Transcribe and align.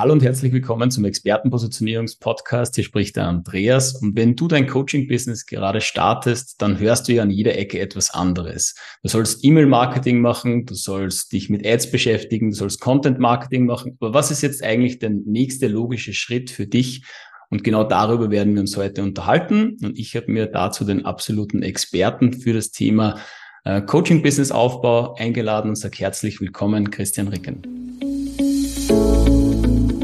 Hallo 0.00 0.14
und 0.14 0.22
herzlich 0.22 0.54
willkommen 0.54 0.90
zum 0.90 1.04
Expertenpositionierungspodcast. 1.04 2.74
Hier 2.74 2.84
spricht 2.84 3.16
der 3.16 3.26
Andreas. 3.26 3.94
Und 3.94 4.16
wenn 4.16 4.34
du 4.34 4.48
dein 4.48 4.66
Coaching-Business 4.66 5.44
gerade 5.44 5.82
startest, 5.82 6.62
dann 6.62 6.78
hörst 6.78 7.06
du 7.06 7.12
ja 7.12 7.22
an 7.22 7.30
jeder 7.30 7.58
Ecke 7.58 7.78
etwas 7.78 8.10
anderes. 8.10 8.74
Du 9.02 9.10
sollst 9.10 9.44
E-Mail-Marketing 9.44 10.22
machen, 10.22 10.64
du 10.64 10.74
sollst 10.74 11.32
dich 11.34 11.50
mit 11.50 11.66
Ads 11.66 11.90
beschäftigen, 11.90 12.50
du 12.50 12.56
sollst 12.56 12.80
Content-Marketing 12.80 13.66
machen. 13.66 13.98
Aber 14.00 14.14
was 14.14 14.30
ist 14.30 14.40
jetzt 14.40 14.64
eigentlich 14.64 14.98
der 14.98 15.10
nächste 15.10 15.68
logische 15.68 16.14
Schritt 16.14 16.50
für 16.50 16.66
dich? 16.66 17.04
Und 17.50 17.62
genau 17.62 17.84
darüber 17.84 18.30
werden 18.30 18.54
wir 18.54 18.62
uns 18.62 18.78
heute 18.78 19.02
unterhalten. 19.02 19.76
Und 19.82 19.98
ich 19.98 20.16
habe 20.16 20.32
mir 20.32 20.46
dazu 20.46 20.86
den 20.86 21.04
absoluten 21.04 21.62
Experten 21.62 22.32
für 22.32 22.54
das 22.54 22.70
Thema 22.70 23.20
äh, 23.64 23.82
Coaching-Business-Aufbau 23.82 25.16
eingeladen 25.16 25.68
und 25.68 25.76
sage 25.76 25.98
herzlich 25.98 26.40
willkommen, 26.40 26.90
Christian 26.90 27.28
Ricken. 27.28 28.11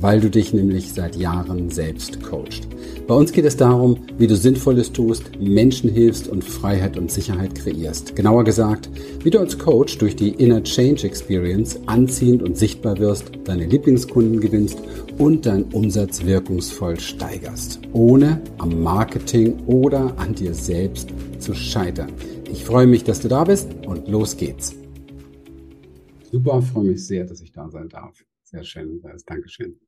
weil 0.00 0.20
du 0.20 0.30
dich 0.30 0.52
nämlich 0.52 0.92
seit 0.92 1.16
Jahren 1.16 1.70
selbst 1.70 2.22
coachst. 2.22 2.68
Bei 3.06 3.14
uns 3.14 3.32
geht 3.32 3.44
es 3.44 3.56
darum, 3.56 3.98
wie 4.18 4.26
du 4.26 4.36
Sinnvolles 4.36 4.92
tust, 4.92 5.38
Menschen 5.40 5.90
hilfst 5.90 6.28
und 6.28 6.42
Freiheit 6.42 6.96
und 6.96 7.10
Sicherheit 7.10 7.54
kreierst. 7.54 8.16
Genauer 8.16 8.44
gesagt, 8.44 8.88
wie 9.22 9.30
du 9.30 9.38
als 9.38 9.58
Coach 9.58 9.98
durch 9.98 10.16
die 10.16 10.30
Inner 10.30 10.62
Change 10.62 11.06
Experience 11.06 11.78
anziehend 11.86 12.42
und 12.42 12.56
sichtbar 12.56 12.98
wirst, 12.98 13.30
deine 13.44 13.66
Lieblingskunden 13.66 14.40
gewinnst 14.40 14.78
und 15.18 15.46
deinen 15.46 15.64
Umsatz 15.64 16.24
wirkungsvoll 16.24 16.98
steigerst, 16.98 17.80
ohne 17.92 18.40
am 18.58 18.82
Marketing 18.82 19.58
oder 19.66 20.18
an 20.18 20.34
dir 20.34 20.54
selbst 20.54 21.10
zu 21.38 21.54
scheitern. 21.54 22.10
Ich 22.50 22.64
freue 22.64 22.86
mich, 22.86 23.04
dass 23.04 23.20
du 23.20 23.28
da 23.28 23.44
bist 23.44 23.68
und 23.86 24.08
los 24.08 24.36
geht's. 24.36 24.74
Super, 26.30 26.62
freue 26.62 26.84
mich 26.84 27.06
sehr, 27.06 27.24
dass 27.24 27.40
ich 27.40 27.52
da 27.52 27.68
sein 27.68 27.88
darf. 27.88 28.24
Sehr 28.54 28.62
schön, 28.62 29.02
Dankeschön. 29.26 29.80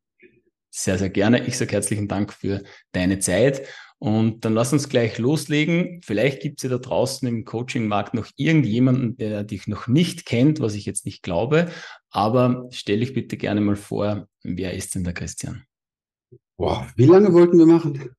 Sehr, 0.70 0.98
sehr 0.98 1.09
gerne. 1.09 1.47
Ich 1.47 1.56
sage 1.56 1.70
herzlichen 1.70 2.09
Dank 2.09 2.33
für 2.33 2.64
deine 2.91 3.20
Zeit. 3.20 3.69
Und 3.98 4.45
dann 4.45 4.55
lass 4.55 4.73
uns 4.73 4.89
gleich 4.89 5.19
loslegen. 5.19 6.00
Vielleicht 6.05 6.42
gibt 6.42 6.58
es 6.58 6.64
ja 6.64 6.70
da 6.70 6.78
draußen 6.78 7.28
im 7.28 7.45
Coaching-Markt 7.45 8.14
noch 8.14 8.27
irgendjemanden, 8.34 9.17
der 9.19 9.45
dich 9.45 9.69
noch 9.69 9.86
nicht 9.86 10.27
kennt, 10.27 10.58
was 10.58 10.75
ich 10.75 10.84
jetzt 10.84 11.06
nicht 11.06 11.23
glaube. 11.23 11.70
Aber 12.11 12.67
stell 12.73 12.98
dich 12.98 13.14
bitte 13.14 13.36
gerne 13.36 13.61
mal 13.61 13.77
vor, 13.77 14.27
wer 14.42 14.75
ist 14.75 14.97
denn 14.97 15.05
der 15.05 15.14
Christian? 15.14 15.62
Boah, 16.56 16.89
wie 16.97 17.06
lange 17.06 17.33
wollten 17.33 17.58
wir 17.58 17.67
machen? 17.67 18.17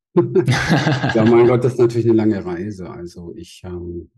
Ja, 1.16 1.26
mein 1.26 1.48
Gott, 1.48 1.64
das 1.64 1.74
ist 1.74 1.80
natürlich 1.80 2.08
eine 2.08 2.16
lange 2.16 2.44
Reise. 2.44 2.90
Also 2.90 3.34
ich, 3.36 3.62
ähm, 3.64 4.10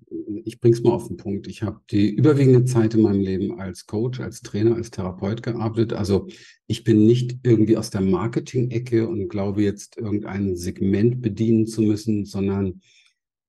ich 0.45 0.59
bring's 0.59 0.81
mal 0.81 0.91
auf 0.91 1.07
den 1.07 1.17
Punkt. 1.17 1.47
Ich 1.47 1.61
habe 1.61 1.81
die 1.91 2.09
überwiegende 2.09 2.65
Zeit 2.65 2.93
in 2.93 3.01
meinem 3.01 3.21
Leben 3.21 3.59
als 3.59 3.85
Coach, 3.85 4.19
als 4.19 4.41
Trainer, 4.41 4.75
als 4.75 4.91
Therapeut 4.91 5.43
gearbeitet. 5.43 5.93
Also 5.93 6.27
ich 6.67 6.83
bin 6.83 7.05
nicht 7.05 7.39
irgendwie 7.43 7.77
aus 7.77 7.89
der 7.89 8.01
Marketing-Ecke 8.01 9.07
und 9.07 9.27
glaube 9.27 9.63
jetzt 9.63 9.97
irgendein 9.97 10.55
Segment 10.55 11.21
bedienen 11.21 11.67
zu 11.67 11.81
müssen, 11.81 12.25
sondern 12.25 12.81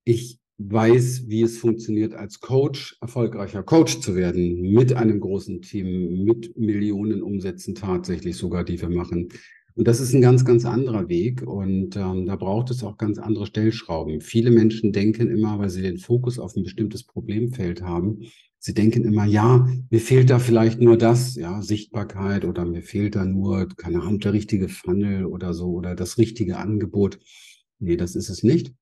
ich 0.03 0.39
weiß, 0.57 1.27
wie 1.27 1.41
es 1.41 1.57
funktioniert, 1.57 2.13
als 2.13 2.39
Coach 2.39 2.97
erfolgreicher 3.01 3.63
Coach 3.63 3.99
zu 3.99 4.15
werden, 4.15 4.61
mit 4.73 4.93
einem 4.93 5.19
großen 5.19 5.61
Team, 5.61 6.23
mit 6.23 6.57
Millionen 6.57 7.23
Umsätzen 7.23 7.75
tatsächlich 7.75 8.35
sogar, 8.35 8.63
die 8.63 8.79
wir 8.79 8.89
machen 8.89 9.29
und 9.75 9.87
das 9.87 9.99
ist 9.99 10.13
ein 10.13 10.21
ganz, 10.21 10.45
ganz 10.45 10.65
anderer 10.65 11.07
Weg 11.09 11.41
und 11.41 11.95
ähm, 11.95 12.25
da 12.25 12.35
braucht 12.35 12.71
es 12.71 12.83
auch 12.83 12.97
ganz 12.97 13.17
andere 13.17 13.45
Stellschrauben. 13.45 14.21
Viele 14.21 14.51
Menschen 14.51 14.91
denken 14.91 15.29
immer, 15.29 15.59
weil 15.59 15.69
sie 15.69 15.81
den 15.81 15.97
Fokus 15.97 16.39
auf 16.39 16.55
ein 16.55 16.63
bestimmtes 16.63 17.03
Problemfeld 17.03 17.81
haben, 17.81 18.19
sie 18.61 18.73
denken 18.75 19.03
immer, 19.05 19.25
ja, 19.25 19.67
mir 19.89 19.99
fehlt 19.99 20.29
da 20.29 20.39
vielleicht 20.39 20.79
nur 20.79 20.97
das, 20.97 21.35
ja, 21.35 21.61
Sichtbarkeit 21.61 22.45
oder 22.45 22.63
mir 22.63 22.83
fehlt 22.83 23.15
da 23.15 23.25
nur, 23.25 23.67
keine 23.69 24.01
Ahnung, 24.01 24.19
der 24.19 24.33
richtige 24.33 24.69
Funnel 24.69 25.25
oder 25.25 25.53
so 25.53 25.71
oder 25.71 25.95
das 25.95 26.17
richtige 26.19 26.57
Angebot. 26.57 27.19
Nee, 27.79 27.97
das 27.97 28.15
ist 28.15 28.29
es 28.29 28.43
nicht. 28.43 28.73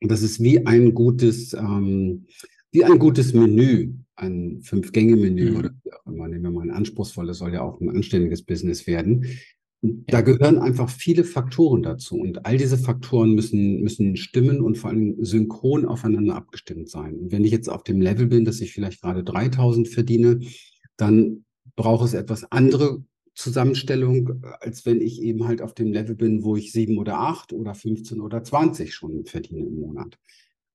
Das 0.00 0.22
ist 0.22 0.42
wie 0.42 0.66
ein 0.66 0.92
gutes, 0.92 1.54
ähm, 1.54 2.26
wie 2.70 2.84
ein 2.84 2.98
gutes 2.98 3.32
Menü, 3.32 3.94
ein 4.16 4.60
Fünf-Gänge-Menü 4.62 5.50
mhm. 5.50 5.56
oder 5.56 5.70
wie 5.82 5.92
auch 5.94 6.06
immer. 6.06 6.28
Nehmen 6.28 6.42
wir 6.42 6.50
mal 6.50 6.68
ein 6.68 6.76
anspruchsvolles, 6.76 7.38
soll 7.38 7.54
ja 7.54 7.62
auch 7.62 7.80
ein 7.80 7.88
anständiges 7.88 8.42
Business 8.42 8.86
werden. 8.86 9.24
Da 9.82 10.22
gehören 10.22 10.58
einfach 10.58 10.88
viele 10.88 11.22
Faktoren 11.22 11.82
dazu 11.82 12.16
und 12.16 12.46
all 12.46 12.56
diese 12.56 12.78
Faktoren 12.78 13.34
müssen, 13.34 13.82
müssen 13.82 14.16
stimmen 14.16 14.60
und 14.60 14.78
vor 14.78 14.90
allem 14.90 15.16
synchron 15.22 15.84
aufeinander 15.84 16.34
abgestimmt 16.34 16.88
sein. 16.88 17.14
Und 17.16 17.30
wenn 17.32 17.44
ich 17.44 17.52
jetzt 17.52 17.68
auf 17.68 17.84
dem 17.84 18.00
Level 18.00 18.26
bin, 18.26 18.44
dass 18.44 18.60
ich 18.60 18.72
vielleicht 18.72 19.02
gerade 19.02 19.22
3000 19.22 19.86
verdiene, 19.88 20.40
dann 20.96 21.44
braucht 21.76 22.06
es 22.06 22.14
etwas 22.14 22.50
andere 22.50 23.04
Zusammenstellung, 23.34 24.42
als 24.60 24.86
wenn 24.86 25.02
ich 25.02 25.20
eben 25.20 25.46
halt 25.46 25.60
auf 25.60 25.74
dem 25.74 25.92
Level 25.92 26.16
bin, 26.16 26.42
wo 26.42 26.56
ich 26.56 26.72
sieben 26.72 26.96
oder 26.96 27.18
acht 27.18 27.52
oder 27.52 27.74
15 27.74 28.20
oder 28.20 28.42
20 28.42 28.94
schon 28.94 29.26
verdiene 29.26 29.66
im 29.66 29.78
Monat. 29.78 30.18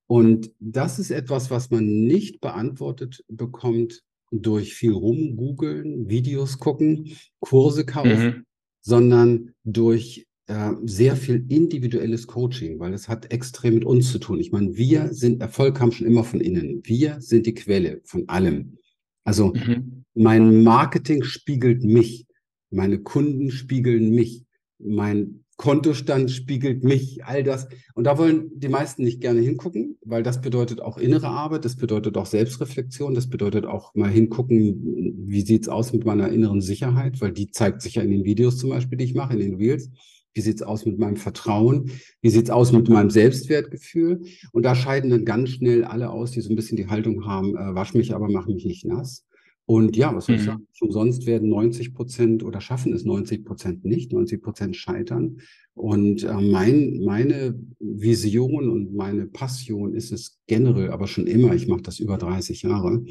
Und 0.06 0.52
das 0.60 1.00
ist 1.00 1.10
etwas, 1.10 1.50
was 1.50 1.72
man 1.72 1.86
nicht 1.86 2.40
beantwortet 2.40 3.24
bekommt 3.28 4.04
durch 4.30 4.76
viel 4.76 4.92
rumgoogeln, 4.92 6.08
Videos 6.08 6.60
gucken, 6.60 7.18
Kurse 7.40 7.86
kaufen. 7.86 8.26
Mhm 8.26 8.46
sondern 8.82 9.54
durch 9.64 10.28
äh, 10.48 10.72
sehr 10.84 11.16
viel 11.16 11.46
individuelles 11.50 12.28
Coaching, 12.28 12.80
weil 12.80 12.94
es 12.94 13.08
hat 13.08 13.32
extrem 13.32 13.76
mit 13.76 13.86
uns 13.86 14.12
zu 14.12 14.20
tun. 14.20 14.40
Ich 14.40 14.52
meine, 14.52 14.76
wir 14.76 15.14
sind, 15.14 15.42
Erfolg 15.42 15.78
kam 15.78 15.92
schon 15.92 16.08
immer 16.08 16.24
von 16.24 16.42
innen. 16.42 16.82
Wir 16.84 17.22
sind 17.22 17.46
die 17.46 17.54
Quelle 17.54 18.02
von 18.04 18.28
allem. 18.28 18.78
Also 19.24 19.54
mhm. 19.54 20.04
mein 20.14 20.64
Marketing 20.64 21.24
spiegelt 21.24 21.84
mich, 21.84 22.26
meine 22.70 23.00
Kunden 23.00 23.52
spiegeln 23.52 24.12
mich, 24.12 24.44
mein 24.80 25.46
Kontostand 25.62 26.32
spiegelt 26.32 26.84
mich, 26.84 27.24
all 27.24 27.44
das. 27.44 27.68
Und 27.94 28.06
da 28.06 28.18
wollen 28.18 28.50
die 28.56 28.68
meisten 28.68 29.04
nicht 29.04 29.22
gerne 29.22 29.42
hingucken, 29.42 29.96
weil 30.04 30.24
das 30.24 30.42
bedeutet 30.42 30.82
auch 30.82 30.98
innere 30.98 31.28
Arbeit, 31.28 31.66
das 31.66 31.76
bedeutet 31.76 32.18
auch 32.18 32.26
Selbstreflexion, 32.26 33.14
das 33.14 33.30
bedeutet 33.30 33.68
auch 33.68 33.94
mal 33.94 34.10
hingucken, 34.10 35.20
wie 35.28 35.42
sieht's 35.42 35.70
aus 35.70 35.94
mit 35.94 36.04
meiner 36.04 36.30
inneren 36.30 36.62
Sicherheit, 36.62 37.22
weil 37.22 37.32
die 37.32 37.52
zeigt 37.52 37.84
sich 37.84 37.96
ja 37.96 38.02
in 38.02 38.10
den 38.10 38.24
Videos 38.24 38.58
zum 38.58 38.72
Beispiel, 38.72 38.98
die 38.98 39.06
ich 39.06 39.14
mache, 39.14 39.34
in 39.34 39.40
den 39.40 39.56
Reels. 39.56 39.92
Wie 40.34 40.42
sieht's 40.42 40.64
aus 40.64 40.88
mit 40.88 40.98
meinem 40.98 41.18
Vertrauen? 41.18 41.92
Wie 42.22 42.30
sieht's 42.32 42.50
aus 42.50 42.72
mit 42.72 42.90
meinem 42.90 43.12
Selbstwertgefühl? 43.12 44.24
Und 44.54 44.64
da 44.64 44.74
scheiden 44.74 45.12
dann 45.12 45.26
ganz 45.26 45.50
schnell 45.50 45.84
alle 45.84 46.10
aus, 46.10 46.32
die 46.32 46.42
so 46.42 46.50
ein 46.50 46.56
bisschen 46.56 46.78
die 46.78 46.88
Haltung 46.88 47.28
haben, 47.28 47.56
äh, 47.56 47.76
wasch 47.76 47.94
mich 47.94 48.16
aber, 48.16 48.30
mach 48.30 48.48
mich 48.48 48.66
nicht 48.66 48.86
nass. 48.86 49.26
Und 49.72 49.96
ja, 49.96 50.14
was 50.14 50.26
soll 50.26 50.36
ich 50.36 50.42
mhm. 50.42 50.46
sagen? 50.48 50.68
Umsonst 50.82 51.26
werden 51.26 51.48
90 51.48 51.94
Prozent 51.94 52.44
oder 52.44 52.60
schaffen 52.60 52.92
es 52.92 53.06
90 53.06 53.46
Prozent 53.46 53.86
nicht, 53.86 54.12
90 54.12 54.42
Prozent 54.42 54.76
scheitern. 54.76 55.38
Und 55.76 56.26
äh, 56.26 56.34
mein, 56.34 57.00
meine 57.06 57.58
Vision 57.80 58.70
und 58.70 58.94
meine 58.94 59.28
Passion 59.28 59.94
ist 59.94 60.12
es 60.12 60.42
generell, 60.46 60.92
aber 60.92 61.08
schon 61.08 61.26
immer, 61.26 61.56
ich 61.56 61.70
mache 61.70 61.84
das 61.84 62.00
über 62.00 62.18
30 62.18 62.64
Jahre, 62.64 63.06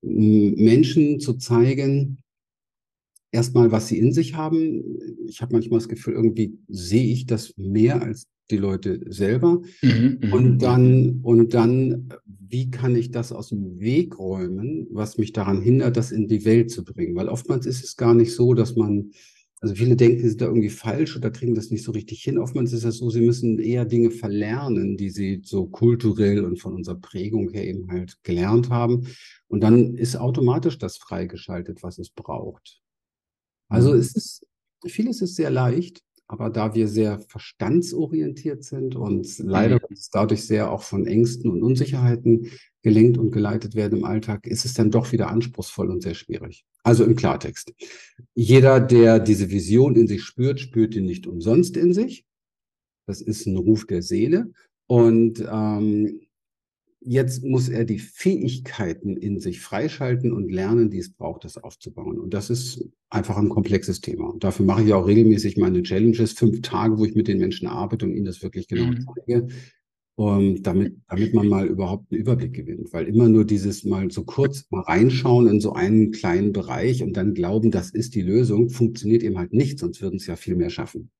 Menschen 0.00 1.18
zu 1.18 1.34
zeigen, 1.38 2.18
erstmal, 3.32 3.72
was 3.72 3.88
sie 3.88 3.98
in 3.98 4.12
sich 4.12 4.36
haben. 4.36 4.84
Ich 5.26 5.42
habe 5.42 5.54
manchmal 5.54 5.80
das 5.80 5.88
Gefühl, 5.88 6.14
irgendwie 6.14 6.56
sehe 6.68 7.12
ich 7.12 7.26
das 7.26 7.52
mehr 7.56 8.00
als 8.00 8.28
die 8.50 8.56
Leute 8.56 9.00
selber. 9.08 9.62
Mhm, 9.82 10.18
mhm, 10.22 10.32
und 10.32 10.58
dann, 10.58 11.20
und 11.22 11.54
dann, 11.54 12.08
wie 12.24 12.70
kann 12.70 12.94
ich 12.94 13.10
das 13.10 13.32
aus 13.32 13.48
dem 13.48 13.78
Weg 13.80 14.18
räumen, 14.18 14.86
was 14.90 15.18
mich 15.18 15.32
daran 15.32 15.60
hindert, 15.60 15.96
das 15.96 16.12
in 16.12 16.28
die 16.28 16.44
Welt 16.44 16.70
zu 16.70 16.84
bringen? 16.84 17.16
Weil 17.16 17.28
oftmals 17.28 17.66
ist 17.66 17.84
es 17.84 17.96
gar 17.96 18.14
nicht 18.14 18.34
so, 18.34 18.54
dass 18.54 18.76
man, 18.76 19.10
also 19.60 19.74
viele 19.74 19.96
denken, 19.96 20.20
sie 20.20 20.28
sind 20.28 20.40
da 20.40 20.46
irgendwie 20.46 20.70
falsch 20.70 21.16
oder 21.16 21.30
kriegen 21.30 21.54
das 21.54 21.70
nicht 21.70 21.82
so 21.82 21.92
richtig 21.92 22.22
hin. 22.22 22.38
Oftmals 22.38 22.72
ist 22.72 22.84
es 22.84 22.98
so, 22.98 23.10
sie 23.10 23.22
müssen 23.22 23.58
eher 23.58 23.84
Dinge 23.84 24.10
verlernen, 24.10 24.96
die 24.96 25.10
sie 25.10 25.40
so 25.44 25.66
kulturell 25.66 26.44
und 26.44 26.60
von 26.60 26.74
unserer 26.74 27.00
Prägung 27.00 27.50
her 27.50 27.66
eben 27.66 27.90
halt 27.90 28.18
gelernt 28.22 28.70
haben. 28.70 29.06
Und 29.48 29.60
dann 29.60 29.94
ist 29.94 30.16
automatisch 30.16 30.78
das 30.78 30.98
freigeschaltet, 30.98 31.82
was 31.82 31.98
es 31.98 32.10
braucht. 32.10 32.80
Also 33.68 33.92
mhm. 33.92 33.98
es 33.98 34.14
ist, 34.14 34.46
vieles 34.86 35.22
ist 35.22 35.34
sehr 35.34 35.50
leicht, 35.50 36.02
aber 36.28 36.50
da 36.50 36.74
wir 36.74 36.88
sehr 36.88 37.20
verstandsorientiert 37.20 38.64
sind 38.64 38.96
und 38.96 39.38
leider 39.38 39.76
mhm. 39.76 39.96
dadurch 40.12 40.44
sehr 40.44 40.70
auch 40.70 40.82
von 40.82 41.06
Ängsten 41.06 41.50
und 41.50 41.62
Unsicherheiten 41.62 42.50
gelenkt 42.82 43.18
und 43.18 43.30
geleitet 43.30 43.74
werden 43.74 43.98
im 43.98 44.04
Alltag, 44.04 44.46
ist 44.46 44.64
es 44.64 44.74
dann 44.74 44.90
doch 44.90 45.12
wieder 45.12 45.28
anspruchsvoll 45.28 45.90
und 45.90 46.02
sehr 46.02 46.14
schwierig. 46.14 46.64
Also 46.82 47.04
im 47.04 47.16
Klartext. 47.16 47.72
Jeder, 48.34 48.80
der 48.80 49.18
diese 49.18 49.50
Vision 49.50 49.96
in 49.96 50.06
sich 50.06 50.22
spürt, 50.22 50.60
spürt 50.60 50.94
die 50.94 51.00
nicht 51.00 51.26
umsonst 51.26 51.76
in 51.76 51.92
sich. 51.92 52.24
Das 53.06 53.20
ist 53.20 53.46
ein 53.46 53.56
Ruf 53.56 53.86
der 53.86 54.02
Seele. 54.02 54.52
Und 54.86 55.44
ähm, 55.48 56.20
jetzt 57.06 57.44
muss 57.44 57.68
er 57.68 57.84
die 57.84 58.00
Fähigkeiten 58.00 59.16
in 59.16 59.38
sich 59.38 59.60
freischalten 59.60 60.32
und 60.32 60.50
lernen, 60.50 60.90
die 60.90 60.98
es 60.98 61.12
braucht, 61.12 61.44
das 61.44 61.56
aufzubauen. 61.56 62.18
Und 62.18 62.34
das 62.34 62.50
ist 62.50 62.84
einfach 63.10 63.36
ein 63.36 63.48
komplexes 63.48 64.00
Thema. 64.00 64.28
Und 64.32 64.42
dafür 64.42 64.66
mache 64.66 64.82
ich 64.82 64.92
auch 64.92 65.06
regelmäßig 65.06 65.56
meine 65.56 65.82
Challenges, 65.82 66.32
fünf 66.32 66.62
Tage, 66.62 66.98
wo 66.98 67.04
ich 67.04 67.14
mit 67.14 67.28
den 67.28 67.38
Menschen 67.38 67.68
arbeite 67.68 68.06
und 68.06 68.14
ihnen 68.14 68.24
das 68.24 68.42
wirklich 68.42 68.66
genau 68.66 68.86
mhm. 68.86 69.06
zeige. 69.14 69.46
Um, 70.18 70.62
damit, 70.62 70.96
damit 71.08 71.34
man 71.34 71.46
mal 71.46 71.66
überhaupt 71.66 72.10
einen 72.10 72.22
Überblick 72.22 72.54
gewinnt. 72.54 72.90
Weil 72.94 73.06
immer 73.06 73.28
nur 73.28 73.44
dieses 73.44 73.84
mal 73.84 74.10
so 74.10 74.24
kurz 74.24 74.64
mal 74.70 74.80
reinschauen 74.80 75.46
in 75.46 75.60
so 75.60 75.74
einen 75.74 76.10
kleinen 76.10 76.54
Bereich 76.54 77.02
und 77.02 77.18
dann 77.18 77.34
glauben, 77.34 77.70
das 77.70 77.90
ist 77.90 78.14
die 78.14 78.22
Lösung, 78.22 78.70
funktioniert 78.70 79.22
eben 79.22 79.36
halt 79.36 79.52
nicht, 79.52 79.78
sonst 79.78 80.00
würden 80.00 80.16
es 80.16 80.26
ja 80.26 80.36
viel 80.36 80.56
mehr 80.56 80.70
schaffen. 80.70 81.10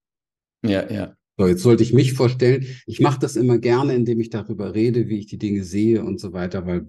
Ja, 0.64 0.90
ja. 0.90 1.14
So, 1.38 1.46
jetzt 1.46 1.62
sollte 1.62 1.82
ich 1.82 1.92
mich 1.92 2.14
vorstellen. 2.14 2.66
Ich 2.86 3.00
mache 3.00 3.18
das 3.20 3.36
immer 3.36 3.58
gerne, 3.58 3.94
indem 3.94 4.20
ich 4.20 4.30
darüber 4.30 4.74
rede, 4.74 5.08
wie 5.08 5.18
ich 5.18 5.26
die 5.26 5.36
Dinge 5.36 5.64
sehe 5.64 6.02
und 6.02 6.18
so 6.18 6.32
weiter, 6.32 6.66
weil 6.66 6.86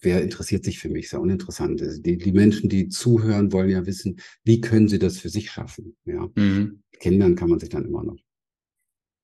wer 0.00 0.22
interessiert 0.22 0.64
sich 0.64 0.78
für 0.78 0.88
mich? 0.88 1.06
Ist 1.06 1.12
ja 1.12 1.18
uninteressant. 1.18 1.82
Also 1.82 2.00
die, 2.00 2.16
die 2.16 2.32
Menschen, 2.32 2.70
die 2.70 2.88
zuhören, 2.88 3.52
wollen 3.52 3.68
ja 3.68 3.84
wissen, 3.84 4.18
wie 4.42 4.60
können 4.60 4.88
sie 4.88 4.98
das 4.98 5.18
für 5.18 5.28
sich 5.28 5.50
schaffen? 5.50 5.96
Ja. 6.06 6.30
Mhm. 6.34 6.82
Kindern 6.98 7.34
kann 7.34 7.50
man 7.50 7.58
sich 7.58 7.68
dann 7.68 7.84
immer 7.84 8.02
noch. 8.02 8.16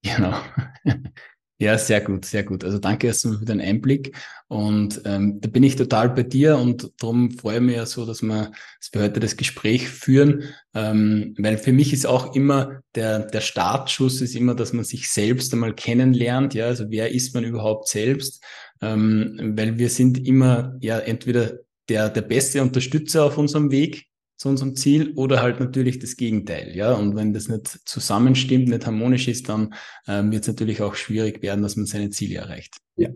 Genau. 0.03 0.37
Ja, 1.59 1.79
sehr 1.79 2.03
gut, 2.03 2.27
sehr 2.27 2.45
gut. 2.45 2.65
Also 2.65 2.79
danke 2.79 3.07
erstmal 3.07 3.39
für 3.39 3.47
den 3.47 3.63
Einblick. 3.63 4.15
Und 4.47 5.01
ähm, 5.07 5.41
da 5.41 5.49
bin 5.49 5.63
ich 5.63 5.77
total 5.77 6.11
bei 6.11 6.23
dir 6.23 6.59
und 6.59 6.93
darum 6.99 7.31
freue 7.31 7.57
ich 7.57 7.63
mich 7.63 7.77
ja 7.77 7.87
so, 7.87 8.05
dass 8.05 8.21
wir, 8.21 8.53
dass 8.79 8.93
wir 8.93 9.01
heute 9.01 9.21
das 9.21 9.39
Gespräch 9.39 9.89
führen. 9.89 10.45
Ähm, 10.75 11.35
weil 11.39 11.57
für 11.57 11.73
mich 11.73 11.95
ist 11.95 12.07
auch 12.07 12.35
immer 12.35 12.83
der, 12.95 13.21
der 13.21 13.41
Startschuss 13.41 14.21
ist 14.21 14.35
immer, 14.37 14.55
dass 14.55 14.75
man 14.75 14.85
sich 14.85 15.09
selbst 15.11 15.51
einmal 15.55 15.75
kennenlernt. 15.75 16.53
Ja, 16.53 16.67
also 16.67 16.91
wer 16.91 17.11
ist 17.13 17.35
man 17.35 17.43
überhaupt 17.45 17.89
selbst? 17.89 18.45
Ähm, 18.83 19.55
weil 19.57 19.79
wir 19.79 19.89
sind 19.89 20.27
immer 20.27 20.77
ja 20.81 20.99
entweder 20.99 21.61
der, 21.89 22.11
der 22.11 22.23
beste 22.23 22.61
Unterstützer 22.61 23.25
auf 23.25 23.39
unserem 23.39 23.71
Weg 23.71 24.07
zu 24.37 24.49
unserem 24.49 24.77
Ziel 24.77 25.13
oder 25.17 25.43
halt 25.43 25.61
natürlich 25.61 25.99
das 25.99 26.17
Gegenteil. 26.17 26.77
Ja, 26.77 26.93
und 26.93 27.17
wenn 27.17 27.33
das 27.33 27.49
nicht 27.49 27.67
zusammenstimmt, 27.89 28.69
nicht 28.69 28.87
harmonisch 28.87 29.29
ist, 29.29 29.49
dann 29.49 29.75
ähm, 30.07 30.31
wird 30.31 30.43
es 30.43 30.49
natürlich 30.49 30.83
auch 30.83 30.95
schwierig 30.95 31.43
werden, 31.43 31.63
dass 31.63 31.77
man 31.77 31.87
seine 31.87 32.11
Ziele 32.11 32.37
erreicht. 32.37 32.77
Ja. 32.97 33.11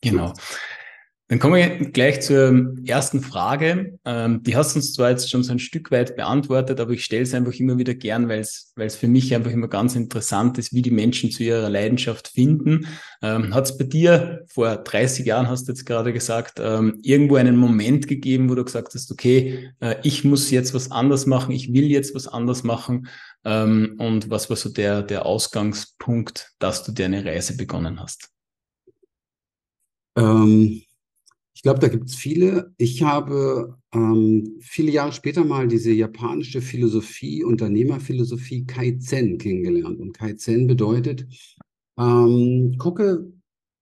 Genau. 0.00 0.34
Dann 1.28 1.38
kommen 1.38 1.54
wir 1.54 1.90
gleich 1.90 2.20
zur 2.20 2.74
ersten 2.84 3.22
Frage. 3.22 3.98
Ähm, 4.04 4.42
die 4.42 4.54
hast 4.54 4.74
du 4.74 4.80
uns 4.80 4.92
zwar 4.92 5.10
jetzt 5.10 5.30
schon 5.30 5.42
so 5.42 5.52
ein 5.52 5.58
Stück 5.58 5.90
weit 5.90 6.14
beantwortet, 6.14 6.78
aber 6.78 6.90
ich 6.92 7.04
stelle 7.04 7.22
es 7.22 7.32
einfach 7.32 7.54
immer 7.54 7.78
wieder 7.78 7.94
gern, 7.94 8.28
weil 8.28 8.40
es 8.40 8.72
weil 8.76 8.86
es 8.86 8.96
für 8.96 9.08
mich 9.08 9.34
einfach 9.34 9.50
immer 9.50 9.68
ganz 9.68 9.96
interessant 9.96 10.58
ist, 10.58 10.74
wie 10.74 10.82
die 10.82 10.90
Menschen 10.90 11.30
zu 11.30 11.42
ihrer 11.42 11.70
Leidenschaft 11.70 12.28
finden. 12.28 12.86
Ähm, 13.22 13.54
Hat 13.54 13.64
es 13.64 13.78
bei 13.78 13.84
dir 13.84 14.44
vor 14.48 14.76
30 14.76 15.24
Jahren, 15.24 15.48
hast 15.48 15.68
du 15.68 15.72
jetzt 15.72 15.86
gerade 15.86 16.12
gesagt, 16.12 16.60
ähm, 16.60 16.98
irgendwo 17.02 17.36
einen 17.36 17.56
Moment 17.56 18.08
gegeben, 18.08 18.50
wo 18.50 18.54
du 18.54 18.64
gesagt 18.64 18.92
hast, 18.92 19.10
okay, 19.10 19.70
äh, 19.80 19.96
ich 20.02 20.24
muss 20.24 20.50
jetzt 20.50 20.74
was 20.74 20.90
anders 20.90 21.24
machen, 21.26 21.52
ich 21.52 21.72
will 21.72 21.84
jetzt 21.84 22.14
was 22.14 22.28
anders 22.28 22.62
machen. 22.62 23.08
Ähm, 23.44 23.96
und 23.98 24.28
was 24.28 24.50
war 24.50 24.56
so 24.56 24.68
der, 24.68 25.02
der 25.02 25.24
Ausgangspunkt, 25.24 26.52
dass 26.58 26.84
du 26.84 26.92
deine 26.92 27.24
Reise 27.24 27.56
begonnen 27.56 28.00
hast? 28.00 28.28
Ähm 30.16 30.82
ich 31.54 31.62
glaube, 31.62 31.80
da 31.80 31.88
gibt 31.88 32.08
es 32.08 32.14
viele. 32.14 32.72
Ich 32.78 33.02
habe 33.02 33.76
ähm, 33.92 34.56
viele 34.60 34.90
Jahre 34.90 35.12
später 35.12 35.44
mal 35.44 35.68
diese 35.68 35.92
japanische 35.92 36.62
Philosophie, 36.62 37.44
Unternehmerphilosophie 37.44 38.64
Kaizen 38.64 39.38
kennengelernt. 39.38 40.00
Und 40.00 40.14
Kaizen 40.14 40.66
bedeutet, 40.66 41.26
ähm, 41.98 42.76
gucke, 42.78 43.30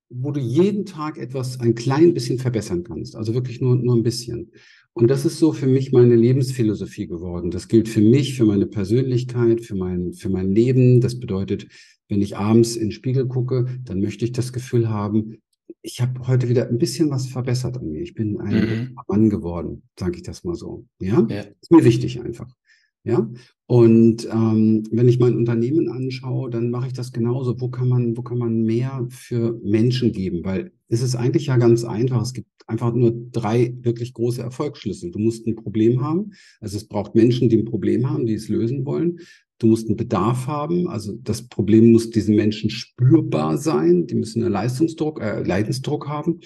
wo 0.09 0.33
du 0.33 0.41
jeden 0.41 0.85
Tag 0.85 1.17
etwas 1.19 1.61
ein 1.61 1.77
klein 1.77 2.13
bisschen 2.13 2.39
verbessern 2.39 2.83
kannst. 2.83 3.15
Also 3.15 3.35
wirklich 3.35 3.61
nur, 3.61 3.77
nur 3.77 3.95
ein 3.95 4.03
bisschen. 4.03 4.51
Und 4.93 5.09
das 5.09 5.25
ist 5.25 5.39
so 5.39 5.53
für 5.53 5.69
mich 5.69 5.93
meine 5.93 6.17
Lebensphilosophie 6.17 7.07
geworden. 7.07 7.53
Das 7.53 7.69
gilt 7.69 7.89
für 7.89 8.01
mich, 8.01 8.35
für 8.35 8.45
meine 8.45 8.67
Persönlichkeit, 8.67 9.61
für 9.61 9.77
mein, 9.77 10.13
für 10.13 10.29
mein 10.29 10.53
Leben. 10.53 11.01
Das 11.01 11.21
bedeutet, 11.21 11.69
wenn 12.09 12.21
ich 12.21 12.37
abends 12.37 12.75
in 12.75 12.87
den 12.87 12.93
Spiegel 12.93 13.29
gucke, 13.29 13.67
dann 13.85 14.01
möchte 14.01 14.25
ich 14.25 14.33
das 14.33 14.53
Gefühl 14.53 14.89
haben, 14.89 15.39
ich 15.83 16.01
habe 16.01 16.27
heute 16.27 16.49
wieder 16.49 16.69
ein 16.69 16.79
bisschen 16.79 17.11
was 17.11 17.27
verbessert 17.27 17.79
an 17.79 17.89
mir. 17.89 18.03
Ich 18.03 18.15
bin 18.15 18.39
ein 18.41 18.55
mhm. 18.55 18.99
Mann 19.09 19.31
geworden, 19.31 19.83
sage 19.99 20.17
ich 20.17 20.23
das 20.23 20.45
mal 20.45 20.55
so. 20.55 20.85
Ja? 21.01 21.27
ja, 21.29 21.45
ist 21.61 21.71
mir 21.71 21.85
wichtig 21.85 22.21
einfach. 22.21 22.55
Ja, 23.03 23.31
und 23.67 24.29
ähm, 24.31 24.83
wenn 24.91 25.09
ich 25.09 25.19
mein 25.19 25.35
Unternehmen 25.35 25.89
anschaue, 25.89 26.51
dann 26.51 26.71
mache 26.71 26.89
ich 26.89 26.93
das 26.93 27.13
genauso. 27.13 27.59
Wo 27.59 27.71
kann 27.71 27.89
man, 27.89 28.15
wo 28.15 28.21
kann 28.21 28.37
man 28.37 28.63
mehr 28.63 29.07
für 29.09 29.59
Menschen 29.65 30.13
geben? 30.13 30.45
Weil 30.45 30.73
es 30.89 31.01
ist 31.01 31.17
eigentlich 31.17 31.47
ja 31.47 31.57
ganz 31.57 31.85
einfach. 31.85 32.21
Es 32.21 32.35
gibt 32.35 32.49
einfach 32.67 32.93
nur 32.95 33.15
drei 33.33 33.75
wirklich 33.81 34.13
große 34.13 34.43
Erfolgsschlüssel. 34.43 35.13
Du 35.13 35.19
musst 35.19 35.47
ein 35.47 35.57
Problem 35.57 36.03
haben. 36.03 36.33
Also 36.61 36.77
es 36.77 36.87
braucht 36.87 37.15
Menschen, 37.15 37.49
die 37.49 37.57
ein 37.57 37.65
Problem 37.65 38.11
haben, 38.11 38.27
die 38.27 38.35
es 38.35 38.49
lösen 38.49 38.85
wollen. 38.85 39.21
Du 39.61 39.67
musst 39.67 39.87
einen 39.87 39.97
Bedarf 39.97 40.47
haben, 40.47 40.89
also 40.89 41.13
das 41.23 41.47
Problem 41.47 41.93
muss 41.93 42.11
diesen 42.11 42.35
Menschen 42.35 42.71
spürbar 42.71 43.59
sein, 43.59 44.07
die 44.07 44.15
müssen 44.15 44.43
einen 44.43 44.53
Leistungsdruck, 44.53 45.21
äh, 45.21 45.43
Leidensdruck 45.43 46.09
haben. 46.09 46.41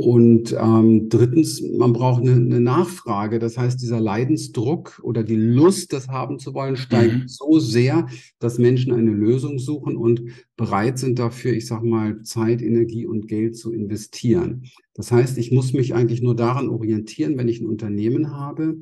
Und 0.00 0.56
ähm, 0.56 1.08
drittens, 1.08 1.60
man 1.60 1.92
braucht 1.92 2.22
eine, 2.22 2.34
eine, 2.34 2.60
Nachfrage. 2.60 3.40
Das 3.40 3.58
heißt, 3.58 3.82
dieser 3.82 3.98
Leidensdruck 3.98 5.00
oder 5.02 5.24
die 5.24 5.34
Lust, 5.34 5.92
das 5.92 6.06
haben 6.06 6.38
zu 6.38 6.54
wollen, 6.54 6.76
steigt 6.76 7.14
mhm. 7.14 7.26
so 7.26 7.58
sehr, 7.58 8.06
dass 8.38 8.58
Menschen 8.58 8.92
eine 8.92 9.10
Lösung 9.10 9.58
suchen 9.58 9.96
und 9.96 10.22
bereit 10.56 11.00
sind 11.00 11.18
dafür, 11.18 11.52
ich 11.52 11.66
sag 11.66 11.82
mal, 11.82 12.22
Zeit, 12.22 12.62
Energie 12.62 13.06
und 13.06 13.26
Geld 13.26 13.56
zu 13.56 13.72
investieren. 13.72 14.66
Das 14.94 15.10
heißt, 15.10 15.36
ich 15.36 15.50
muss 15.50 15.72
mich 15.72 15.92
eigentlich 15.92 16.22
nur 16.22 16.36
daran 16.36 16.68
orientieren, 16.68 17.36
wenn 17.36 17.48
ich 17.48 17.60
ein 17.60 17.66
Unternehmen 17.66 18.30
habe, 18.30 18.80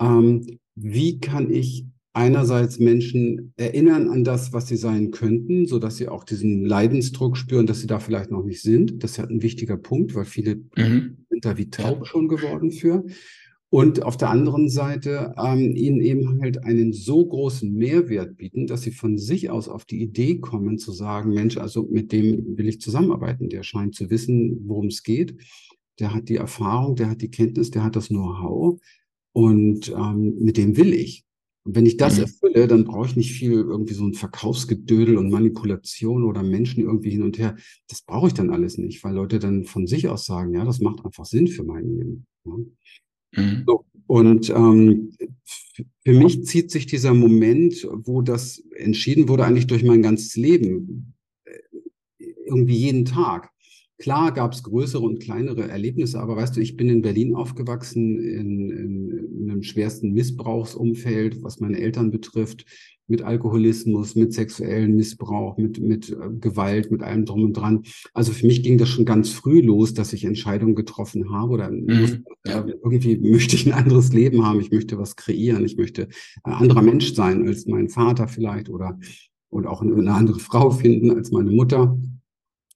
ähm, 0.00 0.58
wie 0.74 1.20
kann 1.20 1.50
ich 1.50 1.84
einerseits 2.12 2.78
Menschen 2.78 3.52
erinnern 3.56 4.08
an 4.08 4.24
das, 4.24 4.52
was 4.52 4.66
sie 4.66 4.76
sein 4.76 5.10
könnten, 5.10 5.66
so 5.66 5.78
dass 5.78 5.96
sie 5.96 6.08
auch 6.08 6.24
diesen 6.24 6.64
Leidensdruck 6.64 7.36
spüren, 7.36 7.66
dass 7.66 7.80
sie 7.80 7.86
da 7.86 8.00
vielleicht 8.00 8.30
noch 8.30 8.44
nicht 8.44 8.62
sind. 8.62 9.02
Das 9.02 9.12
ist 9.12 9.16
ja 9.18 9.24
ein 9.24 9.42
wichtiger 9.42 9.76
Punkt, 9.76 10.14
weil 10.14 10.24
viele 10.24 10.56
mhm. 10.76 11.18
sind 11.30 11.44
da 11.44 11.56
wie 11.56 11.70
taub 11.70 12.06
schon 12.06 12.28
geworden 12.28 12.72
für. 12.72 13.04
Und 13.70 14.02
auf 14.02 14.16
der 14.16 14.30
anderen 14.30 14.70
Seite 14.70 15.34
ähm, 15.36 15.76
ihnen 15.76 16.00
eben 16.00 16.40
halt 16.40 16.64
einen 16.64 16.94
so 16.94 17.26
großen 17.26 17.70
Mehrwert 17.70 18.38
bieten, 18.38 18.66
dass 18.66 18.80
sie 18.80 18.92
von 18.92 19.18
sich 19.18 19.50
aus 19.50 19.68
auf 19.68 19.84
die 19.84 20.00
Idee 20.00 20.38
kommen 20.38 20.78
zu 20.78 20.90
sagen, 20.90 21.34
Mensch, 21.34 21.58
also 21.58 21.86
mit 21.90 22.10
dem 22.12 22.56
will 22.56 22.68
ich 22.68 22.80
zusammenarbeiten. 22.80 23.50
Der 23.50 23.62
scheint 23.62 23.94
zu 23.94 24.08
wissen, 24.08 24.62
worum 24.66 24.86
es 24.86 25.02
geht. 25.02 25.36
Der 25.98 26.14
hat 26.14 26.30
die 26.30 26.36
Erfahrung, 26.36 26.96
der 26.96 27.10
hat 27.10 27.20
die 27.20 27.30
Kenntnis, 27.30 27.70
der 27.70 27.84
hat 27.84 27.94
das 27.94 28.08
Know-how. 28.08 28.80
Und 29.32 29.90
ähm, 29.90 30.36
mit 30.40 30.56
dem 30.56 30.78
will 30.78 30.94
ich. 30.94 31.24
Und 31.64 31.76
wenn 31.76 31.86
ich 31.86 31.96
das 31.96 32.16
mhm. 32.16 32.22
erfülle, 32.22 32.66
dann 32.66 32.84
brauche 32.84 33.06
ich 33.06 33.16
nicht 33.16 33.32
viel 33.32 33.52
irgendwie 33.52 33.94
so 33.94 34.04
ein 34.04 34.14
Verkaufsgedödel 34.14 35.16
und 35.16 35.30
Manipulation 35.30 36.24
oder 36.24 36.42
Menschen 36.42 36.84
irgendwie 36.84 37.10
hin 37.10 37.22
und 37.22 37.38
her. 37.38 37.56
Das 37.88 38.02
brauche 38.02 38.28
ich 38.28 38.34
dann 38.34 38.50
alles 38.50 38.78
nicht, 38.78 39.02
weil 39.04 39.14
Leute 39.14 39.38
dann 39.38 39.64
von 39.64 39.86
sich 39.86 40.08
aus 40.08 40.24
sagen, 40.24 40.54
ja, 40.54 40.64
das 40.64 40.80
macht 40.80 41.04
einfach 41.04 41.24
Sinn 41.24 41.48
für 41.48 41.64
mein 41.64 41.84
Leben. 41.84 42.26
Ja. 42.44 43.42
Mhm. 43.42 43.64
So, 43.66 43.84
und 44.06 44.48
ähm, 44.48 45.12
für 46.04 46.12
mich 46.14 46.44
zieht 46.44 46.70
sich 46.70 46.86
dieser 46.86 47.12
Moment, 47.12 47.86
wo 47.92 48.22
das 48.22 48.62
entschieden 48.74 49.28
wurde, 49.28 49.44
eigentlich 49.44 49.66
durch 49.66 49.84
mein 49.84 50.00
ganzes 50.00 50.34
Leben, 50.36 51.14
äh, 51.44 51.58
irgendwie 52.46 52.76
jeden 52.76 53.04
Tag. 53.04 53.50
Klar 53.98 54.32
gab 54.32 54.52
es 54.52 54.62
größere 54.62 55.02
und 55.04 55.20
kleinere 55.20 55.68
Erlebnisse, 55.68 56.20
aber 56.20 56.36
weißt 56.36 56.56
du, 56.56 56.60
ich 56.60 56.76
bin 56.76 56.88
in 56.88 57.02
Berlin 57.02 57.34
aufgewachsen, 57.34 58.18
in, 58.18 58.70
in, 58.70 59.10
in 59.10 59.27
einem 59.58 59.64
schwersten 59.64 60.12
Missbrauchsumfeld, 60.12 61.42
was 61.42 61.60
meine 61.60 61.78
Eltern 61.78 62.10
betrifft, 62.10 62.64
mit 63.08 63.22
Alkoholismus, 63.22 64.14
mit 64.14 64.34
sexuellem 64.34 64.94
Missbrauch, 64.96 65.56
mit, 65.56 65.80
mit 65.80 66.10
äh, 66.10 66.16
Gewalt, 66.40 66.90
mit 66.92 67.02
allem 67.02 67.24
drum 67.24 67.42
und 67.42 67.54
dran. 67.54 67.82
Also 68.12 68.32
für 68.32 68.46
mich 68.46 68.62
ging 68.62 68.76
das 68.76 68.90
schon 68.90 69.06
ganz 69.06 69.30
früh 69.30 69.60
los, 69.60 69.94
dass 69.94 70.12
ich 70.12 70.24
Entscheidungen 70.24 70.74
getroffen 70.74 71.30
habe 71.30 71.52
oder 71.52 71.70
mhm. 71.70 72.24
äh, 72.44 72.62
irgendwie 72.84 73.16
möchte 73.16 73.56
ich 73.56 73.66
ein 73.66 73.72
anderes 73.72 74.12
Leben 74.12 74.44
haben, 74.44 74.60
ich 74.60 74.70
möchte 74.70 74.98
was 74.98 75.16
kreieren, 75.16 75.64
ich 75.64 75.76
möchte 75.76 76.08
ein 76.44 76.52
anderer 76.52 76.82
Mensch 76.82 77.14
sein 77.14 77.48
als 77.48 77.66
mein 77.66 77.88
Vater 77.88 78.28
vielleicht 78.28 78.68
oder 78.68 78.98
und 79.50 79.66
auch 79.66 79.80
eine 79.80 80.12
andere 80.12 80.38
Frau 80.38 80.70
finden 80.70 81.10
als 81.10 81.30
meine 81.30 81.50
Mutter. 81.50 81.98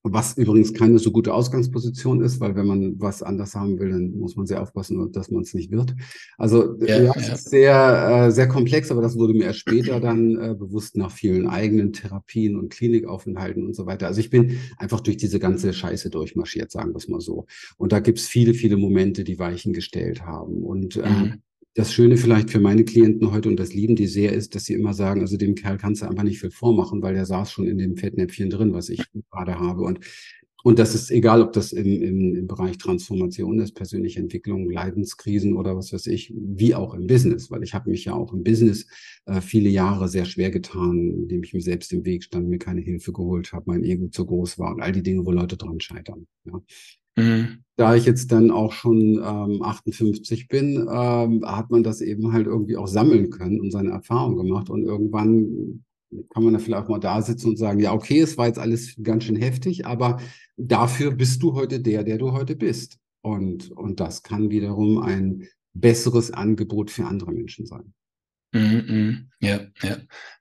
Was 0.05 0.37
übrigens 0.37 0.75
keine 0.75 0.99
so 0.99 1.13
gute 1.13 1.33
Ausgangsposition 1.33 2.23
ist, 2.23 2.41
weil 2.41 2.57
wenn 2.57 2.67
man 2.67 3.01
was 3.01 3.23
anders 3.23 3.55
haben 3.55 3.79
will, 3.79 3.91
dann 3.91 4.19
muss 4.19 4.35
man 4.35 4.47
sehr 4.47 4.61
aufpassen, 4.61 5.13
dass 5.13 5.31
man 5.31 5.43
es 5.43 5.55
nicht 5.55 5.71
wird. 5.71 5.95
Also 6.39 6.77
ja, 6.81 7.01
ja, 7.01 7.13
es 7.15 7.29
ist 7.29 7.51
sehr, 7.51 8.27
äh, 8.27 8.31
sehr 8.33 8.49
komplex, 8.49 8.91
aber 8.91 9.01
das 9.01 9.17
wurde 9.17 9.35
mir 9.35 9.45
erst 9.45 9.61
später 9.61 10.01
dann 10.01 10.37
äh, 10.37 10.55
bewusst 10.59 10.97
nach 10.97 11.13
vielen 11.13 11.47
eigenen 11.47 11.93
Therapien 11.93 12.57
und 12.57 12.71
Klinikaufenthalten 12.71 13.65
und 13.65 13.77
so 13.77 13.87
weiter. 13.87 14.09
Also 14.09 14.19
ich 14.19 14.31
bin 14.31 14.59
einfach 14.77 15.01
durch 15.01 15.19
diese 15.19 15.39
ganze 15.39 15.73
Scheiße 15.73 16.11
durchmarschiert, 16.11 16.73
sagen 16.73 16.91
wir 16.93 16.97
es 16.97 17.07
mal 17.07 17.21
so. 17.21 17.47
Und 17.77 17.93
da 17.93 18.01
gibt's 18.01 18.27
viele, 18.27 18.55
viele 18.55 18.77
Momente, 18.77 19.23
die 19.23 19.39
Weichen 19.39 19.73
gestellt 19.73 20.27
haben. 20.27 20.65
Und 20.65 20.97
äh, 20.97 21.09
mhm 21.09 21.43
das 21.75 21.93
Schöne 21.93 22.17
vielleicht 22.17 22.51
für 22.51 22.61
meine 22.61 22.85
Klienten 22.85 23.33
heute 23.33 23.49
und 23.49 23.59
das 23.59 23.73
lieben 23.75 23.97
die 23.97 24.07
sehr 24.07 24.33
ist, 24.33 24.55
dass 24.55 24.65
sie 24.65 24.75
immer 24.75 24.95
sagen, 24.95 25.21
also 25.23 25.37
dem 25.37 25.55
Kerl 25.55 25.79
kannst 25.79 26.03
du 26.03 26.07
einfach 26.07 26.23
nicht 26.25 26.41
viel 26.41 26.51
vormachen, 26.51 27.03
weil 27.03 27.15
der 27.15 27.27
saß 27.27 27.51
schon 27.53 27.67
in 27.67 27.79
dem 27.79 27.97
Fettnäpfchen 27.97 28.51
drin, 28.51 28.75
was 28.75 28.89
ich 28.91 29.03
gerade 29.31 29.59
habe. 29.59 29.83
Und 29.83 30.01
Und 30.65 30.79
das 30.79 30.95
ist 30.95 31.11
egal, 31.11 31.43
ob 31.43 31.53
das 31.55 31.73
im, 31.73 32.03
im, 32.03 32.37
im 32.37 32.47
Bereich 32.47 32.79
Transformation 32.79 33.59
ist, 33.59 33.73
persönliche 33.75 34.21
Entwicklung, 34.21 34.71
Leidenskrisen 34.71 35.57
oder 35.57 35.77
was 35.77 35.93
weiß 35.93 36.07
ich, 36.07 36.33
wie 36.37 36.75
auch 36.77 36.95
im 36.95 37.09
Business, 37.09 37.51
weil 37.51 37.65
ich 37.65 37.75
habe 37.75 37.91
mich 37.91 38.05
ja 38.05 38.15
auch 38.15 38.33
im 38.33 38.45
Business 38.45 38.87
äh, 39.27 39.41
viele 39.41 39.71
Jahre 39.71 40.09
sehr 40.09 40.25
schwer 40.25 40.51
getan, 40.53 41.11
indem 41.23 41.43
ich 41.43 41.53
mir 41.53 41.63
selbst 41.63 41.93
im 41.93 42.05
Weg 42.05 42.23
stand, 42.23 42.49
mir 42.49 42.59
keine 42.59 42.81
Hilfe 42.81 43.13
geholt 43.13 43.53
habe, 43.53 43.65
mein 43.67 43.83
Ego 43.83 44.07
zu 44.09 44.25
groß 44.25 44.59
war 44.61 44.73
und 44.75 44.83
all 44.83 44.93
die 44.93 45.03
Dinge, 45.03 45.27
wo 45.27 45.33
Leute 45.33 45.57
dran 45.57 45.81
scheitern. 45.81 46.29
Ja. 46.45 46.63
Mhm. 47.17 47.59
Da 47.77 47.95
ich 47.95 48.05
jetzt 48.05 48.31
dann 48.33 48.51
auch 48.51 48.73
schon 48.73 49.21
ähm, 49.25 49.63
58 49.63 50.49
bin, 50.49 50.87
ähm, 50.91 51.43
hat 51.45 51.71
man 51.71 51.83
das 51.83 52.01
eben 52.01 52.33
halt 52.33 52.47
irgendwie 52.47 52.77
auch 52.77 52.87
sammeln 52.87 53.31
können 53.31 53.61
und 53.61 53.71
seine 53.71 53.91
Erfahrung 53.91 54.37
gemacht 54.37 54.69
und 54.69 54.85
irgendwann 54.85 55.83
kann 56.31 56.45
man 56.45 56.53
da 56.53 56.59
vielleicht 56.59 56.85
auch 56.85 56.89
mal 56.89 56.99
da 56.99 57.23
sitzen 57.23 57.49
und 57.49 57.57
sagen, 57.57 57.81
ja, 57.81 57.93
okay, 57.93 58.21
es 58.21 58.37
war 58.37 58.47
jetzt 58.47 58.59
alles 58.59 58.97
ganz 59.03 59.25
schön 59.25 59.37
heftig, 59.37 59.87
aber 59.87 60.21
dafür 60.57 61.11
bist 61.11 61.43
du 61.43 61.55
heute 61.55 61.81
der, 61.81 62.05
der 62.05 62.19
du 62.19 62.33
heute 62.33 62.57
bist. 62.57 62.99
Und, 63.23 63.71
und 63.71 64.01
das 64.01 64.23
kann 64.23 64.51
wiederum 64.51 64.99
ein 64.99 65.49
besseres 65.75 66.31
Angebot 66.31 66.91
für 66.91 67.07
andere 67.07 67.33
Menschen 67.33 67.67
sein. 67.67 67.95
Mhm. 68.53 69.31
ja, 69.41 69.61
ja. 69.83 69.97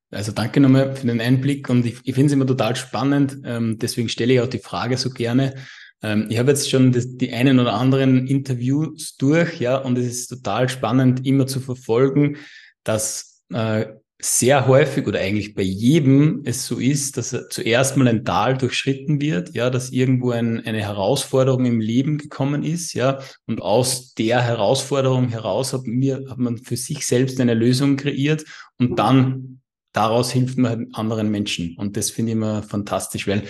Also 0.09 0.33
danke 0.33 0.59
nochmal 0.59 0.93
für 0.93 1.07
den 1.07 1.21
Einblick 1.21 1.69
und 1.69 1.85
ich, 1.85 1.99
ich 2.03 2.15
finde 2.15 2.27
es 2.27 2.33
immer 2.33 2.45
total 2.45 2.75
spannend, 2.75 3.39
ähm, 3.45 3.77
deswegen 3.79 4.09
stelle 4.09 4.33
ich 4.33 4.41
auch 4.41 4.47
die 4.47 4.59
Frage 4.59 4.97
so 4.97 5.09
gerne. 5.09 5.55
Ähm, 6.03 6.27
ich 6.29 6.39
habe 6.39 6.51
jetzt 6.51 6.69
schon 6.69 6.91
die 6.91 7.33
einen 7.33 7.59
oder 7.59 7.73
anderen 7.73 8.27
Interviews 8.27 9.15
durch, 9.17 9.59
ja, 9.59 9.77
und 9.77 9.97
es 9.97 10.07
ist 10.07 10.27
total 10.27 10.69
spannend, 10.69 11.25
immer 11.25 11.47
zu 11.47 11.59
verfolgen, 11.59 12.37
dass 12.83 13.43
äh, 13.53 13.85
sehr 14.23 14.67
häufig 14.67 15.07
oder 15.07 15.19
eigentlich 15.19 15.55
bei 15.55 15.63
jedem 15.63 16.41
es 16.45 16.67
so 16.67 16.77
ist, 16.77 17.17
dass 17.17 17.35
zuerst 17.49 17.97
mal 17.97 18.07
ein 18.07 18.23
Tal 18.23 18.55
durchschritten 18.55 19.19
wird, 19.19 19.55
ja, 19.55 19.71
dass 19.71 19.89
irgendwo 19.89 20.29
ein, 20.29 20.63
eine 20.65 20.79
Herausforderung 20.79 21.65
im 21.65 21.79
Leben 21.79 22.19
gekommen 22.19 22.63
ist, 22.63 22.93
ja, 22.93 23.19
und 23.47 23.61
aus 23.61 24.13
der 24.13 24.41
Herausforderung 24.41 25.29
heraus 25.29 25.73
hat, 25.73 25.85
mir, 25.85 26.25
hat 26.29 26.37
man 26.37 26.59
für 26.59 26.77
sich 26.77 27.05
selbst 27.07 27.41
eine 27.41 27.55
Lösung 27.55 27.97
kreiert 27.97 28.45
und 28.77 28.99
dann 28.99 29.61
daraus 29.91 30.31
hilft 30.31 30.57
man 30.57 30.87
anderen 30.93 31.31
Menschen. 31.31 31.75
Und 31.77 31.97
das 31.97 32.11
finde 32.11 32.31
ich 32.31 32.37
immer 32.37 32.63
fantastisch, 32.63 33.27
weil 33.27 33.43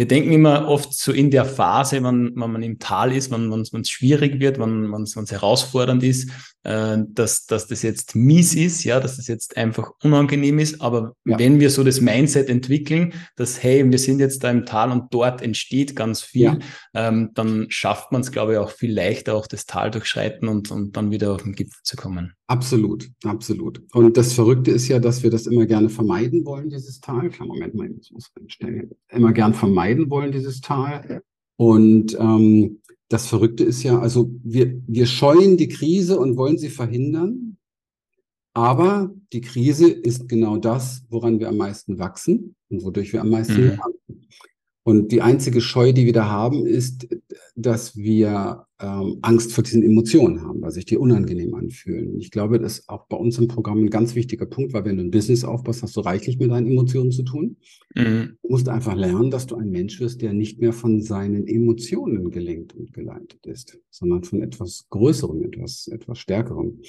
wir 0.00 0.08
denken 0.08 0.32
immer 0.32 0.66
oft 0.66 0.94
so 0.94 1.12
in 1.12 1.30
der 1.30 1.44
Phase, 1.44 2.02
wenn, 2.02 2.32
wenn 2.34 2.50
man 2.50 2.62
im 2.62 2.78
Tal 2.78 3.12
ist, 3.12 3.30
wenn 3.30 3.52
es 3.52 3.90
schwierig 3.90 4.40
wird, 4.40 4.58
wenn 4.58 4.90
es 4.94 5.30
herausfordernd 5.30 6.02
ist, 6.02 6.30
äh, 6.62 6.98
dass, 7.08 7.44
dass 7.46 7.66
das 7.66 7.82
jetzt 7.82 8.16
mies 8.16 8.54
ist, 8.54 8.84
ja, 8.84 8.98
dass 9.00 9.16
das 9.16 9.28
jetzt 9.28 9.56
einfach 9.56 9.92
unangenehm 10.02 10.58
ist. 10.58 10.80
Aber 10.80 11.16
ja. 11.26 11.38
wenn 11.38 11.60
wir 11.60 11.70
so 11.70 11.84
das 11.84 12.00
Mindset 12.00 12.48
entwickeln, 12.48 13.12
dass, 13.36 13.62
hey, 13.62 13.90
wir 13.90 13.98
sind 13.98 14.20
jetzt 14.20 14.42
da 14.42 14.50
im 14.50 14.64
Tal 14.64 14.90
und 14.90 15.12
dort 15.12 15.42
entsteht 15.42 15.96
ganz 15.96 16.22
viel, 16.22 16.42
ja. 16.42 16.58
ähm, 16.94 17.30
dann 17.34 17.66
schafft 17.70 18.12
man 18.12 18.22
es, 18.22 18.32
glaube 18.32 18.52
ich, 18.52 18.58
auch 18.58 18.70
viel 18.70 18.92
leichter, 18.92 19.34
auch 19.34 19.46
das 19.46 19.66
Tal 19.66 19.90
durchschreiten 19.90 20.48
und, 20.48 20.70
und 20.70 20.96
dann 20.96 21.10
wieder 21.10 21.34
auf 21.34 21.42
den 21.42 21.52
Gipfel 21.52 21.80
zu 21.82 21.96
kommen. 21.96 22.34
Absolut, 22.46 23.08
absolut. 23.24 23.80
Und 23.92 24.16
das 24.16 24.32
Verrückte 24.32 24.72
ist 24.72 24.88
ja, 24.88 24.98
dass 24.98 25.22
wir 25.22 25.30
das 25.30 25.46
immer 25.46 25.66
gerne 25.66 25.88
vermeiden 25.88 26.44
wollen, 26.44 26.68
dieses 26.68 27.00
Tal. 27.00 27.30
Klar, 27.30 27.46
Moment 27.46 27.74
mal, 27.74 27.88
ich 28.00 28.10
muss 28.10 28.28
einstellen. 28.38 28.90
Immer 29.08 29.32
gern 29.32 29.54
vermeiden 29.54 29.89
wollen, 30.10 30.32
dieses 30.32 30.60
Tal. 30.60 31.22
Und 31.56 32.16
ähm, 32.18 32.80
das 33.08 33.26
Verrückte 33.26 33.64
ist 33.64 33.82
ja, 33.82 33.98
also 33.98 34.30
wir, 34.42 34.80
wir 34.86 35.06
scheuen 35.06 35.56
die 35.56 35.68
Krise 35.68 36.18
und 36.18 36.36
wollen 36.36 36.58
sie 36.58 36.68
verhindern. 36.68 37.58
Aber 38.54 39.14
die 39.32 39.40
Krise 39.40 39.88
ist 39.90 40.28
genau 40.28 40.56
das, 40.56 41.04
woran 41.08 41.38
wir 41.38 41.48
am 41.48 41.56
meisten 41.56 41.98
wachsen 41.98 42.54
und 42.68 42.84
wodurch 42.84 43.12
wir 43.12 43.20
am 43.20 43.30
meisten 43.30 43.54
mhm. 43.54 43.68
lernen. 43.68 44.26
Und 44.82 45.12
die 45.12 45.22
einzige 45.22 45.60
Scheu, 45.60 45.92
die 45.92 46.06
wir 46.06 46.12
da 46.12 46.26
haben, 46.26 46.66
ist, 46.66 47.06
dass 47.54 47.96
wir 47.96 48.66
ähm, 48.80 49.18
Angst 49.22 49.52
vor 49.52 49.62
diesen 49.62 49.82
Emotionen 49.82 50.42
haben, 50.42 50.62
weil 50.62 50.70
sich 50.70 50.86
die 50.86 50.96
unangenehm 50.96 51.54
anfühlen. 51.54 52.18
Ich 52.18 52.30
glaube, 52.30 52.58
das 52.58 52.80
ist 52.80 52.88
auch 52.88 53.06
bei 53.06 53.16
uns 53.16 53.38
im 53.38 53.48
Programm 53.48 53.78
ein 53.78 53.90
ganz 53.90 54.14
wichtiger 54.14 54.46
Punkt, 54.46 54.72
weil 54.72 54.84
wenn 54.84 54.96
du 54.96 55.04
ein 55.04 55.10
Business 55.10 55.44
aufbaust, 55.44 55.82
hast 55.82 55.96
du 55.96 56.00
reichlich 56.00 56.38
mit 56.38 56.50
deinen 56.50 56.66
Emotionen 56.66 57.12
zu 57.12 57.22
tun. 57.22 57.56
Mhm. 57.94 58.36
Du 58.42 58.48
musst 58.48 58.68
einfach 58.68 58.96
lernen, 58.96 59.30
dass 59.30 59.46
du 59.46 59.56
ein 59.56 59.70
Mensch 59.70 60.00
wirst, 60.00 60.22
der 60.22 60.32
nicht 60.32 60.60
mehr 60.60 60.72
von 60.72 61.02
seinen 61.02 61.46
Emotionen 61.46 62.30
gelenkt 62.30 62.74
und 62.74 62.92
geleitet 62.92 63.44
ist, 63.46 63.78
sondern 63.90 64.24
von 64.24 64.42
etwas 64.42 64.86
Größerem, 64.88 65.42
etwas, 65.42 65.86
etwas 65.88 66.18
Stärkerem. 66.18 66.80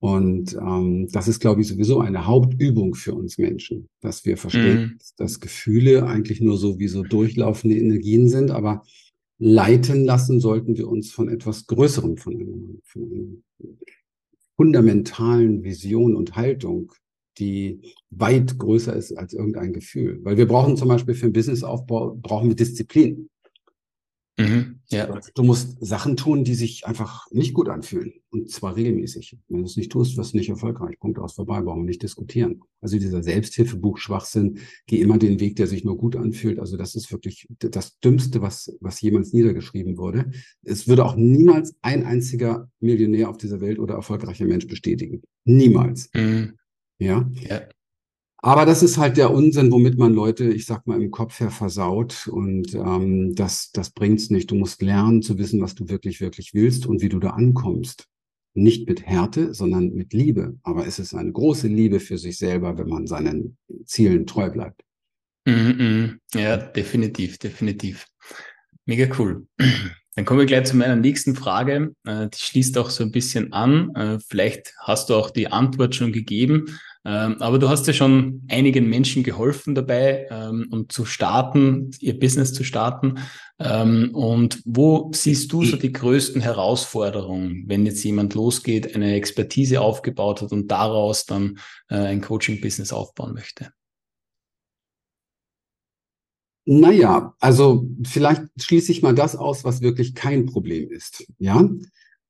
Und 0.00 0.54
ähm, 0.54 1.06
das 1.12 1.28
ist, 1.28 1.38
glaube 1.38 1.60
ich, 1.60 1.68
sowieso 1.68 2.00
eine 2.00 2.26
Hauptübung 2.26 2.96
für 2.96 3.14
uns 3.14 3.38
Menschen, 3.38 3.88
dass 4.00 4.24
wir 4.24 4.36
verstehen, 4.36 4.80
mhm. 4.80 4.98
dass 5.16 5.38
Gefühle 5.38 6.04
eigentlich 6.06 6.40
nur 6.40 6.56
so 6.56 6.80
wie 6.80 6.88
so 6.88 7.04
durchlaufende 7.04 7.76
Energien 7.76 8.28
sind, 8.28 8.50
aber 8.50 8.82
leiten 9.42 10.04
lassen 10.04 10.38
sollten 10.38 10.76
wir 10.76 10.88
uns 10.88 11.10
von 11.10 11.28
etwas 11.28 11.66
Größerem, 11.66 12.16
von 12.16 12.34
einer, 12.36 12.46
von 12.84 13.02
einer 13.02 13.74
fundamentalen 14.56 15.64
Vision 15.64 16.14
und 16.14 16.36
Haltung, 16.36 16.92
die 17.38 17.80
weit 18.10 18.56
größer 18.56 18.94
ist 18.94 19.12
als 19.18 19.32
irgendein 19.32 19.72
Gefühl. 19.72 20.20
Weil 20.22 20.36
wir 20.36 20.46
brauchen 20.46 20.76
zum 20.76 20.86
Beispiel 20.86 21.14
für 21.14 21.26
den 21.26 21.32
Businessaufbau, 21.32 22.16
brauchen 22.22 22.50
wir 22.50 22.56
Disziplin. 22.56 23.30
Mhm, 24.38 24.80
ja. 24.88 25.20
Du 25.34 25.42
musst 25.42 25.76
Sachen 25.84 26.16
tun, 26.16 26.42
die 26.42 26.54
sich 26.54 26.86
einfach 26.86 27.26
nicht 27.30 27.52
gut 27.52 27.68
anfühlen. 27.68 28.14
Und 28.30 28.50
zwar 28.50 28.76
regelmäßig. 28.76 29.38
Wenn 29.48 29.58
du 29.58 29.66
es 29.66 29.76
nicht 29.76 29.92
tust, 29.92 30.16
wirst 30.16 30.32
du 30.32 30.38
nicht 30.38 30.48
erfolgreich. 30.48 30.98
Punkt 30.98 31.18
aus 31.18 31.34
vorbei, 31.34 31.60
brauchen 31.60 31.82
wir 31.82 31.86
nicht 31.86 32.02
diskutieren. 32.02 32.62
Also 32.80 32.98
dieser 32.98 33.22
Selbsthilfebuch-Schwachsinn, 33.22 34.58
geh 34.86 35.00
immer 35.00 35.18
den 35.18 35.38
Weg, 35.38 35.56
der 35.56 35.66
sich 35.66 35.84
nur 35.84 35.98
gut 35.98 36.16
anfühlt. 36.16 36.58
Also 36.58 36.78
das 36.78 36.94
ist 36.94 37.12
wirklich 37.12 37.46
das 37.58 37.98
Dümmste, 38.00 38.40
was, 38.40 38.74
was 38.80 39.00
jemals 39.02 39.34
niedergeschrieben 39.34 39.98
wurde. 39.98 40.30
Es 40.62 40.88
würde 40.88 41.04
auch 41.04 41.16
niemals 41.16 41.76
ein 41.82 42.04
einziger 42.04 42.70
Millionär 42.80 43.28
auf 43.28 43.36
dieser 43.36 43.60
Welt 43.60 43.78
oder 43.78 43.94
erfolgreicher 43.94 44.46
Mensch 44.46 44.66
bestätigen. 44.66 45.22
Niemals. 45.44 46.08
Mhm. 46.14 46.54
Ja? 46.98 47.30
ja. 47.34 47.62
Aber 48.44 48.66
das 48.66 48.82
ist 48.82 48.98
halt 48.98 49.16
der 49.16 49.30
Unsinn, 49.30 49.70
womit 49.70 49.98
man 49.98 50.12
Leute, 50.12 50.52
ich 50.52 50.66
sag 50.66 50.84
mal, 50.88 51.00
im 51.00 51.12
Kopf 51.12 51.38
her 51.38 51.52
versaut. 51.52 52.26
Und 52.26 52.74
ähm, 52.74 53.36
das, 53.36 53.70
das 53.70 53.90
bringt's 53.90 54.30
nicht. 54.30 54.50
Du 54.50 54.56
musst 54.56 54.82
lernen 54.82 55.22
zu 55.22 55.38
wissen, 55.38 55.60
was 55.60 55.76
du 55.76 55.88
wirklich, 55.88 56.20
wirklich 56.20 56.52
willst 56.52 56.84
und 56.86 57.02
wie 57.02 57.08
du 57.08 57.20
da 57.20 57.30
ankommst. 57.30 58.08
Nicht 58.54 58.88
mit 58.88 59.06
Härte, 59.06 59.54
sondern 59.54 59.94
mit 59.94 60.12
Liebe. 60.12 60.58
Aber 60.64 60.86
es 60.86 60.98
ist 60.98 61.14
eine 61.14 61.30
große 61.30 61.68
Liebe 61.68 62.00
für 62.00 62.18
sich 62.18 62.36
selber, 62.36 62.76
wenn 62.78 62.88
man 62.88 63.06
seinen 63.06 63.56
Zielen 63.86 64.26
treu 64.26 64.50
bleibt. 64.50 64.82
Mm 65.46 65.50
-mm. 65.50 66.18
Ja, 66.34 66.56
definitiv, 66.56 67.38
definitiv. 67.38 68.06
Mega 68.86 69.06
cool. 69.18 69.46
Dann 70.16 70.24
kommen 70.24 70.40
wir 70.40 70.46
gleich 70.46 70.66
zu 70.66 70.76
meiner 70.76 70.96
nächsten 70.96 71.36
Frage. 71.36 71.94
Äh, 72.04 72.28
die 72.28 72.38
schließt 72.38 72.76
auch 72.76 72.90
so 72.90 73.04
ein 73.04 73.12
bisschen 73.12 73.52
an. 73.52 73.94
Äh, 73.94 74.18
vielleicht 74.28 74.74
hast 74.80 75.10
du 75.10 75.14
auch 75.14 75.30
die 75.30 75.46
Antwort 75.46 75.94
schon 75.94 76.12
gegeben. 76.12 76.66
Ähm, 77.04 77.36
aber 77.40 77.58
du 77.58 77.68
hast 77.68 77.86
ja 77.86 77.92
schon 77.92 78.42
einigen 78.48 78.88
Menschen 78.88 79.24
geholfen 79.24 79.74
dabei, 79.74 80.28
ähm, 80.30 80.68
um 80.70 80.88
zu 80.88 81.04
starten, 81.04 81.90
ihr 81.98 82.18
Business 82.18 82.52
zu 82.52 82.62
starten. 82.62 83.18
Ähm, 83.58 84.10
und 84.14 84.62
wo 84.64 85.10
siehst 85.12 85.52
du 85.52 85.64
so 85.64 85.76
die 85.76 85.92
größten 85.92 86.40
Herausforderungen, 86.40 87.64
wenn 87.66 87.86
jetzt 87.86 88.04
jemand 88.04 88.34
losgeht, 88.34 88.94
eine 88.94 89.14
Expertise 89.14 89.80
aufgebaut 89.80 90.42
hat 90.42 90.52
und 90.52 90.68
daraus 90.68 91.26
dann 91.26 91.58
äh, 91.88 91.96
ein 91.96 92.20
Coaching-Business 92.20 92.92
aufbauen 92.92 93.34
möchte? 93.34 93.72
Naja, 96.64 97.34
also 97.40 97.88
vielleicht 98.06 98.42
schließe 98.56 98.92
ich 98.92 99.02
mal 99.02 99.16
das 99.16 99.34
aus, 99.34 99.64
was 99.64 99.80
wirklich 99.80 100.14
kein 100.14 100.46
Problem 100.46 100.92
ist. 100.92 101.26
Ja, 101.38 101.68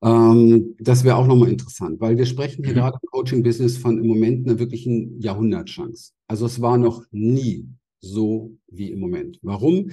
ähm, 0.03 0.75
das 0.81 1.05
wäre 1.05 1.17
auch 1.17 1.27
nochmal 1.27 1.51
interessant, 1.51 2.01
weil 2.01 2.19
wir 2.19 2.27
sprechen 2.27 2.65
hier 2.65 2.75
mhm. 2.75 2.79
gerade 2.79 2.99
im 3.01 3.09
Coaching-Business 3.11 3.77
von 3.77 3.99
im 3.99 4.07
Moment 4.07 4.47
einer 4.47 4.59
wirklichen 4.59 5.21
Jahrhundertchance. 5.21 6.13
Also 6.27 6.47
es 6.47 6.61
war 6.61 6.77
noch 6.77 7.05
nie 7.13 7.69
so 8.01 8.57
wie 8.67 8.91
im 8.91 8.99
Moment. 8.99 9.39
Warum? 9.43 9.91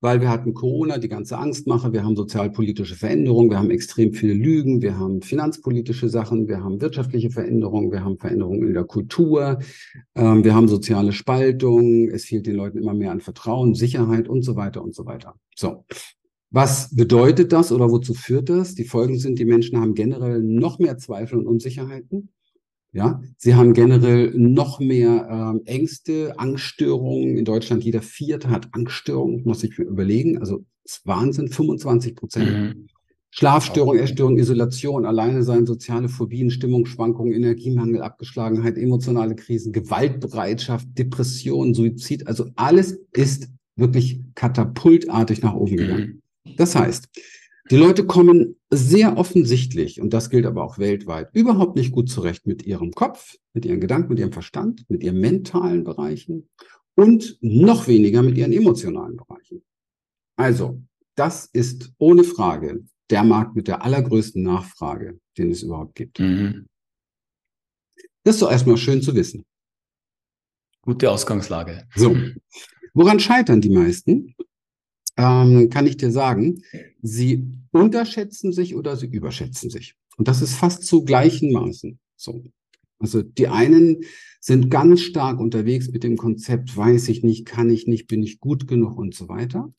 Weil 0.00 0.20
wir 0.20 0.30
hatten 0.30 0.54
Corona, 0.54 0.98
die 0.98 1.08
ganze 1.08 1.38
Angstmache, 1.38 1.92
wir 1.92 2.04
haben 2.04 2.14
sozialpolitische 2.14 2.94
Veränderungen, 2.94 3.50
wir 3.50 3.58
haben 3.58 3.72
extrem 3.72 4.12
viele 4.12 4.32
Lügen, 4.32 4.80
wir 4.80 4.96
haben 4.96 5.22
finanzpolitische 5.22 6.08
Sachen, 6.08 6.46
wir 6.46 6.62
haben 6.62 6.80
wirtschaftliche 6.80 7.30
Veränderungen, 7.30 7.90
wir 7.90 8.04
haben 8.04 8.16
Veränderungen 8.16 8.68
in 8.68 8.74
der 8.74 8.84
Kultur, 8.84 9.58
ähm, 10.14 10.44
wir 10.44 10.54
haben 10.54 10.68
soziale 10.68 11.10
Spaltung, 11.10 12.08
es 12.10 12.26
fehlt 12.26 12.46
den 12.46 12.54
Leuten 12.54 12.78
immer 12.78 12.94
mehr 12.94 13.10
an 13.10 13.20
Vertrauen, 13.20 13.74
Sicherheit 13.74 14.28
und 14.28 14.42
so 14.42 14.54
weiter 14.54 14.84
und 14.84 14.94
so 14.94 15.04
weiter. 15.04 15.34
So, 15.56 15.84
was 16.50 16.94
bedeutet 16.94 17.52
das 17.52 17.72
oder 17.72 17.90
wozu 17.90 18.14
führt 18.14 18.48
das? 18.48 18.74
Die 18.74 18.84
Folgen 18.84 19.18
sind, 19.18 19.38
die 19.38 19.44
Menschen 19.44 19.80
haben 19.80 19.94
generell 19.94 20.42
noch 20.42 20.78
mehr 20.78 20.96
Zweifel 20.96 21.38
und 21.38 21.46
Unsicherheiten. 21.46 22.30
Ja, 22.92 23.20
sie 23.36 23.54
haben 23.54 23.74
generell 23.74 24.32
noch 24.34 24.80
mehr 24.80 25.28
ähm, 25.30 25.62
Ängste, 25.66 26.38
Angststörungen. 26.38 27.36
In 27.36 27.44
Deutschland 27.44 27.84
jeder 27.84 28.00
Vierte 28.00 28.48
hat 28.48 28.68
Angststörungen, 28.72 29.44
muss 29.44 29.62
ich 29.62 29.76
mir 29.78 29.84
überlegen. 29.84 30.38
Also 30.38 30.64
ist 30.84 31.06
Wahnsinn, 31.06 31.48
25 31.48 32.16
Prozent. 32.16 32.50
Mhm. 32.50 32.88
Schlafstörung, 33.30 33.98
Essstörung, 33.98 34.38
Isolation, 34.38 35.04
alleine 35.04 35.42
sein, 35.42 35.66
soziale 35.66 36.08
Phobien, 36.08 36.50
Stimmungsschwankungen, 36.50 37.34
Energiemangel, 37.34 38.00
Abgeschlagenheit, 38.00 38.78
emotionale 38.78 39.36
Krisen, 39.36 39.72
Gewaltbereitschaft, 39.72 40.88
Depression, 40.96 41.74
Suizid. 41.74 42.26
Also 42.26 42.46
alles 42.56 42.98
ist 43.12 43.50
wirklich 43.76 44.22
katapultartig 44.34 45.42
nach 45.42 45.54
oben 45.54 45.76
gegangen. 45.76 46.06
Mhm. 46.06 46.22
Das 46.56 46.74
heißt, 46.74 47.08
die 47.70 47.76
Leute 47.76 48.06
kommen 48.06 48.56
sehr 48.70 49.16
offensichtlich, 49.18 50.00
und 50.00 50.12
das 50.14 50.30
gilt 50.30 50.46
aber 50.46 50.64
auch 50.64 50.78
weltweit, 50.78 51.28
überhaupt 51.34 51.76
nicht 51.76 51.92
gut 51.92 52.08
zurecht 52.08 52.46
mit 52.46 52.64
ihrem 52.64 52.92
Kopf, 52.92 53.36
mit 53.52 53.64
ihren 53.66 53.80
Gedanken, 53.80 54.10
mit 54.10 54.18
ihrem 54.18 54.32
Verstand, 54.32 54.88
mit 54.88 55.02
ihren 55.02 55.20
mentalen 55.20 55.84
Bereichen 55.84 56.48
und 56.94 57.38
noch 57.40 57.86
weniger 57.86 58.22
mit 58.22 58.36
ihren 58.38 58.52
emotionalen 58.52 59.16
Bereichen. 59.16 59.62
Also, 60.36 60.82
das 61.14 61.46
ist 61.52 61.92
ohne 61.98 62.24
Frage 62.24 62.84
der 63.10 63.24
Markt 63.24 63.56
mit 63.56 63.68
der 63.68 63.82
allergrößten 63.82 64.42
Nachfrage, 64.42 65.18
den 65.36 65.50
es 65.50 65.62
überhaupt 65.62 65.94
gibt. 65.94 66.20
Mhm. 66.20 66.66
Das 68.24 68.36
ist 68.36 68.42
doch 68.42 68.50
erstmal 68.50 68.76
schön 68.76 69.02
zu 69.02 69.14
wissen. 69.14 69.44
Gute 70.82 71.10
Ausgangslage. 71.10 71.86
So. 71.94 72.16
Woran 72.94 73.20
scheitern 73.20 73.60
die 73.60 73.70
meisten? 73.70 74.34
Ähm, 75.18 75.68
kann 75.68 75.86
ich 75.86 75.96
dir 75.96 76.12
sagen, 76.12 76.62
sie 77.02 77.52
unterschätzen 77.72 78.52
sich 78.52 78.76
oder 78.76 78.96
sie 78.96 79.08
überschätzen 79.08 79.68
sich. 79.68 79.96
Und 80.16 80.28
das 80.28 80.40
ist 80.40 80.54
fast 80.54 80.84
zu 80.84 81.04
gleichen 81.04 81.52
Maßen. 81.52 81.98
So. 82.16 82.44
Also 83.00 83.22
die 83.22 83.48
einen 83.48 84.04
sind 84.40 84.70
ganz 84.70 85.00
stark 85.00 85.40
unterwegs 85.40 85.90
mit 85.90 86.04
dem 86.04 86.16
Konzept, 86.16 86.76
weiß 86.76 87.08
ich 87.08 87.24
nicht, 87.24 87.46
kann 87.46 87.68
ich 87.68 87.86
nicht, 87.86 88.06
bin 88.06 88.22
ich 88.22 88.38
gut 88.38 88.68
genug 88.68 88.96
und 88.96 89.14
so 89.14 89.28
weiter. 89.28 89.72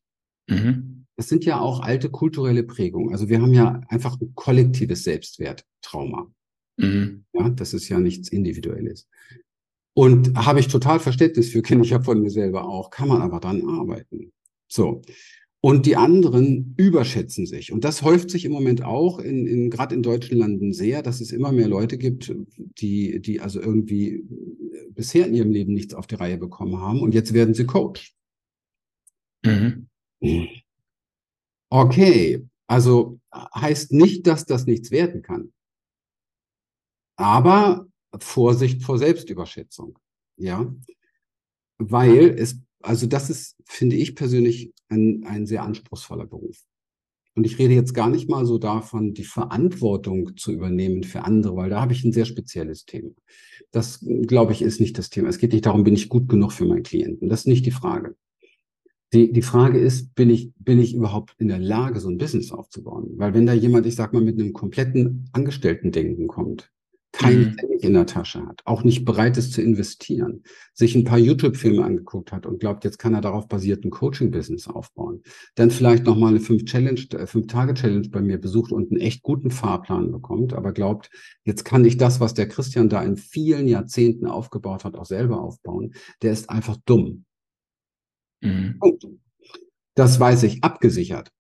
Mhm. 0.48 1.06
Das 1.16 1.30
sind 1.30 1.46
ja 1.46 1.60
auch 1.60 1.82
alte 1.82 2.10
kulturelle 2.10 2.64
Prägungen. 2.64 3.12
Also 3.12 3.30
wir 3.30 3.42
haben 3.42 3.54
ja 3.54 3.82
einfach 3.88 4.20
ein 4.20 4.34
kollektives 4.36 5.04
Selbstwerttrauma. 5.04 6.32
Mhm. 6.78 7.26
Ja, 7.34 7.50
das 7.50 7.74
ist 7.74 7.88
ja 7.90 8.00
nichts 8.00 8.30
Individuelles. 8.30 9.08
Und 9.94 10.38
habe 10.38 10.60
ich 10.60 10.68
total 10.68 11.00
Verständnis 11.00 11.50
für, 11.50 11.62
kenne 11.62 11.84
ich 11.84 11.90
ja 11.90 12.02
von 12.02 12.22
mir 12.22 12.30
selber 12.30 12.66
auch, 12.66 12.90
kann 12.90 13.08
man 13.08 13.22
aber 13.22 13.40
dran 13.40 13.68
arbeiten. 13.68 14.32
So. 14.70 15.02
Und 15.62 15.86
die 15.86 15.98
anderen 15.98 16.74
überschätzen 16.78 17.46
sich. 17.46 17.74
Und 17.74 17.84
das 17.84 18.02
häuft 18.02 18.30
sich 18.30 18.46
im 18.46 18.54
Moment 18.54 18.82
auch 18.82 19.20
in, 19.20 19.46
in 19.46 19.70
gerade 19.70 19.94
in 19.94 20.02
deutschen 20.02 20.38
Landen 20.38 20.72
sehr, 20.72 21.02
dass 21.04 21.20
es 21.20 21.34
immer 21.34 21.52
mehr 21.52 21.68
Leute 21.68 21.98
gibt, 21.98 22.34
die, 22.80 23.20
die 23.20 23.42
also 23.42 23.60
irgendwie 23.60 24.24
bisher 24.92 25.28
in 25.28 25.34
ihrem 25.34 25.52
Leben 25.52 25.74
nichts 25.74 25.94
auf 25.94 26.08
die 26.08 26.16
Reihe 26.16 26.38
bekommen 26.38 26.80
haben 26.80 27.02
und 27.02 27.14
jetzt 27.14 27.34
werden 27.34 27.54
sie 27.54 27.66
Coach. 27.66 28.16
Mhm. 29.44 29.90
Okay, 31.70 32.48
also 32.68 33.20
heißt 33.34 33.92
nicht, 33.92 34.28
dass 34.28 34.46
das 34.46 34.66
nichts 34.66 34.92
werden 34.92 35.22
kann. 35.22 35.52
Aber 37.18 37.88
Vorsicht 38.18 38.84
vor 38.84 38.98
Selbstüberschätzung. 38.98 39.98
Ja, 40.38 40.74
weil 41.78 42.30
es, 42.38 42.60
also 42.82 43.08
das 43.08 43.30
ist, 43.30 43.56
finde 43.66 43.96
ich 43.96 44.16
persönlich, 44.16 44.74
ein, 44.90 45.24
ein 45.26 45.46
sehr 45.46 45.64
anspruchsvoller 45.64 46.26
Beruf. 46.26 46.58
Und 47.36 47.46
ich 47.46 47.58
rede 47.60 47.74
jetzt 47.74 47.94
gar 47.94 48.10
nicht 48.10 48.30
mal 48.30 48.46
so 48.46 48.58
davon, 48.58 49.14
die 49.14 49.24
Verantwortung 49.24 50.36
zu 50.36 50.52
übernehmen 50.52 51.04
für 51.04 51.24
andere, 51.24 51.56
weil 51.56 51.70
da 51.70 51.80
habe 51.82 51.94
ich 51.94 52.04
ein 52.04 52.12
sehr 52.12 52.26
spezielles 52.26 52.86
Thema. 52.86 53.12
Das, 53.72 54.06
glaube 54.24 54.52
ich, 54.52 54.62
ist 54.62 54.82
nicht 54.82 54.98
das 54.98 55.10
Thema. 55.10 55.30
Es 55.30 55.38
geht 55.38 55.54
nicht 55.54 55.66
darum, 55.66 55.84
bin 55.84 55.94
ich 55.94 56.10
gut 56.10 56.28
genug 56.28 56.52
für 56.52 56.66
meinen 56.66 56.84
Klienten. 56.84 57.30
Das 57.30 57.42
ist 57.42 57.48
nicht 57.48 57.66
die 57.66 57.72
Frage. 57.72 58.16
Die, 59.14 59.32
die 59.32 59.42
Frage 59.42 59.80
ist, 59.80 60.14
bin 60.16 60.30
ich, 60.30 60.52
bin 60.58 60.80
ich 60.80 60.94
überhaupt 60.94 61.34
in 61.38 61.48
der 61.48 61.60
Lage, 61.60 62.00
so 62.00 62.10
ein 62.10 62.18
Business 62.18 62.52
aufzubauen? 62.52 63.14
Weil 63.16 63.34
wenn 63.34 63.46
da 63.46 63.54
jemand, 63.54 63.86
ich 63.86 63.96
sag 63.96 64.14
mal, 64.14 64.22
mit 64.22 64.40
einem 64.40 64.54
kompletten 64.54 65.30
Angestellten-Denken 65.32 66.28
kommt, 66.28 66.72
kein 67.20 67.40
mhm. 67.40 67.54
Pfennig 67.54 67.84
in 67.84 67.94
der 67.94 68.06
Tasche 68.06 68.46
hat, 68.46 68.62
auch 68.64 68.84
nicht 68.84 69.04
bereit 69.04 69.38
ist 69.38 69.52
zu 69.52 69.62
investieren, 69.62 70.44
sich 70.74 70.96
ein 70.96 71.04
paar 71.04 71.20
YouTube-Filme 71.20 71.84
angeguckt 71.84 72.32
hat 72.32 72.46
und 72.46 72.60
glaubt, 72.62 72.86
jetzt 72.86 72.98
kann 72.98 73.14
er 73.14 73.20
darauf 73.20 73.48
basiert 73.50 73.84
ein 73.84 73.90
Coaching-Business 73.90 74.68
aufbauen, 74.68 75.22
dann 75.56 75.70
vielleicht 75.70 76.06
nochmal 76.06 76.30
eine 76.30 76.40
äh, 76.40 77.28
Fünf-Tage-Challenge 77.28 78.10
bei 78.10 78.22
mir 78.22 78.40
besucht 78.40 78.72
und 78.72 78.92
einen 78.92 79.02
echt 79.02 79.22
guten 79.22 79.52
Fahrplan 79.52 80.12
bekommt, 80.12 80.54
aber 80.54 80.72
glaubt, 80.72 81.10
jetzt 81.44 81.66
kann 81.66 81.84
ich 81.84 81.98
das, 81.98 82.22
was 82.22 82.34
der 82.34 82.48
Christian 82.48 82.88
da 82.88 83.04
in 83.04 83.18
vielen 83.18 83.68
Jahrzehnten 83.68 84.26
aufgebaut 84.26 84.86
hat, 84.86 84.96
auch 84.96 85.06
selber 85.06 85.42
aufbauen, 85.42 85.94
der 86.22 86.32
ist 86.32 86.50
einfach 86.50 86.78
dumm. 86.86 87.26
Mhm. 88.42 88.80
Das 89.96 90.20
weiß 90.20 90.44
ich, 90.44 90.64
abgesichert, 90.64 91.32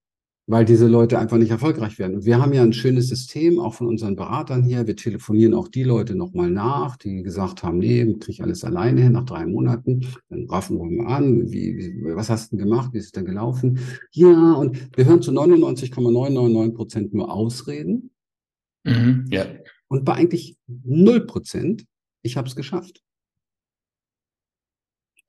weil 0.50 0.66
diese 0.66 0.88
Leute 0.88 1.20
einfach 1.20 1.38
nicht 1.38 1.52
erfolgreich 1.52 2.00
werden. 2.00 2.16
Und 2.16 2.26
wir 2.26 2.42
haben 2.42 2.54
ja 2.54 2.64
ein 2.64 2.74
schönes 2.74 3.08
System, 3.08 3.60
auch 3.60 3.76
von 3.76 3.86
unseren 3.86 4.16
Beratern 4.16 4.64
hier. 4.64 4.88
Wir 4.88 4.96
telefonieren 4.96 5.54
auch 5.54 5.68
die 5.68 5.84
Leute 5.84 6.16
nochmal 6.16 6.50
nach, 6.50 6.98
die 6.98 7.22
gesagt 7.22 7.62
haben, 7.62 7.78
nee, 7.78 8.04
kriege 8.16 8.32
ich 8.32 8.42
alles 8.42 8.64
alleine 8.64 9.00
hin 9.02 9.12
nach 9.12 9.26
drei 9.26 9.46
Monaten. 9.46 10.08
Dann 10.30 10.50
raffen 10.50 10.80
wir 10.80 11.04
mal 11.04 11.14
an, 11.16 11.52
wie, 11.52 11.78
wie, 11.78 12.16
was 12.16 12.32
hast 12.32 12.52
du 12.52 12.58
denn 12.58 12.66
gemacht, 12.66 12.94
wie 12.94 12.98
ist 12.98 13.06
es 13.06 13.12
denn 13.12 13.26
gelaufen? 13.26 13.80
Ja, 14.12 14.54
und 14.54 14.98
wir 14.98 15.06
hören 15.06 15.22
zu 15.22 15.32
99,999 15.32 16.76
Prozent 16.76 17.14
nur 17.14 17.32
Ausreden. 17.32 18.10
Mhm, 18.86 19.26
ja. 19.30 19.46
Und 19.88 20.04
bei 20.04 20.14
eigentlich 20.14 20.58
null 20.66 21.28
Prozent, 21.28 21.86
ich 22.24 22.38
habe 22.38 22.48
es 22.48 22.56
geschafft 22.56 23.04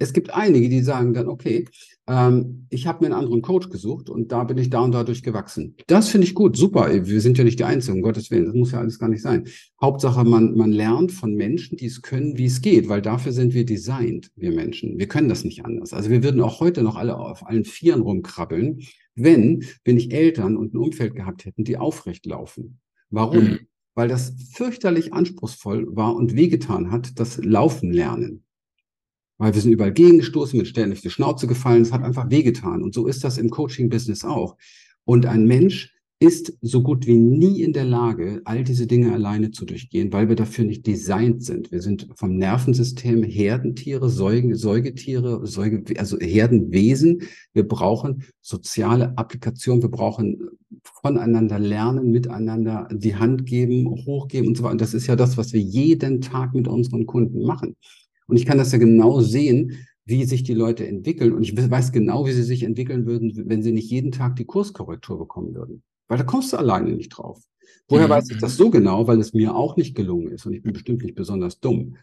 es 0.01 0.15
gibt 0.15 0.35
einige, 0.35 0.69
die 0.69 0.81
sagen 0.81 1.13
dann, 1.13 1.29
okay, 1.29 1.67
ähm, 2.09 2.67
ich 2.71 2.87
habe 2.87 3.01
mir 3.05 3.13
einen 3.13 3.23
anderen 3.23 3.43
Coach 3.43 3.69
gesucht 3.69 4.09
und 4.09 4.33
da 4.33 4.45
bin 4.45 4.57
ich 4.57 4.71
da 4.71 4.81
und 4.81 4.93
dadurch 4.93 5.23
gewachsen. 5.23 5.77
Das 5.87 6.09
finde 6.09 6.27
ich 6.27 6.35
gut, 6.35 6.57
super. 6.57 6.89
Wir 7.07 7.21
sind 7.21 7.37
ja 7.37 7.45
nicht 7.45 7.59
die 7.59 7.65
Einzigen, 7.65 7.99
um 7.99 8.03
Gottes 8.03 8.31
Willen. 8.31 8.47
Das 8.47 8.55
muss 8.55 8.73
ja 8.73 8.81
alles 8.81 8.99
gar 8.99 9.11
nicht 9.11 9.21
sein. 9.21 9.47
Hauptsache, 9.81 10.25
man, 10.25 10.57
man 10.57 10.73
lernt 10.73 11.13
von 11.13 11.35
Menschen, 11.35 11.77
die 11.77 11.85
es 11.87 12.01
können, 12.01 12.39
wie 12.39 12.47
es 12.47 12.63
geht, 12.63 12.89
weil 12.89 13.03
dafür 13.03 13.33
sind 13.33 13.53
wir 13.53 13.67
designt, 13.67 14.33
wir 14.37 14.53
Menschen. 14.53 14.99
Wir 14.99 15.07
können 15.07 15.29
das 15.29 15.45
nicht 15.45 15.67
anders. 15.67 15.93
Also 15.93 16.09
wir 16.09 16.25
würden 16.25 16.41
auch 16.41 16.61
heute 16.61 16.83
noch 16.83 16.97
alle 16.97 17.19
auf 17.19 17.47
allen 17.47 17.67
Vieren 17.67 18.01
rumkrabbeln, 18.01 18.81
wenn 19.15 19.65
wenn 19.85 19.99
ich 19.99 20.13
Eltern 20.13 20.57
und 20.57 20.73
ein 20.73 20.79
Umfeld 20.79 21.15
gehabt 21.15 21.45
hätten, 21.45 21.65
die 21.65 21.77
aufrecht 21.77 22.25
laufen. 22.25 22.81
Warum? 23.11 23.45
Mhm. 23.45 23.59
Weil 23.95 24.09
das 24.09 24.33
fürchterlich 24.55 25.13
anspruchsvoll 25.13 25.95
war 25.95 26.17
und 26.17 26.35
wehgetan 26.35 26.91
hat, 26.91 27.21
das 27.21 27.37
Laufen 27.45 27.93
lernen 27.93 28.45
weil 29.41 29.55
wir 29.55 29.61
sind 29.63 29.73
überall 29.73 29.93
gegengestoßen, 29.93 30.59
mit 30.59 30.69
Stellen 30.69 30.93
auf 30.93 31.01
die 31.01 31.09
Schnauze 31.09 31.47
gefallen. 31.47 31.81
Es 31.81 31.93
hat 31.93 32.03
einfach 32.03 32.31
wehgetan. 32.31 32.83
Und 32.83 32.93
so 32.93 33.07
ist 33.07 33.25
das 33.25 33.39
im 33.39 33.49
Coaching-Business 33.49 34.23
auch. 34.23 34.57
Und 35.05 35.25
ein 35.25 35.47
Mensch 35.47 35.95
ist 36.23 36.53
so 36.61 36.83
gut 36.83 37.07
wie 37.07 37.17
nie 37.17 37.63
in 37.63 37.73
der 37.73 37.87
Lage, 37.87 38.43
all 38.45 38.63
diese 38.65 38.87
Dinge 38.87 39.15
alleine 39.15 39.51
zu 39.51 39.65
durchgehen, 39.65 40.13
weil 40.13 40.29
wir 40.29 40.37
dafür 40.37 40.67
nicht 40.67 40.87
designt 40.87 41.43
sind. 41.43 41.73
Wir 41.73 41.81
sind 41.81 42.07
vom 42.17 42.37
Nervensystem 42.37 43.23
Herdentiere, 43.23 44.11
Säuge, 44.11 44.55
Säugetiere, 44.57 45.47
Säuge, 45.47 45.99
also 45.99 46.19
Herdenwesen. 46.19 47.23
Wir 47.55 47.67
brauchen 47.67 48.25
soziale 48.43 49.17
Applikationen. 49.17 49.81
Wir 49.81 49.91
brauchen 49.91 50.51
voneinander 51.01 51.59
lernen, 51.59 52.11
miteinander 52.11 52.89
die 52.93 53.17
Hand 53.17 53.47
geben, 53.47 53.89
hochgeben 54.05 54.49
und 54.49 54.59
so 54.59 54.65
weiter. 54.65 54.73
Und 54.73 54.83
das 54.83 54.93
ist 54.93 55.07
ja 55.07 55.17
das, 55.17 55.39
was 55.39 55.55
wir 55.55 55.61
jeden 55.63 56.21
Tag 56.21 56.55
mit 56.55 56.69
unseren 56.69 57.07
Kunden 57.07 57.43
machen. 57.47 57.75
Und 58.31 58.37
ich 58.37 58.47
kann 58.47 58.59
das 58.59 58.73
ja 58.73 58.79
genau 58.79 59.21
sehen, 59.21 59.87
wie 60.05 60.25
sich 60.25 60.43
die 60.43 60.55
Leute 60.55 60.87
entwickeln. 60.87 61.33
Und 61.33 61.43
ich 61.43 61.55
weiß 61.57 61.93
genau, 61.93 62.27
wie 62.27 62.33
sie 62.33 62.43
sich 62.43 62.63
entwickeln 62.63 63.07
würden, 63.07 63.33
wenn 63.47 63.63
sie 63.63 63.73
nicht 63.73 63.91
jeden 63.91 64.13
Tag 64.13 64.37
die 64.37 64.45
Kurskorrektur 64.45 65.19
bekommen 65.19 65.55
würden. 65.55 65.83
Weil 66.09 66.19
da 66.19 66.25
kommst 66.25 66.53
du 66.53 66.57
alleine 66.57 66.93
nicht 66.93 67.11
drauf. 67.11 67.43
Woher 67.89 68.07
mhm. 68.07 68.11
weiß 68.11 68.31
ich 68.31 68.39
das 68.39 68.57
so 68.57 68.71
genau? 68.71 69.07
Weil 69.07 69.21
es 69.21 69.33
mir 69.33 69.55
auch 69.55 69.77
nicht 69.77 69.95
gelungen 69.95 70.29
ist. 70.29 70.47
Und 70.47 70.55
ich 70.55 70.63
bin 70.63 70.73
bestimmt 70.73 71.03
nicht 71.03 71.15
besonders 71.15 71.61
dumm. 71.61 71.97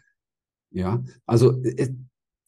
Ja, 0.70 1.02
also 1.26 1.62
äh, 1.62 1.94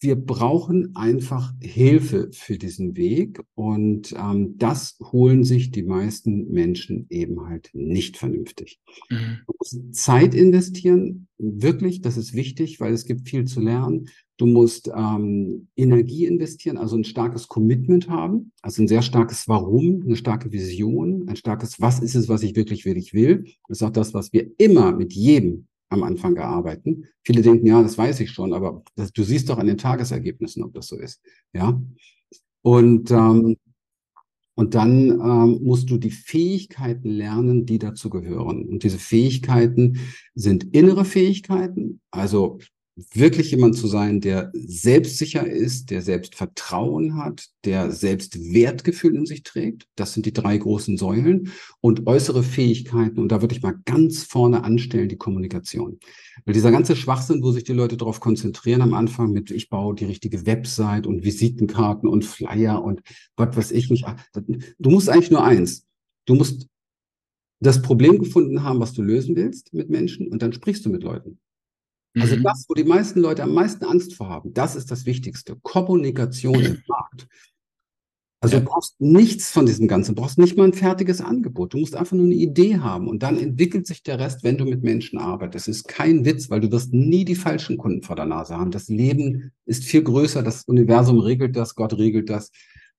wir 0.01 0.17
brauchen 0.17 0.97
einfach 0.97 1.53
Hilfe 1.61 2.31
für 2.33 2.57
diesen 2.57 2.97
Weg 2.97 3.43
und 3.55 4.15
ähm, 4.19 4.57
das 4.57 4.99
holen 5.13 5.45
sich 5.45 5.71
die 5.71 5.83
meisten 5.83 6.51
Menschen 6.51 7.07
eben 7.11 7.47
halt 7.47 7.71
nicht 7.75 8.17
vernünftig. 8.17 8.81
Mhm. 9.11 9.41
Du 9.47 9.55
musst 9.59 9.95
Zeit 9.95 10.35
investieren, 10.35 11.29
wirklich, 11.37 12.01
das 12.01 12.17
ist 12.17 12.35
wichtig, 12.35 12.81
weil 12.81 12.95
es 12.95 13.05
gibt 13.05 13.29
viel 13.29 13.45
zu 13.45 13.61
lernen. 13.61 14.09
Du 14.39 14.47
musst 14.47 14.91
ähm, 14.95 15.69
Energie 15.77 16.25
investieren, 16.25 16.79
also 16.79 16.97
ein 16.97 17.05
starkes 17.05 17.49
Commitment 17.49 18.09
haben, 18.09 18.53
also 18.63 18.83
ein 18.83 18.89
sehr 18.89 19.03
starkes 19.03 19.49
Warum, 19.49 20.03
eine 20.03 20.17
starke 20.17 20.51
Vision, 20.51 21.29
ein 21.29 21.37
starkes 21.37 21.79
Was 21.79 22.01
ist 22.01 22.15
es, 22.15 22.29
was 22.31 22.43
ich 22.43 22.57
wirklich, 22.57 22.87
wirklich 22.87 23.13
will. 23.13 23.45
Das 23.69 23.79
ist 23.79 23.83
auch 23.83 23.91
das, 23.91 24.15
was 24.15 24.33
wir 24.33 24.51
immer 24.57 24.93
mit 24.93 25.13
jedem 25.13 25.67
am 25.91 26.03
Anfang 26.05 26.35
gearbeitet. 26.35 27.05
Viele 27.23 27.43
denken, 27.43 27.67
ja, 27.67 27.83
das 27.83 27.99
weiß 27.99 28.21
ich 28.21 28.31
schon, 28.31 28.55
aber 28.55 28.83
das, 28.95 29.13
du 29.13 29.23
siehst 29.23 29.49
doch 29.49 29.59
an 29.59 29.67
den 29.67 29.77
Tagesergebnissen, 29.77 30.63
ob 30.63 30.73
das 30.73 30.87
so 30.87 30.97
ist. 30.97 31.21
Ja. 31.53 31.81
Und, 32.63 33.11
ähm, 33.11 33.57
und 34.55 34.75
dann 34.75 35.11
ähm, 35.11 35.61
musst 35.63 35.91
du 35.91 35.99
die 35.99 36.11
Fähigkeiten 36.11 37.09
lernen, 37.09 37.67
die 37.67 37.79
dazu 37.79 38.09
gehören. 38.11 38.67
Und 38.67 38.85
diese 38.85 38.99
Fähigkeiten 38.99 39.99
sind 40.35 40.75
innere 40.75 41.05
Fähigkeiten, 41.05 42.01
also 42.11 42.59
wirklich 43.13 43.51
jemand 43.51 43.77
zu 43.77 43.87
sein, 43.87 44.21
der 44.21 44.51
selbstsicher 44.55 45.47
ist, 45.47 45.91
der 45.91 46.03
Selbstvertrauen 46.03 47.17
hat, 47.17 47.47
der 47.65 47.91
Selbstwertgefühl 47.91 49.17
in 49.17 49.27
sich 49.27 49.43
trägt. 49.43 49.87
Das 49.97 50.13
sind 50.13 50.27
die 50.27 50.33
drei 50.33 50.57
großen 50.57 50.97
Säulen 50.97 51.53
und 51.81 52.07
äußere 52.07 52.43
Fähigkeiten. 52.43 53.19
Und 53.19 53.33
da 53.33 53.41
würde 53.41 53.55
ich 53.55 53.63
mal 53.63 53.77
ganz 53.85 54.23
vorne 54.25 54.65
anstellen, 54.65 55.09
die 55.09 55.17
Kommunikation. 55.17 55.99
Weil 56.45 56.55
dieser 56.55 56.71
ganze 56.71 56.97
Schwachsinn, 56.97 57.43
wo 57.43 57.53
sich 57.53 57.65
die 57.65 57.73
Leute 57.73 57.97
darauf 57.97 58.21
konzentrieren 58.21 58.83
am 58.83 58.95
Anfang 58.95 59.33
mit, 59.33 59.51
ich 59.51 59.69
baue 59.69 59.95
die 59.95 60.07
richtige 60.07 60.47
Website 60.47 61.07
und 61.07 61.25
Visitenkarten 61.25 62.09
und 62.09 62.25
Flyer 62.25 62.83
und 62.83 63.03
was 63.37 63.57
weiß 63.57 63.71
ich 63.73 63.91
nicht. 63.91 64.07
Du 64.79 64.91
musst 64.91 65.09
eigentlich 65.09 65.31
nur 65.31 65.45
eins. 65.45 65.87
Du 66.27 66.35
musst 66.35 66.69
das 67.61 67.83
Problem 67.83 68.19
gefunden 68.19 68.63
haben, 68.63 68.81
was 68.81 68.93
du 68.93 69.03
lösen 69.03 69.37
willst 69.37 69.73
mit 69.75 69.91
Menschen 69.91 70.29
und 70.29 70.43
dann 70.43 70.53
sprichst 70.53 70.85
du 70.87 70.91
mit 70.91 71.03
Leuten. 71.03 71.39
Also 72.19 72.37
mhm. 72.37 72.43
das, 72.43 72.65
wo 72.69 72.75
die 72.75 72.85
meisten 72.85 73.21
Leute 73.21 73.43
am 73.43 73.55
meisten 73.55 73.85
Angst 73.85 74.15
vor 74.15 74.29
haben, 74.29 74.53
das 74.53 74.75
ist 74.75 74.91
das 74.91 75.07
Wichtigste. 75.07 75.57
Kommunikation 75.63 76.61
im 76.61 76.83
Markt. 76.89 77.29
Also 78.43 78.57
ja. 78.57 78.61
du 78.61 78.67
brauchst 78.67 78.99
nichts 79.01 79.51
von 79.51 79.67
diesem 79.67 79.87
Ganzen, 79.87 80.15
du 80.15 80.23
brauchst 80.23 80.39
nicht 80.39 80.57
mal 80.57 80.65
ein 80.65 80.73
fertiges 80.73 81.21
Angebot. 81.21 81.75
Du 81.75 81.79
musst 81.79 81.95
einfach 81.95 82.17
nur 82.17 82.25
eine 82.25 82.35
Idee 82.35 82.79
haben 82.79 83.07
und 83.07 83.23
dann 83.23 83.39
entwickelt 83.39 83.87
sich 83.87 84.03
der 84.03 84.19
Rest, 84.19 84.43
wenn 84.43 84.57
du 84.57 84.65
mit 84.65 84.83
Menschen 84.83 85.19
arbeitest. 85.19 85.69
Es 85.69 85.77
ist 85.79 85.89
kein 85.89 86.25
Witz, 86.25 86.49
weil 86.49 86.61
du 86.61 86.73
wirst 86.73 86.95
nie 86.95 87.27
die 87.27 87.35
falschen 87.35 87.77
Kunden 87.77 88.03
vor 88.03 88.17
der 88.17 88.25
Nase 88.25 88.57
haben. 88.57 88.71
Das 88.71 88.89
Leben 88.89 89.53
ist 89.67 89.85
viel 89.85 90.03
größer, 90.03 90.43
das 90.43 90.65
Universum 90.65 91.19
regelt 91.21 91.55
das, 91.55 91.75
Gott 91.75 91.99
regelt 91.99 92.31
das. 92.31 92.51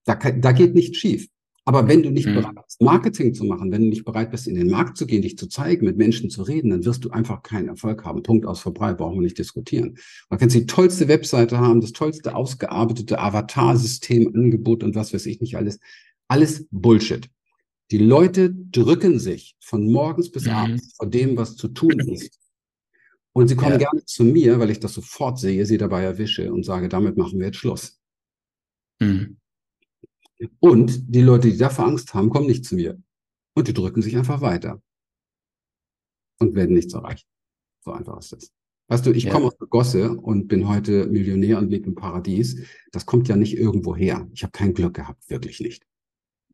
Da, 0.04 0.14
da 0.14 0.52
geht 0.52 0.74
nichts 0.74 0.98
schief. 0.98 1.28
Aber 1.64 1.86
wenn 1.86 2.02
du 2.02 2.10
nicht 2.10 2.26
mhm. 2.26 2.34
bereit 2.34 2.56
bist, 2.66 2.82
Marketing 2.82 3.34
zu 3.34 3.44
machen, 3.44 3.70
wenn 3.70 3.82
du 3.82 3.88
nicht 3.88 4.04
bereit 4.04 4.32
bist, 4.32 4.48
in 4.48 4.56
den 4.56 4.68
Markt 4.68 4.96
zu 4.96 5.06
gehen, 5.06 5.22
dich 5.22 5.38
zu 5.38 5.48
zeigen, 5.48 5.86
mit 5.86 5.96
Menschen 5.96 6.28
zu 6.28 6.42
reden, 6.42 6.70
dann 6.70 6.84
wirst 6.84 7.04
du 7.04 7.10
einfach 7.10 7.42
keinen 7.42 7.68
Erfolg 7.68 8.04
haben. 8.04 8.22
Punkt 8.22 8.46
aus 8.46 8.60
vorbei, 8.60 8.94
brauchen 8.94 9.16
wir 9.16 9.22
nicht 9.22 9.38
diskutieren. 9.38 9.96
Man 10.28 10.40
kann 10.40 10.48
die 10.48 10.66
tollste 10.66 11.06
Webseite 11.06 11.58
haben, 11.58 11.80
das 11.80 11.92
tollste 11.92 12.34
ausgearbeitete 12.34 13.18
Avatar-System, 13.18 14.34
Angebot 14.34 14.82
und 14.82 14.96
was 14.96 15.14
weiß 15.14 15.26
ich 15.26 15.40
nicht 15.40 15.56
alles. 15.56 15.78
Alles 16.26 16.66
Bullshit. 16.70 17.28
Die 17.92 17.98
Leute 17.98 18.52
drücken 18.52 19.18
sich 19.18 19.54
von 19.60 19.86
morgens 19.86 20.32
bis 20.32 20.46
mhm. 20.46 20.52
abends 20.52 20.94
vor 20.96 21.08
dem, 21.08 21.36
was 21.36 21.56
zu 21.56 21.68
tun 21.68 22.00
ist. 22.00 22.40
Und 23.34 23.48
sie 23.48 23.56
kommen 23.56 23.72
ja. 23.72 23.78
gerne 23.78 24.04
zu 24.04 24.24
mir, 24.24 24.58
weil 24.58 24.70
ich 24.70 24.80
das 24.80 24.94
sofort 24.94 25.38
sehe, 25.38 25.64
sie 25.64 25.78
dabei 25.78 26.02
erwische 26.02 26.52
und 26.52 26.64
sage, 26.64 26.88
damit 26.88 27.16
machen 27.16 27.38
wir 27.38 27.46
jetzt 27.46 27.58
Schluss. 27.58 28.00
Mhm. 29.00 29.36
Und 30.60 31.14
die 31.14 31.22
Leute, 31.22 31.50
die 31.50 31.56
davor 31.56 31.86
Angst 31.86 32.14
haben, 32.14 32.30
kommen 32.30 32.46
nicht 32.46 32.64
zu 32.64 32.74
mir. 32.74 33.00
Und 33.54 33.68
die 33.68 33.74
drücken 33.74 34.02
sich 34.02 34.16
einfach 34.16 34.40
weiter. 34.40 34.82
Und 36.38 36.54
werden 36.54 36.74
nichts 36.74 36.94
erreichen. 36.94 37.26
So 37.84 37.92
einfach 37.92 38.18
ist 38.18 38.32
das. 38.32 38.52
Weißt 38.88 39.06
du, 39.06 39.12
ich 39.12 39.24
ja. 39.24 39.32
komme 39.32 39.46
aus 39.46 39.56
der 39.56 39.68
Gosse 39.68 40.16
und 40.16 40.48
bin 40.48 40.68
heute 40.68 41.06
Millionär 41.06 41.58
und 41.58 41.70
lebe 41.70 41.86
im 41.86 41.94
Paradies. 41.94 42.62
Das 42.90 43.06
kommt 43.06 43.28
ja 43.28 43.36
nicht 43.36 43.56
irgendwo 43.56 43.96
her. 43.96 44.28
Ich 44.32 44.42
habe 44.42 44.52
kein 44.52 44.74
Glück 44.74 44.94
gehabt, 44.94 45.30
wirklich 45.30 45.60
nicht. 45.60 45.84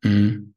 Mhm. 0.03 0.53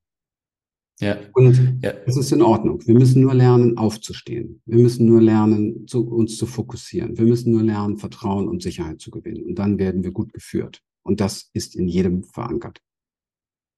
Ja. 1.01 1.19
Und 1.33 1.81
ja. 1.83 1.93
es 2.07 2.17
ist 2.17 2.31
in 2.31 2.43
Ordnung. 2.43 2.87
Wir 2.87 2.95
müssen 2.95 3.23
nur 3.23 3.35
lernen, 3.35 3.77
aufzustehen. 3.79 4.63
Wir 4.67 4.79
müssen 4.79 5.07
nur 5.07 5.21
lernen, 5.21 5.87
zu, 5.89 6.07
uns 6.07 6.37
zu 6.37 6.47
fokussieren. 6.47 7.19
Wir 7.19 7.25
müssen 7.25 7.51
nur 7.51 7.63
lernen, 7.63 7.97
Vertrauen 7.97 8.49
und 8.49 8.63
Sicherheit 8.63 9.01
zu 9.01 9.11
gewinnen. 9.11 9.45
Und 9.45 9.59
dann 9.59 9.79
werden 9.79 10.05
wir 10.05 10.13
gut 10.13 10.33
geführt. 10.33 10.83
Und 11.03 11.21
das 11.21 11.51
ist 11.53 11.75
in 11.75 11.89
jedem 11.89 12.23
verankert. 12.23 12.81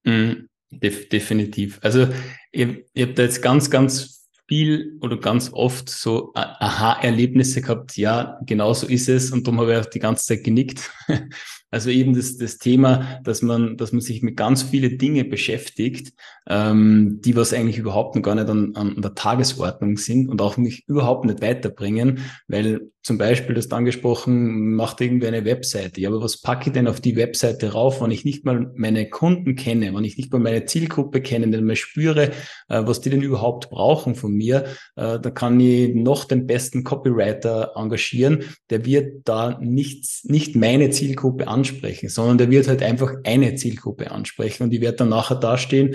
Mhm, 0.05 0.49
def 0.71 1.09
definitiv. 1.09 1.79
Also 1.83 2.09
ihr, 2.53 2.85
ihr 2.95 3.07
habt 3.07 3.19
da 3.19 3.23
jetzt 3.23 3.43
ganz, 3.43 3.71
ganz 3.71 4.29
viel 4.47 4.99
oder 5.01 5.19
ganz 5.19 5.51
oft 5.53 5.89
so 5.89 6.33
Aha-Erlebnisse 6.35 7.63
gehabt. 7.63 7.97
Ja, 7.97 8.39
genau 8.45 8.75
so 8.75 8.87
ist 8.87 9.09
es. 9.09 9.31
Und 9.31 9.47
darum 9.47 9.61
habe 9.61 9.73
ich 9.73 9.79
auch 9.79 9.87
die 9.87 9.99
ganze 9.99 10.27
Zeit 10.27 10.45
genickt. 10.45 10.91
Also 11.75 11.91
eben 11.91 12.15
das, 12.15 12.37
das 12.37 12.59
Thema, 12.59 13.19
dass 13.25 13.43
man, 13.43 13.77
dass 13.77 13.91
man 13.91 14.01
sich 14.01 14.23
mit 14.23 14.37
ganz 14.37 14.63
viele 14.63 14.91
Dinge 14.91 15.25
beschäftigt, 15.25 16.13
ähm, 16.49 17.19
die 17.21 17.35
was 17.35 17.53
eigentlich 17.53 17.79
überhaupt 17.79 18.15
noch 18.15 18.23
gar 18.23 18.37
nicht 18.37 18.49
an, 18.49 18.77
an 18.77 19.03
der 19.03 19.17
Tagesordnung 19.17 19.97
sind 19.97 20.29
und 20.29 20.41
auch 20.41 20.57
mich 20.57 20.85
überhaupt 20.87 21.25
nicht 21.25 21.43
weiterbringen, 21.43 22.21
weil 22.47 22.93
zum 23.05 23.19
Beispiel, 23.19 23.55
das 23.55 23.71
angesprochen, 23.71 24.75
macht 24.77 25.03
irgendwie 25.03 25.27
eine 25.27 25.45
Webseite. 25.45 26.01
Ja, 26.01 26.09
aber 26.09 26.23
was 26.23 26.41
packe 26.41 26.71
ich 26.71 26.73
denn 26.73 26.89
auf 26.89 27.01
die 27.01 27.17
Webseite 27.17 27.73
rauf, 27.73 28.01
wenn 28.01 28.11
ich 28.11 28.25
nicht 28.25 28.47
mal 28.47 28.73
meine 28.77 29.11
Kunden 29.11 29.57
kenne, 29.57 29.95
wenn 29.95 30.05
ich 30.05 30.17
nicht 30.17 30.33
mal 30.33 30.39
meine 30.39 30.65
Zielgruppe 30.65 31.21
kenne, 31.21 31.45
wenn 31.47 31.61
ich 31.61 31.67
mal 31.67 31.77
spüre, 31.77 32.31
äh, 32.69 32.83
was 32.87 33.03
die 33.03 33.11
denn 33.11 33.21
überhaupt 33.21 33.69
brauchen 33.69 34.15
von 34.15 34.33
mir, 34.33 34.65
äh, 34.97 35.21
da 35.21 35.31
kann 35.31 35.61
ich 35.61 35.95
noch 35.95 36.25
den 36.25 36.47
besten 36.47 36.83
Copywriter 36.83 37.73
engagieren, 37.77 38.45
der 38.71 38.87
wird 38.87 39.29
da 39.29 39.59
nichts, 39.61 40.25
nicht 40.25 40.57
meine 40.57 40.89
Zielgruppe 40.89 41.47
ansprechen, 41.65 42.09
sondern 42.09 42.39
der 42.39 42.51
wird 42.51 42.69
halt 42.69 42.83
einfach 42.83 43.15
eine 43.25 43.55
Zielgruppe 43.55 44.11
ansprechen 44.11 44.65
und 44.65 44.71
die 44.71 44.81
wird 44.81 45.01
dann 45.01 45.09
nachher 45.09 45.37
dastehen, 45.37 45.95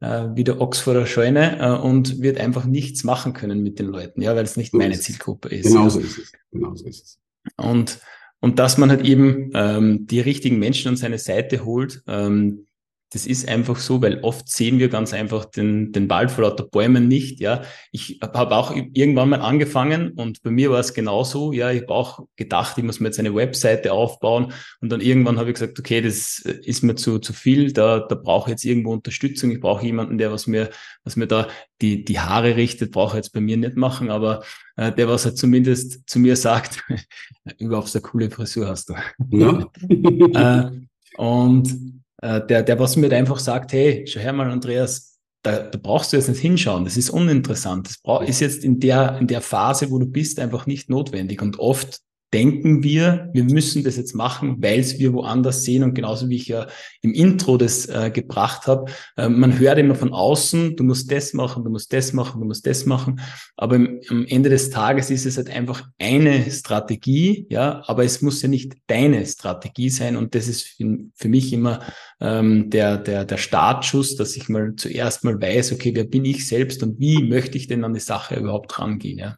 äh, 0.00 0.28
wie 0.34 0.44
der 0.44 0.60
Ochs 0.60 0.78
vor 0.78 0.94
der 0.94 1.06
Scheune 1.06 1.58
äh, 1.60 1.80
und 1.80 2.22
wird 2.22 2.38
einfach 2.38 2.64
nichts 2.64 3.02
machen 3.02 3.32
können 3.32 3.62
mit 3.62 3.78
den 3.78 3.86
Leuten, 3.86 4.22
ja, 4.22 4.36
weil 4.36 4.44
es 4.44 4.56
nicht 4.56 4.72
so 4.72 4.78
meine 4.78 4.98
Zielgruppe 4.98 5.48
ist. 5.48 5.66
Genau 5.66 5.88
so 5.88 5.98
ist 5.98 6.18
es. 6.18 6.32
Genau 6.52 6.74
so 6.74 6.86
ist 6.86 7.02
es. 7.02 7.18
Und, 7.56 7.98
und 8.40 8.58
dass 8.60 8.78
man 8.78 8.90
halt 8.90 9.04
eben 9.04 9.50
ähm, 9.54 10.06
die 10.06 10.20
richtigen 10.20 10.58
Menschen 10.58 10.88
an 10.88 10.96
seine 10.96 11.18
Seite 11.18 11.64
holt, 11.64 12.02
ähm, 12.06 12.66
das 13.10 13.26
ist 13.26 13.48
einfach 13.48 13.76
so, 13.76 14.02
weil 14.02 14.20
oft 14.20 14.50
sehen 14.50 14.78
wir 14.78 14.90
ganz 14.90 15.14
einfach 15.14 15.46
den, 15.46 15.92
den 15.92 16.10
Wald 16.10 16.30
vor 16.30 16.44
lauter 16.44 16.64
Bäumen 16.64 17.08
nicht. 17.08 17.40
Ja, 17.40 17.62
ich 17.90 18.18
habe 18.20 18.54
auch 18.54 18.74
irgendwann 18.74 19.30
mal 19.30 19.40
angefangen 19.40 20.10
und 20.12 20.42
bei 20.42 20.50
mir 20.50 20.70
war 20.70 20.80
es 20.80 20.92
genauso. 20.92 21.52
Ja, 21.52 21.70
ich 21.70 21.82
habe 21.82 21.94
auch 21.94 22.26
gedacht, 22.36 22.76
ich 22.76 22.84
muss 22.84 23.00
mir 23.00 23.08
jetzt 23.08 23.18
eine 23.18 23.34
Webseite 23.34 23.92
aufbauen 23.92 24.52
und 24.82 24.90
dann 24.90 25.00
irgendwann 25.00 25.38
habe 25.38 25.48
ich 25.48 25.54
gesagt, 25.54 25.78
okay, 25.78 26.02
das 26.02 26.40
ist 26.40 26.82
mir 26.82 26.96
zu, 26.96 27.18
zu 27.18 27.32
viel. 27.32 27.72
Da, 27.72 28.00
da 28.00 28.14
brauche 28.14 28.50
ich 28.50 28.52
jetzt 28.52 28.64
irgendwo 28.64 28.92
Unterstützung. 28.92 29.50
Ich 29.52 29.60
brauche 29.60 29.86
jemanden, 29.86 30.18
der 30.18 30.30
was 30.30 30.46
mir, 30.46 30.68
was 31.02 31.16
mir 31.16 31.26
da 31.26 31.48
die, 31.80 32.04
die 32.04 32.20
Haare 32.20 32.56
richtet, 32.56 32.92
brauche 32.92 33.16
ich 33.16 33.24
jetzt 33.24 33.32
bei 33.32 33.40
mir 33.40 33.56
nicht 33.56 33.76
machen, 33.76 34.10
aber 34.10 34.42
äh, 34.76 34.92
der 34.92 35.08
was 35.08 35.24
halt 35.24 35.38
zumindest 35.38 36.08
zu 36.08 36.18
mir 36.18 36.36
sagt, 36.36 36.84
überhaupt 37.58 37.88
so 37.88 37.98
eine 37.98 38.06
coole 38.06 38.30
Frisur 38.30 38.68
hast 38.68 38.90
du. 38.90 38.94
Ja. 39.30 39.66
äh, 40.68 40.70
und 41.16 41.97
äh, 42.22 42.46
der, 42.46 42.62
der 42.62 42.78
was 42.78 42.96
mir 42.96 43.12
einfach 43.12 43.38
sagt, 43.38 43.72
hey, 43.72 44.06
schau 44.06 44.20
her 44.20 44.32
mal, 44.32 44.50
Andreas, 44.50 45.18
da, 45.42 45.58
da 45.58 45.78
brauchst 45.80 46.12
du 46.12 46.16
jetzt 46.16 46.28
nicht 46.28 46.40
hinschauen, 46.40 46.84
das 46.84 46.96
ist 46.96 47.10
uninteressant. 47.10 47.96
Das 48.04 48.28
ist 48.28 48.40
jetzt 48.40 48.64
in 48.64 48.80
der, 48.80 49.18
in 49.18 49.26
der 49.26 49.40
Phase, 49.40 49.90
wo 49.90 49.98
du 49.98 50.06
bist, 50.06 50.40
einfach 50.40 50.66
nicht 50.66 50.90
notwendig. 50.90 51.40
Und 51.42 51.58
oft 51.58 52.00
denken 52.32 52.82
wir, 52.82 53.30
wir 53.32 53.44
müssen 53.44 53.84
das 53.84 53.96
jetzt 53.96 54.14
machen, 54.14 54.56
weil 54.60 54.80
es 54.80 54.98
wir 54.98 55.12
woanders 55.14 55.64
sehen. 55.64 55.82
Und 55.82 55.94
genauso 55.94 56.28
wie 56.28 56.36
ich 56.36 56.48
ja 56.48 56.66
im 57.00 57.14
Intro 57.14 57.56
das 57.56 57.86
äh, 57.86 58.10
gebracht 58.10 58.66
habe, 58.66 58.90
äh, 59.16 59.28
man 59.28 59.58
hört 59.58 59.78
immer 59.78 59.94
von 59.94 60.12
außen, 60.12 60.76
du 60.76 60.84
musst 60.84 61.10
das 61.10 61.32
machen, 61.32 61.64
du 61.64 61.70
musst 61.70 61.92
das 61.92 62.12
machen, 62.12 62.40
du 62.40 62.46
musst 62.46 62.66
das 62.66 62.84
machen. 62.84 63.20
Aber 63.56 63.76
im, 63.76 64.00
am 64.08 64.26
Ende 64.26 64.50
des 64.50 64.68
Tages 64.70 65.10
ist 65.10 65.24
es 65.24 65.38
halt 65.38 65.48
einfach 65.48 65.88
eine 65.98 66.50
Strategie, 66.50 67.46
ja, 67.48 67.82
aber 67.86 68.04
es 68.04 68.20
muss 68.20 68.42
ja 68.42 68.48
nicht 68.48 68.74
deine 68.88 69.24
Strategie 69.24 69.88
sein. 69.88 70.16
Und 70.16 70.34
das 70.34 70.48
ist 70.48 70.64
für, 70.64 70.98
für 71.14 71.28
mich 71.28 71.52
immer 71.52 71.80
ähm, 72.20 72.68
der, 72.68 72.98
der, 72.98 73.24
der 73.24 73.38
Startschuss, 73.38 74.16
dass 74.16 74.36
ich 74.36 74.50
mal 74.50 74.74
zuerst 74.76 75.24
mal 75.24 75.40
weiß, 75.40 75.72
okay, 75.72 75.92
wer 75.94 76.04
bin 76.04 76.26
ich 76.26 76.46
selbst 76.46 76.82
und 76.82 77.00
wie 77.00 77.22
möchte 77.22 77.56
ich 77.56 77.68
denn 77.68 77.84
an 77.84 77.94
die 77.94 78.00
Sache 78.00 78.36
überhaupt 78.36 78.78
rangehen, 78.78 79.18
ja. 79.18 79.36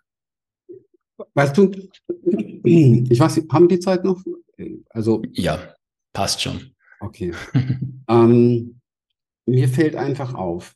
Weißt 1.34 1.56
du, 1.56 1.70
ich 2.64 3.20
weiß, 3.20 3.42
haben 3.50 3.68
die 3.68 3.80
Zeit 3.80 4.04
noch? 4.04 4.22
Also. 4.90 5.22
Ja, 5.32 5.74
passt 6.12 6.42
schon. 6.42 6.72
Okay. 7.00 7.32
ähm, 8.08 8.80
mir 9.46 9.68
fällt 9.68 9.96
einfach 9.96 10.34
auf, 10.34 10.74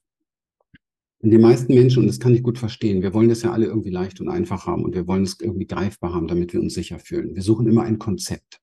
die 1.31 1.39
meisten 1.39 1.75
Menschen, 1.75 2.01
und 2.01 2.07
das 2.07 2.21
kann 2.21 2.35
ich 2.35 2.43
gut 2.43 2.59
verstehen, 2.59 3.03
wir 3.03 3.15
wollen 3.15 3.29
das 3.29 3.43
ja 3.43 3.53
alle 3.53 3.67
irgendwie 3.67 3.91
leicht 3.91 4.21
und 4.21 4.29
einfach 4.29 4.67
haben 4.67 4.85
und 4.85 4.95
wir 4.95 5.07
wollen 5.07 5.23
es 5.23 5.39
irgendwie 5.41 5.67
greifbar 5.67 6.13
haben, 6.13 6.29
damit 6.29 6.53
wir 6.53 6.61
uns 6.61 6.75
sicher 6.75 6.99
fühlen. 6.99 7.35
Wir 7.35 7.43
suchen 7.43 7.67
immer 7.67 7.83
ein 7.83 7.99
Konzept. 7.99 8.61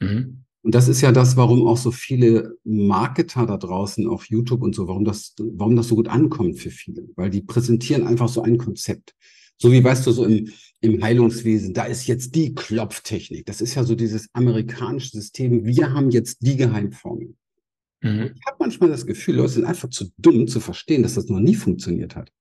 Mhm. 0.00 0.44
Und 0.62 0.74
das 0.74 0.88
ist 0.88 1.00
ja 1.00 1.12
das, 1.12 1.38
warum 1.38 1.66
auch 1.66 1.78
so 1.78 1.90
viele 1.90 2.58
Marketer 2.64 3.46
da 3.46 3.56
draußen 3.56 4.06
auf 4.06 4.26
YouTube 4.26 4.62
und 4.62 4.74
so, 4.74 4.86
warum 4.88 5.04
das, 5.04 5.34
warum 5.38 5.76
das 5.76 5.88
so 5.88 5.96
gut 5.96 6.08
ankommt 6.08 6.58
für 6.58 6.70
viele, 6.70 7.08
weil 7.16 7.30
die 7.30 7.40
präsentieren 7.40 8.06
einfach 8.06 8.28
so 8.28 8.42
ein 8.42 8.58
Konzept. 8.58 9.14
So 9.62 9.70
wie, 9.70 9.84
weißt 9.84 10.06
du, 10.06 10.12
so 10.12 10.24
im, 10.24 10.50
im 10.80 11.02
Heilungswesen, 11.02 11.74
da 11.74 11.84
ist 11.84 12.06
jetzt 12.06 12.34
die 12.34 12.54
Klopftechnik. 12.54 13.44
Das 13.44 13.60
ist 13.60 13.74
ja 13.74 13.84
so 13.84 13.94
dieses 13.94 14.28
amerikanische 14.32 15.10
System. 15.10 15.66
Wir 15.66 15.92
haben 15.92 16.10
jetzt 16.10 16.38
die 16.40 16.56
Geheimformel. 16.56 17.34
Mhm. 18.00 18.32
Ich 18.34 18.46
habe 18.46 18.56
manchmal 18.58 18.88
das 18.88 19.04
Gefühl, 19.04 19.36
Leute 19.36 19.52
sind 19.52 19.66
einfach 19.66 19.90
zu 19.90 20.10
dumm 20.16 20.48
zu 20.48 20.60
verstehen, 20.60 21.02
dass 21.02 21.14
das 21.14 21.26
noch 21.26 21.40
nie 21.40 21.54
funktioniert 21.54 22.16
hat. 22.16 22.32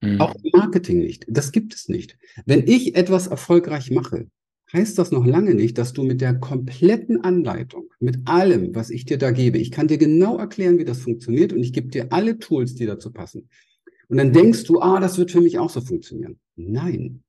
Mhm. 0.00 0.20
Auch 0.20 0.34
im 0.34 0.50
Marketing 0.52 0.98
nicht. 0.98 1.24
Das 1.28 1.52
gibt 1.52 1.72
es 1.72 1.88
nicht. 1.88 2.18
Wenn 2.46 2.66
ich 2.66 2.96
etwas 2.96 3.28
erfolgreich 3.28 3.92
mache, 3.92 4.26
heißt 4.72 4.98
das 4.98 5.12
noch 5.12 5.24
lange 5.24 5.54
nicht, 5.54 5.78
dass 5.78 5.92
du 5.92 6.02
mit 6.02 6.20
der 6.20 6.34
kompletten 6.34 7.22
Anleitung, 7.22 7.90
mit 8.00 8.26
allem, 8.26 8.74
was 8.74 8.90
ich 8.90 9.04
dir 9.04 9.18
da 9.18 9.30
gebe, 9.30 9.58
ich 9.58 9.70
kann 9.70 9.86
dir 9.86 9.98
genau 9.98 10.36
erklären, 10.38 10.78
wie 10.78 10.84
das 10.84 10.98
funktioniert 10.98 11.52
und 11.52 11.62
ich 11.62 11.72
gebe 11.72 11.88
dir 11.88 12.12
alle 12.12 12.40
Tools, 12.40 12.74
die 12.74 12.86
dazu 12.86 13.12
passen. 13.12 13.48
Und 14.12 14.18
dann 14.18 14.34
denkst 14.34 14.64
du, 14.64 14.78
ah, 14.82 15.00
das 15.00 15.16
wird 15.16 15.30
für 15.30 15.40
mich 15.40 15.58
auch 15.58 15.70
so 15.70 15.80
funktionieren. 15.80 16.38
Nein. 16.54 17.22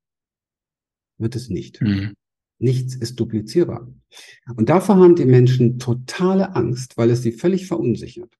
wird 1.18 1.34
es 1.34 1.48
nicht. 1.48 1.80
Mhm. 1.80 2.12
Nichts 2.60 2.94
ist 2.94 3.18
duplizierbar. 3.18 3.90
Und 4.58 4.68
davor 4.68 4.98
haben 4.98 5.16
die 5.16 5.24
Menschen 5.24 5.80
totale 5.80 6.58
Angst, 6.58 6.98
weil 6.98 7.10
es 7.10 7.22
sie 7.22 7.32
völlig 7.32 7.68
verunsichert. 7.68 8.34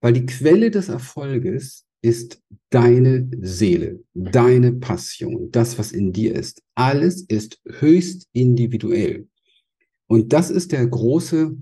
Weil 0.00 0.14
die 0.14 0.24
Quelle 0.24 0.70
des 0.70 0.88
Erfolges 0.88 1.84
ist 2.00 2.40
deine 2.70 3.28
Seele, 3.42 4.02
deine 4.14 4.72
Passion, 4.72 5.50
das, 5.50 5.78
was 5.78 5.92
in 5.92 6.14
dir 6.14 6.34
ist. 6.34 6.62
Alles 6.76 7.26
ist 7.28 7.60
höchst 7.66 8.26
individuell. 8.32 9.28
Und 10.06 10.32
das 10.32 10.48
ist 10.48 10.72
der 10.72 10.86
große, 10.86 11.54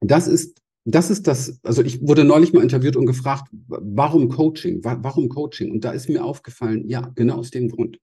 das 0.00 0.28
ist, 0.28 0.62
das 0.84 1.10
ist 1.10 1.26
das, 1.26 1.58
also 1.62 1.82
ich 1.82 2.06
wurde 2.06 2.24
neulich 2.24 2.52
mal 2.52 2.62
interviewt 2.62 2.96
und 2.96 3.06
gefragt, 3.06 3.48
warum 3.68 4.28
Coaching? 4.28 4.80
Warum 4.82 5.28
Coaching? 5.28 5.70
Und 5.70 5.84
da 5.84 5.92
ist 5.92 6.08
mir 6.08 6.24
aufgefallen, 6.24 6.88
ja, 6.88 7.10
genau 7.14 7.36
aus 7.36 7.50
dem 7.50 7.68
Grund. 7.70 7.98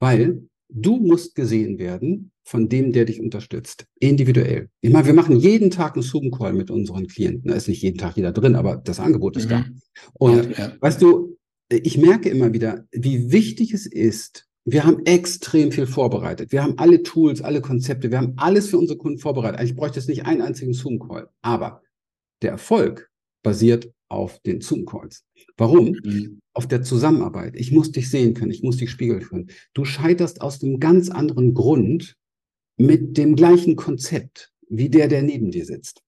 Weil 0.00 0.48
du 0.70 0.96
musst 0.96 1.34
gesehen 1.34 1.78
werden 1.78 2.32
von 2.44 2.70
dem, 2.70 2.92
der 2.92 3.04
dich 3.04 3.20
unterstützt. 3.20 3.86
Individuell. 4.00 4.70
Ich 4.80 4.90
meine, 4.90 5.06
wir 5.06 5.12
machen 5.12 5.38
jeden 5.38 5.70
Tag 5.70 5.94
einen 5.94 6.02
Zoom-Call 6.02 6.54
mit 6.54 6.70
unseren 6.70 7.06
Klienten. 7.06 7.50
Da 7.50 7.56
ist 7.56 7.68
nicht 7.68 7.82
jeden 7.82 7.98
Tag 7.98 8.16
jeder 8.16 8.32
drin, 8.32 8.54
aber 8.54 8.76
das 8.76 9.00
Angebot 9.00 9.36
ist 9.36 9.46
mhm. 9.46 9.50
da. 9.50 9.66
Und 10.14 10.56
ja, 10.56 10.68
ja. 10.68 10.72
weißt 10.80 11.02
du, 11.02 11.36
ich 11.70 11.98
merke 11.98 12.30
immer 12.30 12.54
wieder, 12.54 12.86
wie 12.92 13.30
wichtig 13.30 13.74
es 13.74 13.84
ist, 13.86 14.47
wir 14.72 14.84
haben 14.84 15.04
extrem 15.06 15.72
viel 15.72 15.86
vorbereitet. 15.86 16.52
Wir 16.52 16.62
haben 16.62 16.78
alle 16.78 17.02
Tools, 17.02 17.42
alle 17.42 17.60
Konzepte, 17.60 18.10
wir 18.10 18.18
haben 18.18 18.34
alles 18.36 18.68
für 18.68 18.78
unsere 18.78 18.98
Kunden 18.98 19.18
vorbereitet. 19.18 19.60
Eigentlich 19.60 19.76
bräuchte 19.76 19.98
es 19.98 20.08
nicht 20.08 20.26
einen 20.26 20.42
einzigen 20.42 20.72
Zoom-Call. 20.72 21.28
Aber 21.42 21.82
der 22.42 22.52
Erfolg 22.52 23.10
basiert 23.42 23.92
auf 24.08 24.40
den 24.40 24.60
Zoom-Calls. 24.60 25.24
Warum? 25.56 25.96
Mhm. 26.02 26.40
Auf 26.52 26.66
der 26.66 26.82
Zusammenarbeit. 26.82 27.54
Ich 27.56 27.72
muss 27.72 27.92
dich 27.92 28.10
sehen 28.10 28.34
können, 28.34 28.50
ich 28.50 28.62
muss 28.62 28.78
dich 28.78 28.90
spiegeln 28.90 29.22
können. 29.22 29.48
Du 29.74 29.84
scheiterst 29.84 30.40
aus 30.40 30.62
einem 30.62 30.80
ganz 30.80 31.10
anderen 31.10 31.54
Grund 31.54 32.16
mit 32.76 33.16
dem 33.16 33.36
gleichen 33.36 33.76
Konzept 33.76 34.52
wie 34.68 34.88
der, 34.88 35.08
der 35.08 35.22
neben 35.22 35.50
dir 35.50 35.64
sitzt. 35.64 36.02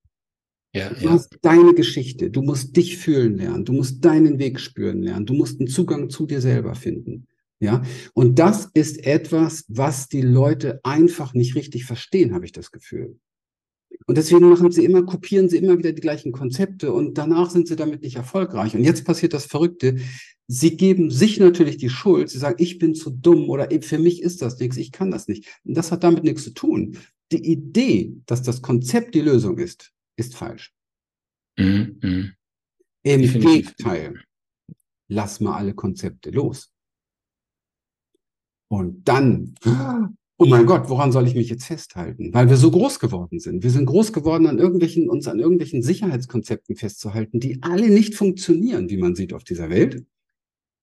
Ja, 0.72 0.90
du 0.90 1.04
ja. 1.04 1.10
hast 1.10 1.36
deine 1.42 1.74
Geschichte, 1.74 2.30
du 2.30 2.42
musst 2.42 2.76
dich 2.76 2.96
fühlen 2.96 3.36
lernen, 3.36 3.64
du 3.64 3.72
musst 3.72 4.04
deinen 4.04 4.38
Weg 4.38 4.60
spüren 4.60 5.02
lernen, 5.02 5.26
du 5.26 5.34
musst 5.34 5.58
einen 5.58 5.68
Zugang 5.68 6.10
zu 6.10 6.26
dir 6.26 6.40
selber 6.40 6.76
finden. 6.76 7.26
Ja, 7.62 7.82
und 8.14 8.38
das 8.38 8.70
ist 8.72 9.04
etwas, 9.04 9.64
was 9.68 10.08
die 10.08 10.22
Leute 10.22 10.80
einfach 10.82 11.34
nicht 11.34 11.54
richtig 11.54 11.84
verstehen, 11.84 12.34
habe 12.34 12.46
ich 12.46 12.52
das 12.52 12.70
Gefühl. 12.70 13.18
Und 14.06 14.16
deswegen 14.16 14.48
machen 14.48 14.72
sie 14.72 14.84
immer, 14.84 15.04
kopieren 15.04 15.48
sie 15.50 15.58
immer 15.58 15.76
wieder 15.76 15.92
die 15.92 16.00
gleichen 16.00 16.32
Konzepte 16.32 16.92
und 16.92 17.18
danach 17.18 17.50
sind 17.50 17.68
sie 17.68 17.76
damit 17.76 18.02
nicht 18.02 18.16
erfolgreich. 18.16 18.74
Und 18.74 18.82
jetzt 18.82 19.04
passiert 19.04 19.34
das 19.34 19.44
Verrückte. 19.44 19.96
Sie 20.46 20.76
geben 20.76 21.10
sich 21.10 21.38
natürlich 21.38 21.76
die 21.76 21.90
Schuld. 21.90 22.30
Sie 22.30 22.38
sagen, 22.38 22.56
ich 22.58 22.78
bin 22.78 22.94
zu 22.94 23.10
dumm 23.10 23.50
oder 23.50 23.68
für 23.82 23.98
mich 23.98 24.22
ist 24.22 24.40
das 24.40 24.58
nichts, 24.58 24.78
ich 24.78 24.90
kann 24.90 25.10
das 25.10 25.28
nicht. 25.28 25.46
Und 25.64 25.76
das 25.76 25.92
hat 25.92 26.02
damit 26.02 26.24
nichts 26.24 26.44
zu 26.44 26.54
tun. 26.54 26.96
Die 27.30 27.44
Idee, 27.44 28.14
dass 28.26 28.42
das 28.42 28.62
Konzept 28.62 29.14
die 29.14 29.20
Lösung 29.20 29.58
ist, 29.58 29.92
ist 30.16 30.34
falsch. 30.34 30.72
Mhm. 31.58 31.98
mhm. 32.02 32.32
Im 33.02 33.22
Gegenteil. 33.22 34.14
Lass 35.08 35.40
mal 35.40 35.56
alle 35.56 35.74
Konzepte 35.74 36.30
los. 36.30 36.69
Und 38.70 39.08
dann, 39.08 39.56
oh 40.38 40.46
mein 40.46 40.64
Gott, 40.64 40.88
woran 40.88 41.10
soll 41.10 41.26
ich 41.26 41.34
mich 41.34 41.50
jetzt 41.50 41.64
festhalten? 41.64 42.32
Weil 42.32 42.48
wir 42.48 42.56
so 42.56 42.70
groß 42.70 43.00
geworden 43.00 43.40
sind. 43.40 43.64
Wir 43.64 43.70
sind 43.70 43.86
groß 43.86 44.12
geworden, 44.12 44.46
an 44.46 44.60
irgendwelchen, 44.60 45.10
uns 45.10 45.26
an 45.26 45.40
irgendwelchen 45.40 45.82
Sicherheitskonzepten 45.82 46.76
festzuhalten, 46.76 47.40
die 47.40 47.62
alle 47.62 47.90
nicht 47.90 48.14
funktionieren, 48.14 48.88
wie 48.88 48.96
man 48.96 49.16
sieht 49.16 49.32
auf 49.32 49.42
dieser 49.42 49.70
Welt. 49.70 50.04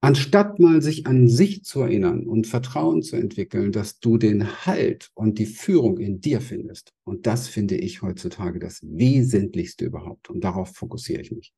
Anstatt 0.01 0.59
mal 0.59 0.81
sich 0.81 1.07
an 1.07 1.29
sich 1.29 1.63
zu 1.63 1.79
erinnern 1.79 2.27
und 2.27 2.45
Vertrauen 2.45 3.03
zu 3.03 3.15
entwickeln, 3.15 3.71
dass 3.71 3.99
du 3.99 4.17
den 4.17 4.65
Halt 4.65 5.09
und 5.15 5.39
die 5.39 5.45
Führung 5.45 5.97
in 5.97 6.19
dir 6.19 6.41
findest. 6.41 6.93
Und 7.05 7.25
das 7.25 7.47
finde 7.47 7.77
ich 7.77 8.01
heutzutage 8.01 8.59
das 8.59 8.81
Wesentlichste 8.83 9.85
überhaupt. 9.85 10.29
Und 10.29 10.43
darauf 10.43 10.75
fokussiere 10.75 11.21
ich 11.21 11.31
mich. 11.31 11.53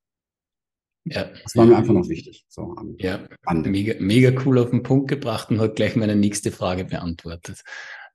Ja. 1.05 1.29
Das 1.43 1.55
war 1.55 1.65
mir 1.65 1.77
einfach 1.77 1.93
noch 1.93 2.09
wichtig. 2.09 2.45
So, 2.49 2.75
ja, 2.97 3.27
mega, 3.51 3.95
mega 3.99 4.41
cool 4.45 4.59
auf 4.59 4.69
den 4.69 4.83
Punkt 4.83 5.07
gebracht 5.07 5.49
und 5.49 5.59
hat 5.59 5.75
gleich 5.75 5.95
meine 5.95 6.15
nächste 6.15 6.51
Frage 6.51 6.85
beantwortet. 6.85 7.63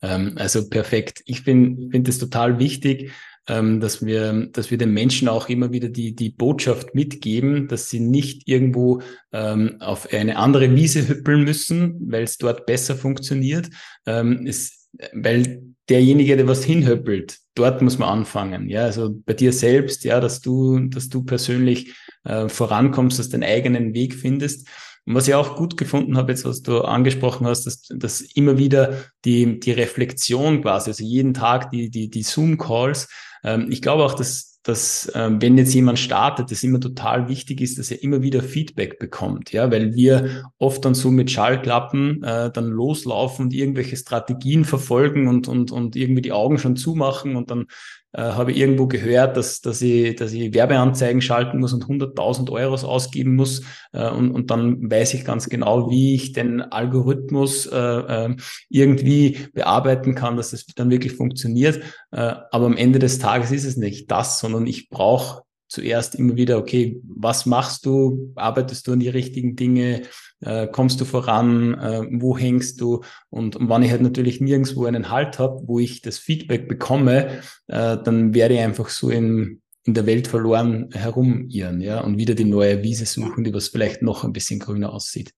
Ähm, 0.03 0.35
also 0.37 0.69
perfekt. 0.69 1.23
Ich 1.25 1.43
finde 1.43 1.91
finde 1.91 2.11
es 2.11 2.19
total 2.19 2.59
wichtig, 2.59 3.11
ähm, 3.49 3.81
dass 3.81 4.05
wir, 4.05 4.49
dass 4.53 4.71
wir 4.71 4.79
den 4.79 4.93
Menschen 4.93 5.29
auch 5.29 5.49
immer 5.49 5.73
wieder 5.73 5.89
die, 5.89 6.15
die 6.15 6.31
Botschaft 6.31 6.95
mitgeben, 6.95 7.69
dass 7.69 7.91
sie 7.91 8.01
nicht 8.01 8.49
irgendwo 8.49 9.03
ähm, 9.33 9.77
auf 9.81 10.13
eine 10.13 10.37
andere 10.37 10.75
Wiese 10.75 11.09
hüppeln 11.09 11.45
müssen, 11.45 12.11
weil 12.11 12.25
es 12.25 12.39
dort 12.39 12.67
besser 12.67 12.97
funktioniert. 12.97 13.69
Ähm, 14.07 14.47
es, 14.47 14.89
weil 15.13 15.63
derjenige, 15.89 16.37
der 16.37 16.49
was 16.49 16.65
hinhöppelt, 16.65 17.39
dort 17.55 17.83
muss 17.83 17.99
man 17.99 18.09
anfangen. 18.09 18.69
Ja, 18.69 18.83
also 18.83 19.15
bei 19.25 19.33
dir 19.33 19.53
selbst, 19.53 20.05
ja, 20.05 20.21
dass 20.21 20.41
du, 20.41 20.81
dass 20.89 21.09
du 21.09 21.23
persönlich 21.23 21.95
äh, 22.25 22.49
vorankommst, 22.49 23.19
dass 23.19 23.29
du 23.29 23.39
deinen 23.39 23.51
eigenen 23.51 23.95
Weg 23.95 24.15
findest. 24.15 24.69
Und 25.07 25.15
was 25.15 25.29
ich 25.29 25.35
auch 25.35 25.57
gut 25.57 25.77
gefunden 25.77 26.17
habe, 26.17 26.33
jetzt 26.33 26.45
was 26.45 26.63
du 26.63 26.81
angesprochen 26.81 27.47
hast, 27.47 27.67
dass, 27.67 27.83
dass 27.89 28.21
immer 28.21 28.59
wieder 28.59 29.05
die, 29.25 29.61
die 29.61 29.73
Reflexion 29.73 30.63
quasi, 30.63 30.91
also 30.91 31.05
jeden 31.05 31.35
Tag 31.35 31.71
die, 31.71 31.91
die, 31.91 32.09
die 32.09 32.23
Zoom-Calls. 32.23 33.09
Ähm, 33.45 33.67
ich 33.71 33.83
glaube 33.83 34.05
auch, 34.05 34.15
dass 34.15 34.54
dass 34.65 35.13
ähm, 35.15 35.41
wenn 35.43 35.59
jetzt 35.59 35.75
jemand 35.75 35.99
startet, 35.99 36.51
das 36.51 36.63
immer 36.63 36.81
total 36.81 37.29
wichtig 37.29 37.61
ist, 37.61 37.79
dass 37.79 37.91
er 37.91 38.03
immer 38.03 38.23
wieder 38.23 38.43
Feedback 38.43 38.99
bekommt, 38.99 39.53
ja, 39.53 39.71
weil 39.71 39.95
wir 39.95 40.51
oft 40.59 40.85
dann 40.85 40.95
so 40.95 41.11
mit 41.11 41.31
Schallklappen 41.31 42.23
äh, 42.23 42.51
dann 42.51 42.69
loslaufen 42.69 43.45
und 43.45 43.55
irgendwelche 43.55 43.97
Strategien 43.97 44.65
verfolgen 44.65 45.29
und 45.29 45.49
und 45.49 45.71
und 45.71 45.97
irgendwie 45.97 46.23
die 46.23 46.33
Augen 46.33 46.59
schon 46.59 46.77
zumachen 46.77 47.37
und 47.37 47.51
dann 47.51 47.67
äh, 48.15 48.23
habe 48.23 48.53
ich 48.53 48.59
irgendwo 48.59 48.87
gehört, 48.87 49.37
dass, 49.37 49.61
dass, 49.61 49.83
ich, 49.83 50.17
dass 50.17 50.33
ich 50.33 50.55
Werbeanzeigen 50.55 51.21
schalten 51.21 51.59
muss 51.59 51.73
und 51.73 51.87
100.000 51.87 52.51
Euros 52.51 52.85
ausgeben 52.85 53.35
muss. 53.35 53.63
Äh, 53.93 54.09
und, 54.09 54.31
und 54.31 54.51
dann 54.51 54.91
weiß 54.91 55.15
ich 55.15 55.25
ganz 55.25 55.49
genau, 55.49 55.91
wie 55.91 56.15
ich 56.15 56.33
den 56.33 56.61
Algorithmus 56.61 57.67
äh, 57.67 57.77
äh, 57.77 58.37
irgendwie 58.69 59.39
bearbeiten 59.53 60.15
kann, 60.15 60.37
dass 60.37 60.53
das 60.53 60.67
dann 60.67 60.91
wirklich 60.91 61.15
funktioniert. 61.15 61.81
Äh, 62.13 62.35
aber 62.51 62.67
am 62.67 62.77
Ende 62.77 62.99
des 62.99 63.19
Tages 63.19 63.51
ist 63.51 63.65
es 63.65 63.77
nicht 63.77 64.11
das, 64.11 64.39
sondern 64.39 64.67
ich 64.67 64.89
brauche 64.89 65.44
zuerst 65.75 66.15
immer 66.15 66.37
wieder, 66.37 66.59
okay, 66.59 67.01
was 67.05 67.47
machst 67.47 67.85
du? 67.85 68.33
Arbeitest 68.37 68.87
du 68.87 68.93
an 68.93 69.01
die 69.01 69.09
richtigen 69.09 69.57
Dinge? 69.57 70.03
Äh, 70.41 70.69
kommst 70.69 71.01
du 71.01 71.05
voran? 71.05 71.75
Äh, 71.75 72.07
wo 72.13 72.39
hängst 72.39 72.81
du? 72.81 73.03
Und, 73.29 73.57
und 73.57 73.69
wenn 73.69 73.83
ich 73.83 73.91
halt 73.91 74.03
natürlich 74.03 74.41
nirgendwo 74.41 74.85
einen 74.85 75.11
Halt 75.11 75.39
habe, 75.39 75.63
wo 75.67 75.81
ich 75.81 76.01
das 76.01 76.19
Feedback 76.19 76.69
bekomme, 76.69 77.41
äh, 77.67 77.99
dann 78.03 78.35
werde 78.35 78.55
ich 78.55 78.61
einfach 78.61 78.89
so 78.89 79.11
in, 79.11 79.61
in 79.85 79.95
der 79.95 80.07
Welt 80.07 80.29
verloren 80.29 80.91
herumirren, 80.93 81.81
ja, 81.81 82.01
und 82.01 82.19
wieder 82.19 82.35
die 82.35 82.45
neue 82.45 82.83
Wiese 82.83 83.05
suchen, 83.05 83.45
die 83.45 83.53
was 83.53 83.69
vielleicht 83.69 84.01
noch 84.01 84.25
ein 84.25 84.33
bisschen 84.33 84.61
grüner 84.61 84.93
aussieht. 84.93 85.33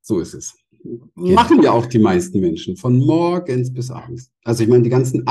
So 0.00 0.20
ist 0.20 0.34
es. 0.34 0.54
Genau. 0.82 1.34
Machen 1.34 1.62
ja 1.62 1.70
auch 1.70 1.86
die 1.86 2.00
meisten 2.00 2.40
Menschen, 2.40 2.76
von 2.76 2.98
morgens 2.98 3.72
bis 3.72 3.90
abends. 3.90 4.32
Also 4.42 4.64
ich 4.64 4.68
meine, 4.68 4.82
die 4.82 4.90
ganzen 4.90 5.26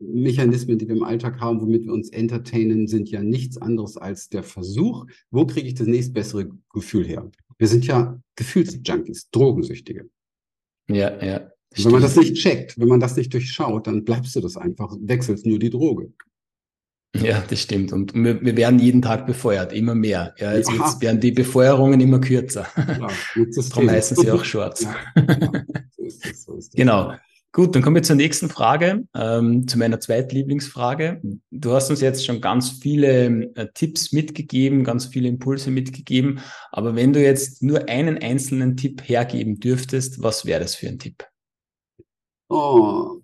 Ablenkungsmechanismen, 0.00 0.78
die 0.78 0.88
wir 0.88 0.96
im 0.96 1.02
Alltag 1.02 1.40
haben, 1.40 1.60
womit 1.60 1.84
wir 1.84 1.92
uns 1.92 2.10
entertainen, 2.10 2.86
sind 2.86 3.10
ja 3.10 3.22
nichts 3.22 3.58
anderes 3.58 3.96
als 3.96 4.28
der 4.28 4.42
Versuch, 4.42 5.06
wo 5.30 5.46
kriege 5.46 5.68
ich 5.68 5.74
das 5.74 5.86
nächstbessere 5.86 6.50
Gefühl 6.72 7.06
her? 7.06 7.30
Wir 7.58 7.68
sind 7.68 7.86
ja 7.86 8.18
Gefühlsjunkies, 8.36 9.30
Drogensüchtige. 9.30 10.08
Ja, 10.88 11.22
ja. 11.24 11.50
Wenn 11.76 11.92
man 11.92 12.02
das 12.02 12.16
nicht 12.16 12.34
checkt, 12.34 12.78
wenn 12.78 12.88
man 12.88 12.98
das 12.98 13.16
nicht 13.16 13.32
durchschaut, 13.32 13.86
dann 13.86 14.04
bleibst 14.04 14.34
du 14.34 14.40
das 14.40 14.56
einfach, 14.56 14.96
wechselst 15.00 15.46
nur 15.46 15.58
die 15.58 15.70
Droge. 15.70 16.12
Ja, 17.16 17.42
das 17.48 17.60
stimmt. 17.60 17.92
Und 17.92 18.14
wir, 18.14 18.40
wir 18.40 18.56
werden 18.56 18.78
jeden 18.78 19.02
Tag 19.02 19.26
befeuert, 19.26 19.72
immer 19.72 19.94
mehr. 19.94 20.34
Ja, 20.38 20.54
jetzt, 20.54 20.70
jetzt 20.70 21.00
werden 21.00 21.20
die 21.20 21.32
Befeuerungen 21.32 22.00
immer 22.00 22.20
kürzer. 22.20 22.66
Ja, 22.76 23.08
Darum 23.70 23.90
heißen 23.90 24.16
sie 24.16 24.30
auch 24.30 24.44
Shorts. 24.44 24.82
Ja, 24.82 24.96
genau. 25.14 25.52
So 25.90 26.02
ist 26.04 26.24
das, 26.24 26.42
so 26.44 26.54
ist 26.54 26.72
das. 26.72 26.76
genau. 26.76 27.12
Gut, 27.52 27.74
dann 27.74 27.82
kommen 27.82 27.96
wir 27.96 28.04
zur 28.04 28.14
nächsten 28.14 28.48
Frage, 28.48 29.08
ähm, 29.12 29.66
zu 29.66 29.76
meiner 29.76 29.98
zweitlieblingsfrage. 29.98 31.20
Du 31.50 31.72
hast 31.72 31.90
uns 31.90 32.00
jetzt 32.00 32.24
schon 32.24 32.40
ganz 32.40 32.70
viele 32.70 33.50
äh, 33.56 33.66
Tipps 33.74 34.12
mitgegeben, 34.12 34.84
ganz 34.84 35.06
viele 35.06 35.28
Impulse 35.28 35.72
mitgegeben. 35.72 36.40
Aber 36.70 36.94
wenn 36.94 37.12
du 37.12 37.20
jetzt 37.20 37.60
nur 37.60 37.88
einen 37.88 38.18
einzelnen 38.18 38.76
Tipp 38.76 39.02
hergeben 39.08 39.58
dürftest, 39.58 40.22
was 40.22 40.44
wäre 40.44 40.60
das 40.60 40.76
für 40.76 40.86
ein 40.86 41.00
Tipp? 41.00 41.26
Oh, 42.48 43.20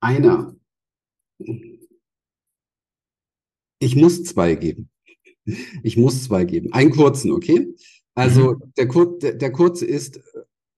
einer. 0.00 0.56
Ich 3.78 3.94
muss 3.94 4.24
zwei 4.24 4.54
geben. 4.54 4.90
Ich 5.82 5.98
muss 5.98 6.24
zwei 6.24 6.44
geben. 6.44 6.72
Einen 6.72 6.92
kurzen, 6.92 7.30
okay? 7.30 7.74
Also 8.14 8.54
mhm. 8.54 8.72
der, 8.76 8.88
Kur 8.88 9.18
der, 9.18 9.34
der 9.34 9.52
kurze 9.52 9.86
ist, 9.86 10.20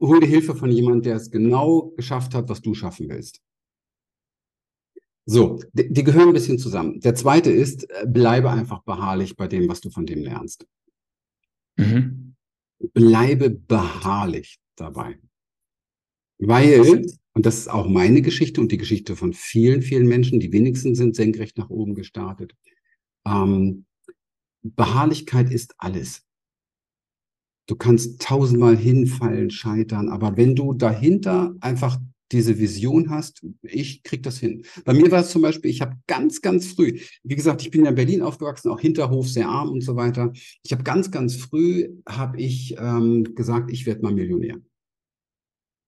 hol 0.03 0.21
dir 0.21 0.27
Hilfe 0.27 0.55
von 0.55 0.71
jemandem, 0.71 1.03
der 1.03 1.17
es 1.17 1.31
genau 1.31 1.93
geschafft 1.97 2.35
hat, 2.35 2.49
was 2.49 2.61
du 2.61 2.75
schaffen 2.75 3.09
willst. 3.09 3.41
So, 5.25 5.61
die, 5.73 5.93
die, 5.93 6.03
gehören 6.03 6.29
ein 6.29 6.35
bisschen 6.35 6.59
zusammen. 6.59 7.01
Der 7.01 7.15
zweite 7.15 7.51
ist, 7.51 7.89
äh, 7.91 8.07
bleibe 8.07 8.51
einfach 8.51 8.83
beharrlich 8.83 9.37
bei 9.37 9.47
dem, 9.47 9.69
was 9.69 9.81
du 9.81 9.91
von 9.91 10.05
dem 10.05 10.23
lernst. 10.23 10.67
Mhm. 11.77 12.35
Bleibe 12.93 13.51
beharrlich 13.51 14.59
dabei. 14.75 15.19
Weil, 16.39 17.07
und 17.35 17.47
das 17.47 17.59
ist 17.59 17.69
auch 17.69 17.87
meine 17.89 18.21
Geschichte 18.21 18.61
und 18.61 18.73
die 18.73 18.79
Geschichte 18.79 19.15
von 19.15 19.33
vielen, 19.33 19.81
vielen 19.83 20.09
Menschen, 20.09 20.41
die 20.41 20.53
wenigsten 20.53 20.97
sind 20.97 21.15
senkrecht 21.15 21.57
nach 21.57 21.71
oben 21.71 21.95
gestartet. 21.95 22.57
Ähm, 23.25 23.87
Beharrlichkeit 24.63 25.53
ist 25.53 25.75
alles. 25.79 26.25
Du 27.67 27.77
kannst 27.77 28.21
tausendmal 28.21 28.77
hinfallen, 28.77 29.51
scheitern, 29.51 30.09
aber 30.09 30.37
wenn 30.37 30.57
du 30.57 30.73
dahinter 30.73 31.55
einfach 31.61 31.99
diese 32.33 32.59
Vision 32.59 33.11
hast, 33.11 33.45
ich 33.63 34.03
krieg 34.03 34.23
das 34.23 34.39
hin. 34.39 34.65
Bei 34.85 34.95
mir 34.95 35.11
war 35.11 35.21
es 35.21 35.31
zum 35.31 35.43
Beispiel, 35.43 35.71
ich 35.71 35.83
habe 35.83 35.97
ganz, 36.07 36.41
ganz 36.41 36.67
früh, 36.67 36.99
wie 37.23 37.37
gesagt, 37.37 37.63
ich 37.63 37.71
bin 37.71 37.85
ja 37.85 37.91
in 37.91 37.95
Berlin 37.95 38.23
aufgewachsen, 38.23 38.71
auch 38.71 38.81
Hinterhof, 38.81 39.29
sehr 39.29 39.49
arm 39.49 39.69
und 39.71 39.83
so 39.83 39.97
weiter. 39.97 40.33
Ich 40.63 40.73
habe 40.73 40.83
ganz, 40.83 41.11
ganz 41.11 41.37
früh, 41.37 41.91
habe 42.09 42.41
ich 42.41 42.75
ähm, 42.79 43.35
gesagt, 43.35 43.71
ich 43.71 43.87
werde 43.87 44.03
mal 44.03 44.15
Millionär. 44.15 44.57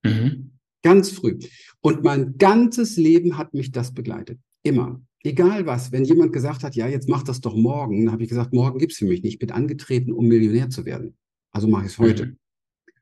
Mhm. 0.04 0.52
Ganz 0.82 1.10
früh. 1.10 1.38
Und 1.80 2.04
mein 2.04 2.36
ganzes 2.36 2.96
Leben 2.96 3.38
hat 3.38 3.54
mich 3.54 3.72
das 3.72 3.94
begleitet. 3.94 4.38
Immer. 4.62 5.00
Egal 5.22 5.64
was. 5.64 5.92
Wenn 5.92 6.04
jemand 6.04 6.34
gesagt 6.34 6.62
hat, 6.62 6.74
ja, 6.74 6.86
jetzt 6.86 7.08
mach 7.08 7.22
das 7.22 7.40
doch 7.40 7.56
morgen, 7.56 8.04
dann 8.04 8.12
habe 8.12 8.22
ich 8.22 8.28
gesagt, 8.28 8.52
morgen 8.52 8.78
gibt's 8.78 8.98
für 8.98 9.06
mich 9.06 9.22
nicht. 9.22 9.34
Ich 9.34 9.38
bin 9.38 9.50
angetreten, 9.50 10.12
um 10.12 10.26
Millionär 10.26 10.68
zu 10.68 10.84
werden. 10.84 11.16
Also 11.54 11.68
mache 11.68 11.86
ich 11.86 11.92
es 11.92 11.98
heute. 11.98 12.26
Mhm. 12.26 12.38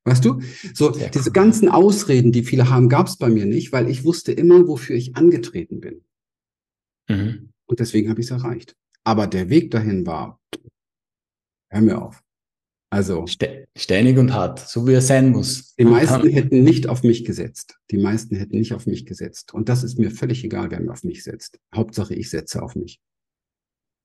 Weißt 0.05 0.25
du? 0.25 0.41
So, 0.75 0.93
Sehr 0.93 1.11
diese 1.11 1.29
cool. 1.29 1.33
ganzen 1.33 1.69
Ausreden, 1.69 2.33
die 2.33 2.43
viele 2.43 2.69
haben, 2.69 2.89
gab 2.89 3.07
es 3.07 3.17
bei 3.17 3.29
mir 3.29 3.47
nicht, 3.47 3.73
weil 3.73 3.89
ich 3.89 4.05
wusste 4.05 4.33
immer, 4.33 4.67
wofür 4.67 4.97
ich 4.97 5.17
angetreten 5.17 5.81
bin. 5.81 6.05
Mhm. 7.09 7.51
Und 7.67 7.81
deswegen 7.81 8.11
habe 8.11 8.21
ich 8.21 8.27
es 8.27 8.33
erreicht. 8.33 8.77
Aber 9.05 9.27
der 9.27 9.49
Weg 9.49 9.71
dahin 9.71 10.05
war, 10.07 10.41
hör 11.71 11.81
mir 11.81 12.03
auf. 12.03 12.23
Also. 12.91 13.25
Steinig 13.27 14.19
und 14.19 14.35
hart, 14.35 14.59
so 14.59 14.87
wie 14.87 14.93
er 14.93 15.01
sein 15.01 15.31
muss. 15.31 15.75
Die 15.77 15.85
meisten 15.85 16.29
hätten 16.29 16.63
nicht 16.63 16.89
auf 16.89 17.03
mich 17.03 17.25
gesetzt. 17.25 17.79
Die 17.91 17.97
meisten 17.97 18.37
hätten 18.37 18.59
nicht 18.59 18.75
auf 18.75 18.87
mich 18.87 19.07
gesetzt. 19.07 19.55
Und 19.55 19.69
das 19.69 19.83
ist 19.83 19.99
mir 19.99 20.11
völlig 20.11 20.45
egal, 20.45 20.71
wer 20.71 20.91
auf 20.91 21.03
mich 21.03 21.25
setzt. 21.25 21.59
Hauptsache, 21.75 22.15
ich 22.15 22.29
setze 22.29 22.63
auf 22.63 22.77
mich. 22.77 23.01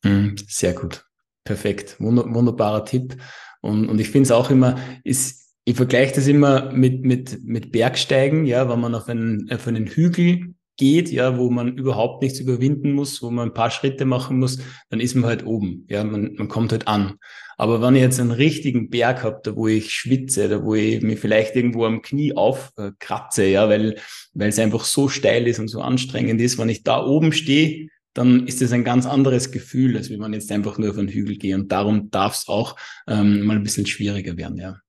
Mhm, 0.05 0.35
sehr 0.47 0.73
gut. 0.73 1.06
Perfekt. 1.47 1.95
Wunderbarer 1.99 2.83
Tipp. 2.83 3.15
Und, 3.61 3.87
und 3.87 4.01
ich 4.01 4.09
finde 4.09 4.23
es 4.23 4.31
auch 4.31 4.51
immer, 4.51 4.75
ist, 5.05 5.55
ich 5.63 5.77
vergleiche 5.77 6.15
das 6.15 6.27
immer 6.27 6.73
mit, 6.73 7.05
mit, 7.05 7.41
mit 7.45 7.71
Bergsteigen, 7.71 8.45
ja, 8.45 8.69
wenn 8.69 8.81
man 8.81 8.93
auf 8.93 9.07
einen, 9.07 9.49
auf 9.49 9.65
einen 9.65 9.87
Hügel 9.87 10.55
geht, 10.75 11.09
ja, 11.09 11.37
wo 11.37 11.49
man 11.49 11.77
überhaupt 11.77 12.21
nichts 12.21 12.41
überwinden 12.41 12.91
muss, 12.91 13.21
wo 13.21 13.31
man 13.31 13.47
ein 13.47 13.53
paar 13.53 13.71
Schritte 13.71 14.03
machen 14.03 14.39
muss, 14.39 14.59
dann 14.89 14.99
ist 14.99 15.15
man 15.15 15.25
halt 15.25 15.45
oben, 15.45 15.85
ja, 15.87 16.03
man, 16.03 16.33
man 16.35 16.49
kommt 16.49 16.73
halt 16.73 16.89
an. 16.89 17.15
Aber 17.55 17.81
wenn 17.81 17.95
ich 17.95 18.01
jetzt 18.01 18.19
einen 18.19 18.31
richtigen 18.31 18.89
Berg 18.89 19.23
habe, 19.23 19.39
da 19.41 19.55
wo 19.55 19.69
ich 19.69 19.93
schwitze, 19.93 20.49
da 20.49 20.65
wo 20.65 20.75
ich 20.75 21.01
mich 21.01 21.17
vielleicht 21.17 21.55
irgendwo 21.55 21.85
am 21.85 22.01
Knie 22.01 22.35
aufkratze, 22.35 23.45
ja, 23.45 23.69
weil, 23.69 23.95
weil 24.33 24.49
es 24.49 24.59
einfach 24.59 24.83
so 24.83 25.07
steil 25.07 25.47
ist 25.47 25.59
und 25.59 25.69
so 25.69 25.79
anstrengend 25.79 26.41
ist, 26.41 26.57
wenn 26.57 26.67
ich 26.67 26.83
da 26.83 27.01
oben 27.05 27.31
stehe, 27.31 27.87
dann 28.17 28.47
ist 28.47 28.61
es 28.61 28.71
ein 28.71 28.83
ganz 28.83 29.05
anderes 29.05 29.51
Gefühl, 29.51 29.95
als 29.95 30.09
wenn 30.09 30.19
man 30.19 30.33
jetzt 30.33 30.51
einfach 30.51 30.77
nur 30.77 30.89
auf 30.89 30.97
einen 30.97 31.07
Hügel 31.07 31.37
geht. 31.37 31.53
Und 31.53 31.71
darum 31.71 32.09
darf 32.09 32.35
es 32.35 32.47
auch 32.47 32.75
ähm, 33.07 33.45
mal 33.45 33.57
ein 33.57 33.63
bisschen 33.63 33.85
schwieriger 33.85 34.35
werden, 34.37 34.57
ja. 34.57 34.79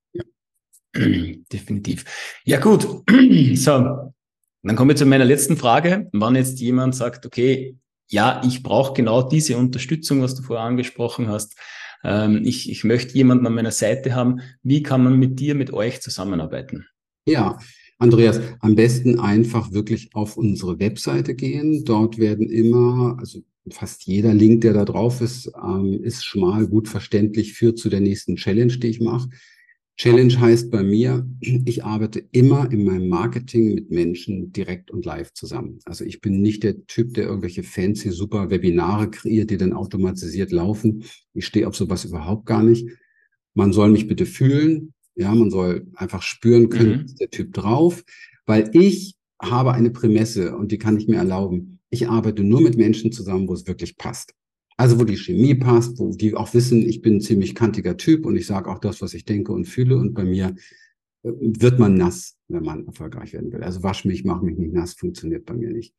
Definitiv. 1.53 2.05
Ja, 2.45 2.59
gut. 2.59 2.87
So, 3.55 4.13
dann 4.63 4.77
kommen 4.77 4.91
wir 4.91 4.97
zu 4.97 5.05
meiner 5.05 5.25
letzten 5.25 5.57
Frage. 5.57 6.09
Wann 6.13 6.37
jetzt 6.37 6.61
jemand 6.61 6.95
sagt, 6.95 7.27
okay, 7.27 7.77
ja, 8.09 8.41
ich 8.45 8.63
brauche 8.63 8.95
genau 8.95 9.23
diese 9.23 9.57
Unterstützung, 9.59 10.23
was 10.23 10.35
du 10.35 10.43
vorher 10.43 10.65
angesprochen 10.65 11.29
hast. 11.29 11.57
Ähm, 12.05 12.43
ich, 12.45 12.71
ich 12.71 12.85
möchte 12.85 13.15
jemanden 13.15 13.47
an 13.47 13.55
meiner 13.55 13.73
Seite 13.73 14.15
haben. 14.15 14.41
Wie 14.63 14.83
kann 14.83 15.05
man 15.05 15.19
mit 15.19 15.39
dir, 15.39 15.55
mit 15.55 15.73
euch 15.73 16.01
zusammenarbeiten? 16.01 16.87
Ja, 17.27 17.59
Andreas, 17.99 18.41
am 18.61 18.77
besten 18.77 19.19
einfach 19.19 19.73
wirklich 19.73 20.15
auf 20.15 20.37
unsere 20.37 20.79
Webseite 20.79 21.35
gehen. 21.35 21.85
Dort 21.85 22.19
werden 22.19 22.49
immer, 22.49 23.17
also 23.19 23.41
fast 23.71 24.07
jeder 24.07 24.35
Link, 24.35 24.61
der 24.61 24.73
da 24.73 24.85
drauf 24.85 25.21
ist, 25.21 25.51
ähm, 25.63 26.01
ist 26.03 26.25
schmal, 26.25 26.69
gut 26.69 26.89
verständlich, 26.89 27.55
führt 27.55 27.79
zu 27.79 27.89
der 27.89 28.01
nächsten 28.01 28.37
Challenge, 28.37 28.79
die 28.79 28.87
ich 28.89 29.01
mache. 29.01 29.29
Challenge 29.97 30.39
heißt 30.39 30.71
bei 30.71 30.85
mir, 30.85 31.29
ich 31.41 31.85
arbeite 31.85 32.25
immer 32.31 32.71
in 32.71 32.85
meinem 32.85 33.09
Marketing 33.09 33.75
mit 33.75 33.91
Menschen 33.91 34.53
direkt 34.53 34.93
und 34.93 35.05
live 35.05 35.33
zusammen. 35.33 35.81
Also 35.85 36.05
ich 36.05 36.21
bin 36.21 36.41
nicht 36.41 36.63
der 36.63 36.87
Typ, 36.87 37.15
der 37.15 37.25
irgendwelche 37.25 37.65
fancy 37.65 38.13
super 38.13 38.49
Webinare 38.49 39.11
kreiert, 39.11 39.51
die 39.51 39.57
dann 39.57 39.73
automatisiert 39.73 40.53
laufen. 40.53 41.03
Ich 41.35 41.47
stehe 41.47 41.67
auf 41.67 41.75
sowas 41.75 42.05
überhaupt 42.05 42.47
gar 42.47 42.63
nicht. 42.63 42.89
Man 43.55 43.73
soll 43.73 43.91
mich 43.91 44.07
bitte 44.07 44.25
fühlen. 44.25 44.95
Ja, 45.19 45.35
man 45.35 45.51
soll 45.51 45.89
einfach 45.95 46.23
spüren 46.23 46.69
können, 46.69 47.01
mhm. 47.01 47.05
ist 47.07 47.21
der 47.21 47.29
Typ 47.29 47.53
drauf, 47.53 48.05
weil 48.47 48.71
ich 48.73 49.17
habe 49.43 49.73
eine 49.73 49.91
Prämisse 49.91 50.57
und 50.57 50.71
die 50.71 50.79
kann 50.79 50.97
ich 50.97 51.09
mir 51.09 51.17
erlauben. 51.17 51.81
Ich 51.91 52.09
arbeite 52.09 52.45
nur 52.45 52.61
mit 52.61 52.77
Menschen 52.77 53.11
zusammen, 53.11 53.49
wo 53.49 53.53
es 53.53 53.67
wirklich 53.67 53.97
passt. 53.97 54.33
Also 54.77 55.01
wo 55.01 55.05
die 55.05 55.17
Chemie 55.17 55.57
passt, 55.57 55.99
wo 55.99 56.11
die 56.13 56.37
auch 56.37 56.55
wissen, 56.55 56.89
ich 56.89 57.03
bin 57.03 57.17
ein 57.17 57.21
ziemlich 57.21 57.57
kantiger 57.57 57.97
Typ 57.97 58.27
und 58.27 58.37
ich 58.37 58.47
sage 58.47 58.71
auch 58.71 58.79
das, 58.79 59.03
was 59.03 59.13
ich 59.13 59.25
denke 59.25 59.53
und 59.53 59.65
fühle. 59.65 59.97
Und 59.97 60.15
bei 60.15 60.25
mir 60.25 60.55
äh, 61.25 61.31
wird 61.41 61.81
man 61.81 61.97
nass, 61.97 62.37
wenn 62.47 62.63
man 62.63 62.87
erfolgreich 62.87 63.33
werden 63.33 63.53
will. 63.53 63.65
Also 63.65 63.83
wasch 63.83 64.05
mich, 64.05 64.25
mach 64.25 64.41
mich 64.41 64.57
nicht 64.57 64.73
nass, 64.73 64.95
funktioniert 64.95 65.47
bei 65.47 65.55
mir 65.55 65.71
nicht. 65.71 65.95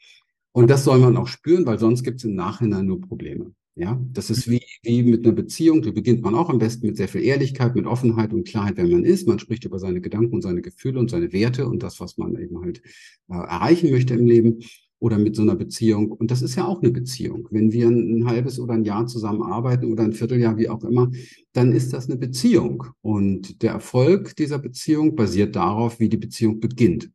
Und 0.53 0.69
das 0.69 0.86
soll 0.86 0.99
man 0.99 1.17
auch 1.17 1.27
spüren, 1.27 1.65
weil 1.65 1.77
sonst 1.77 2.03
gibt 2.03 2.19
es 2.19 2.23
im 2.23 2.36
Nachhinein 2.36 2.86
nur 2.86 3.01
Probleme. 3.01 3.53
Ja, 3.75 3.97
das 4.12 4.29
ist 4.29 4.49
wie, 4.49 4.62
wie 4.84 5.03
mit 5.03 5.25
einer 5.25 5.34
Beziehung. 5.34 5.82
Da 5.82 5.91
beginnt 5.91 6.21
man 6.21 6.36
auch 6.36 6.49
am 6.49 6.58
besten 6.60 6.88
mit 6.88 6.97
sehr 6.97 7.08
viel 7.08 7.21
Ehrlichkeit, 7.23 7.75
mit 7.75 7.86
Offenheit 7.86 8.34
und 8.34 8.45
Klarheit, 8.47 8.75
wer 8.75 8.86
man 8.88 9.05
ist. 9.05 9.27
Man 9.27 9.39
spricht 9.39 9.63
über 9.63 9.79
seine 9.79 10.01
Gedanken 10.01 10.36
und 10.36 10.41
seine 10.41 10.62
Gefühle 10.62 10.99
und 10.99 11.10
seine 11.10 11.32
Werte 11.32 11.65
und 11.67 11.82
das, 11.82 11.99
was 12.01 12.17
man 12.17 12.36
eben 12.36 12.60
halt 12.60 12.82
äh, 13.29 13.34
erreichen 13.36 13.89
möchte 13.91 14.15
im 14.15 14.25
Leben 14.25 14.60
oder 14.99 15.17
mit 15.17 15.36
so 15.38 15.43
einer 15.43 15.55
Beziehung. 15.55 16.12
Und 16.12 16.29
das 16.29 16.41
ist 16.41 16.55
ja 16.55 16.65
auch 16.65 16.82
eine 16.82 16.91
Beziehung. 16.91 17.47
Wenn 17.51 17.71
wir 17.71 17.88
ein, 17.88 18.25
halbes 18.27 18.60
oder 18.60 18.73
ein 18.73 18.84
Jahr 18.84 19.08
zusammenarbeiten 19.08 19.89
oder 19.89 20.03
ein 20.03 20.12
Vierteljahr, 20.13 20.58
wie 20.58 20.67
auch 20.67 20.84
immer, 20.84 21.10
dann 21.53 21.71
ist 21.71 21.93
das 21.93 22.10
eine 22.10 22.17
Beziehung. 22.17 22.84
Und 23.01 23.62
der 23.62 23.71
Erfolg 23.71 24.36
dieser 24.36 24.60
Beziehung 24.60 25.15
basiert 25.15 25.55
darauf, 25.55 26.01
wie 26.01 26.10
die 26.10 26.17
Beziehung 26.17 26.60
beginnt. 26.60 27.12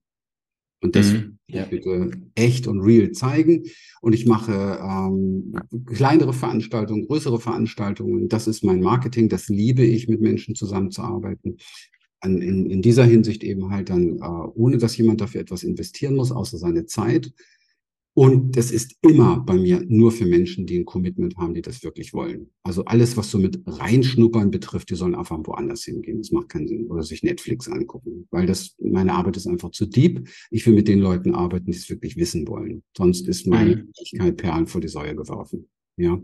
Und 0.85 0.95
das 0.97 1.15
mhm, 1.15 1.39
ja. 1.49 1.65
bitte 1.65 2.11
echt 2.35 2.67
und 2.67 2.81
real 2.81 3.11
zeigen. 3.13 3.63
Und 4.03 4.13
ich 4.13 4.27
mache 4.27 4.79
ähm, 4.83 5.55
kleinere 5.87 6.35
Veranstaltungen, 6.35 7.07
größere 7.07 7.41
Veranstaltungen. 7.41 8.29
Das 8.29 8.47
ist 8.47 8.63
mein 8.65 8.83
Marketing. 8.83 9.31
Das 9.31 9.49
liebe 9.49 9.83
ich, 9.83 10.09
mit 10.09 10.21
Menschen 10.21 10.55
zusammenzuarbeiten. 10.55 11.57
An, 12.21 12.43
in, 12.43 12.69
in 12.69 12.83
dieser 12.83 13.05
Hinsicht 13.05 13.43
eben 13.45 13.71
halt 13.71 13.89
dann, 13.89 14.19
äh, 14.19 14.49
ohne 14.55 14.77
dass 14.77 14.95
jemand 14.99 15.23
dafür 15.23 15.41
etwas 15.41 15.63
investieren 15.63 16.17
muss, 16.17 16.31
außer 16.31 16.59
seine 16.59 16.85
Zeit. 16.85 17.33
Und 18.17 18.57
das 18.57 18.71
ist 18.71 18.97
immer 19.03 19.41
bei 19.41 19.55
mir 19.55 19.83
nur 19.89 20.13
für 20.13 20.25
Menschen, 20.25 20.67
die 20.67 20.79
ein 20.79 20.85
Commitment 20.85 21.37
haben, 21.37 21.53
die 21.53 21.63
das 21.63 21.83
wirklich 21.83 22.15
wollen. 22.15 22.49
Also 22.63 22.85
alles, 22.85 23.17
was 23.17 23.29
so 23.29 23.39
mit 23.39 23.61
reinschnuppern 23.67 24.53
betrifft, 24.53 24.91
die 24.91 24.95
sollen 24.95 25.17
einfach 25.17 25.39
woanders 25.43 25.83
hingehen. 25.83 26.19
Das 26.19 26.31
macht 26.31 26.49
keinen 26.49 26.69
Sinn. 26.69 26.87
Oder 26.87 27.03
sich 27.03 27.25
Netflix 27.25 27.69
angucken. 27.69 28.29
Weil 28.31 28.47
das, 28.47 28.77
meine 28.81 29.15
Arbeit 29.15 29.37
ist 29.37 29.49
einfach 29.49 29.73
zu 29.73 29.87
deep. 29.87 30.29
Ich 30.53 30.65
will 30.65 30.75
mit 30.75 30.87
den 30.87 31.01
Leuten 31.01 31.35
arbeiten, 31.35 31.73
die 31.73 31.77
es 31.77 31.91
wirklich 31.91 32.17
wissen 32.17 32.47
wollen. 32.47 32.85
Sonst 32.97 33.27
ist 33.27 33.49
meine 33.49 33.77
mhm. 33.77 33.91
Fähigkeit 33.97 34.37
Perlen 34.37 34.69
vor 34.69 34.81
die 34.81 34.89
Säue 34.89 35.17
geworfen. 35.17 35.69
Ja. 35.97 36.23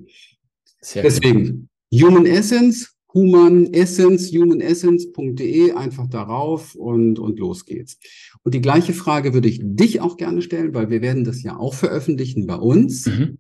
Sehr 0.81 1.03
Deswegen. 1.03 1.69
Human 1.93 2.25
Essence, 2.25 2.95
Human 3.13 3.73
Essence, 3.73 4.31
humanessence.de, 4.33 5.73
einfach 5.73 6.07
darauf 6.09 6.75
und, 6.75 7.19
und 7.19 7.39
los 7.39 7.65
geht's. 7.65 7.99
Und 8.43 8.55
die 8.55 8.61
gleiche 8.61 8.93
Frage 8.93 9.35
würde 9.35 9.49
ich 9.49 9.61
dich 9.63 10.01
auch 10.01 10.17
gerne 10.17 10.43
stellen, 10.43 10.75
weil 10.75 10.91
wir 10.91 11.03
werden 11.03 11.25
das 11.25 11.43
ja 11.43 11.57
auch 11.57 11.75
veröffentlichen 11.75 12.47
bei 12.47 12.57
uns. 12.57 13.07
Mhm. 13.07 13.39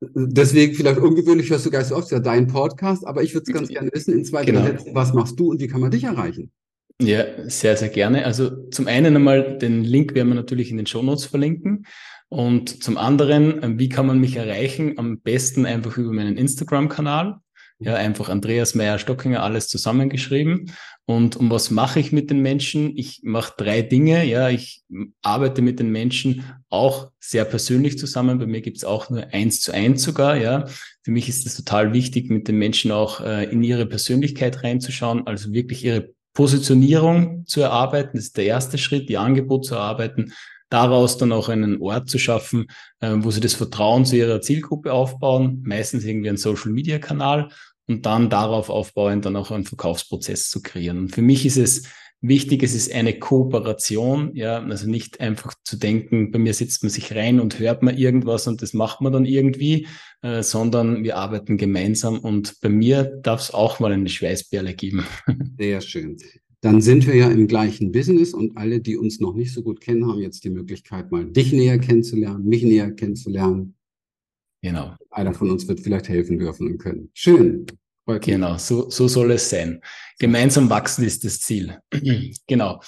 Deswegen 0.00 0.74
vielleicht 0.74 0.98
ungewöhnlich, 0.98 1.50
hörst 1.50 1.66
du 1.66 1.70
gar 1.70 1.80
nicht 1.80 1.88
so 1.88 1.96
oft, 1.96 2.10
ja 2.10 2.20
dein 2.20 2.46
Podcast, 2.46 3.06
aber 3.06 3.22
ich 3.22 3.34
würde 3.34 3.44
es 3.50 3.54
ganz 3.54 3.68
gerne 3.68 3.90
wissen, 3.92 4.14
in 4.14 4.24
zwei, 4.24 4.44
genau. 4.44 4.62
Sätzen, 4.62 4.94
was 4.94 5.12
machst 5.12 5.38
du 5.38 5.50
und 5.50 5.60
wie 5.60 5.68
kann 5.68 5.82
man 5.82 5.90
dich 5.90 6.04
erreichen? 6.04 6.50
Ja, 7.02 7.24
sehr, 7.48 7.76
sehr 7.76 7.88
gerne. 7.88 8.24
Also 8.24 8.68
zum 8.70 8.86
einen 8.86 9.16
einmal 9.16 9.58
den 9.58 9.84
Link 9.84 10.14
werden 10.14 10.28
wir 10.28 10.34
natürlich 10.34 10.70
in 10.70 10.76
den 10.76 10.86
Show 10.86 11.02
Notes 11.02 11.24
verlinken. 11.24 11.86
Und 12.28 12.82
zum 12.82 12.96
anderen, 12.96 13.78
wie 13.78 13.88
kann 13.88 14.06
man 14.06 14.20
mich 14.20 14.36
erreichen? 14.36 14.98
Am 14.98 15.18
besten 15.20 15.66
einfach 15.66 15.98
über 15.98 16.12
meinen 16.12 16.36
Instagram-Kanal. 16.36 17.40
Ja, 17.82 17.94
einfach 17.94 18.28
Andreas 18.28 18.74
Meyer 18.74 18.98
Stockinger, 18.98 19.42
alles 19.42 19.68
zusammengeschrieben. 19.68 20.70
Und, 21.06 21.36
und 21.36 21.48
was 21.48 21.70
mache 21.70 21.98
ich 21.98 22.12
mit 22.12 22.28
den 22.28 22.40
Menschen? 22.40 22.94
Ich 22.94 23.22
mache 23.24 23.54
drei 23.56 23.80
Dinge. 23.80 24.22
Ja, 24.26 24.50
ich 24.50 24.82
arbeite 25.22 25.62
mit 25.62 25.80
den 25.80 25.90
Menschen 25.90 26.44
auch 26.68 27.10
sehr 27.18 27.46
persönlich 27.46 27.98
zusammen. 27.98 28.38
Bei 28.38 28.44
mir 28.44 28.60
gibt's 28.60 28.84
auch 28.84 29.08
nur 29.08 29.26
eins 29.32 29.62
zu 29.62 29.72
eins 29.72 30.02
sogar. 30.02 30.36
Ja, 30.36 30.66
für 31.02 31.10
mich 31.10 31.30
ist 31.30 31.46
es 31.46 31.56
total 31.56 31.94
wichtig, 31.94 32.28
mit 32.28 32.48
den 32.48 32.58
Menschen 32.58 32.92
auch 32.92 33.22
äh, 33.22 33.44
in 33.44 33.62
ihre 33.62 33.86
Persönlichkeit 33.86 34.62
reinzuschauen, 34.62 35.26
also 35.26 35.54
wirklich 35.54 35.82
ihre 35.82 36.10
Positionierung 36.34 37.46
zu 37.46 37.62
erarbeiten. 37.62 38.18
Das 38.18 38.26
ist 38.26 38.36
der 38.36 38.44
erste 38.44 38.76
Schritt, 38.76 39.08
die 39.08 39.16
Angebot 39.16 39.64
zu 39.64 39.76
erarbeiten 39.76 40.34
daraus 40.70 41.18
dann 41.18 41.32
auch 41.32 41.48
einen 41.48 41.82
Ort 41.82 42.08
zu 42.08 42.18
schaffen, 42.18 42.68
äh, 43.00 43.10
wo 43.16 43.30
sie 43.30 43.40
das 43.40 43.54
Vertrauen 43.54 44.06
zu 44.06 44.16
ihrer 44.16 44.40
Zielgruppe 44.40 44.92
aufbauen, 44.92 45.62
meistens 45.66 46.04
irgendwie 46.04 46.30
ein 46.30 46.36
Social-Media-Kanal 46.36 47.50
und 47.88 48.06
dann 48.06 48.30
darauf 48.30 48.70
aufbauend 48.70 49.24
dann 49.24 49.36
auch 49.36 49.50
einen 49.50 49.64
Verkaufsprozess 49.64 50.50
zu 50.50 50.62
kreieren. 50.62 51.08
Für 51.08 51.22
mich 51.22 51.46
ist 51.46 51.56
es 51.56 51.82
Wichtig, 52.22 52.62
es 52.62 52.74
ist 52.74 52.92
eine 52.92 53.18
Kooperation, 53.18 54.34
ja, 54.34 54.62
also 54.62 54.86
nicht 54.86 55.20
einfach 55.20 55.54
zu 55.64 55.78
denken, 55.78 56.30
bei 56.30 56.38
mir 56.38 56.52
sitzt 56.52 56.82
man 56.82 56.90
sich 56.90 57.14
rein 57.14 57.40
und 57.40 57.58
hört 57.58 57.82
man 57.82 57.96
irgendwas 57.96 58.46
und 58.46 58.60
das 58.60 58.74
macht 58.74 59.00
man 59.00 59.10
dann 59.10 59.24
irgendwie, 59.24 59.86
äh, 60.20 60.42
sondern 60.42 61.02
wir 61.02 61.16
arbeiten 61.16 61.56
gemeinsam 61.56 62.18
und 62.18 62.60
bei 62.60 62.68
mir 62.68 63.04
darf 63.22 63.40
es 63.40 63.54
auch 63.54 63.80
mal 63.80 63.92
eine 63.92 64.10
Schweißperle 64.10 64.74
geben. 64.74 65.06
Sehr 65.58 65.80
schön. 65.80 66.18
Dann 66.60 66.82
sind 66.82 67.06
wir 67.06 67.16
ja 67.16 67.30
im 67.30 67.46
gleichen 67.48 67.90
Business 67.90 68.34
und 68.34 68.54
alle, 68.58 68.80
die 68.80 68.98
uns 68.98 69.18
noch 69.18 69.34
nicht 69.34 69.54
so 69.54 69.62
gut 69.62 69.80
kennen, 69.80 70.06
haben 70.06 70.20
jetzt 70.20 70.44
die 70.44 70.50
Möglichkeit, 70.50 71.10
mal 71.10 71.24
dich 71.24 71.54
näher 71.54 71.78
kennenzulernen, 71.78 72.44
mich 72.44 72.62
näher 72.62 72.90
kennenzulernen. 72.90 73.76
Genau. 74.62 74.94
Einer 75.10 75.32
von 75.32 75.50
uns 75.50 75.66
wird 75.68 75.80
vielleicht 75.80 76.08
helfen 76.08 76.38
dürfen 76.38 76.66
und 76.66 76.78
können. 76.78 77.10
Schön. 77.14 77.66
Genau, 78.06 78.58
so, 78.58 78.90
so 78.90 79.06
soll 79.06 79.30
es 79.32 79.50
sein. 79.50 79.80
Gemeinsam 80.18 80.68
wachsen 80.68 81.04
ist 81.04 81.24
das 81.24 81.40
Ziel. 81.40 81.78
genau. 82.46 82.80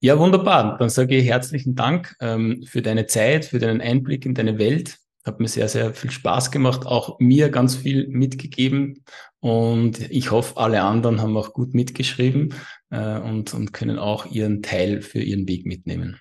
Ja, 0.00 0.18
wunderbar. 0.18 0.76
Dann 0.78 0.90
sage 0.90 1.16
ich 1.16 1.26
herzlichen 1.26 1.74
Dank 1.74 2.14
ähm, 2.20 2.64
für 2.66 2.82
deine 2.82 3.06
Zeit, 3.06 3.44
für 3.44 3.58
deinen 3.58 3.80
Einblick 3.80 4.26
in 4.26 4.34
deine 4.34 4.58
Welt. 4.58 4.98
Hat 5.24 5.40
mir 5.40 5.48
sehr, 5.48 5.68
sehr 5.68 5.94
viel 5.94 6.10
Spaß 6.10 6.50
gemacht, 6.50 6.86
auch 6.86 7.18
mir 7.20 7.48
ganz 7.48 7.76
viel 7.76 8.08
mitgegeben. 8.08 9.04
Und 9.40 10.10
ich 10.10 10.30
hoffe, 10.30 10.58
alle 10.58 10.82
anderen 10.82 11.22
haben 11.22 11.36
auch 11.36 11.54
gut 11.54 11.72
mitgeschrieben 11.72 12.52
äh, 12.90 13.18
und, 13.18 13.54
und 13.54 13.72
können 13.72 13.98
auch 13.98 14.26
ihren 14.26 14.62
Teil 14.62 15.00
für 15.00 15.20
ihren 15.20 15.48
Weg 15.48 15.64
mitnehmen. 15.64 16.20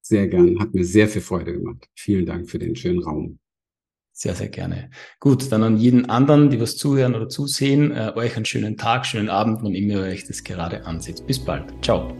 Sehr 0.00 0.26
gern. 0.26 0.58
Hat 0.58 0.74
mir 0.74 0.84
sehr 0.84 1.06
viel 1.06 1.22
Freude 1.22 1.52
gemacht. 1.52 1.86
Vielen 1.94 2.26
Dank 2.26 2.50
für 2.50 2.58
den 2.58 2.74
schönen 2.74 3.02
Raum. 3.02 3.38
Sehr, 4.22 4.34
sehr 4.34 4.48
gerne. 4.48 4.90
Gut, 5.18 5.50
dann 5.50 5.62
an 5.62 5.78
jeden 5.78 6.10
anderen, 6.10 6.50
die 6.50 6.60
was 6.60 6.76
zuhören 6.76 7.14
oder 7.14 7.30
zusehen, 7.30 7.90
äh, 7.90 8.12
euch 8.16 8.36
einen 8.36 8.44
schönen 8.44 8.76
Tag, 8.76 9.06
schönen 9.06 9.30
Abend, 9.30 9.60
wann 9.62 9.74
immer 9.74 9.94
ihr 9.94 10.12
euch 10.12 10.26
das 10.26 10.44
gerade 10.44 10.84
ansieht. 10.84 11.26
Bis 11.26 11.38
bald. 11.38 11.72
Ciao. 11.80 12.12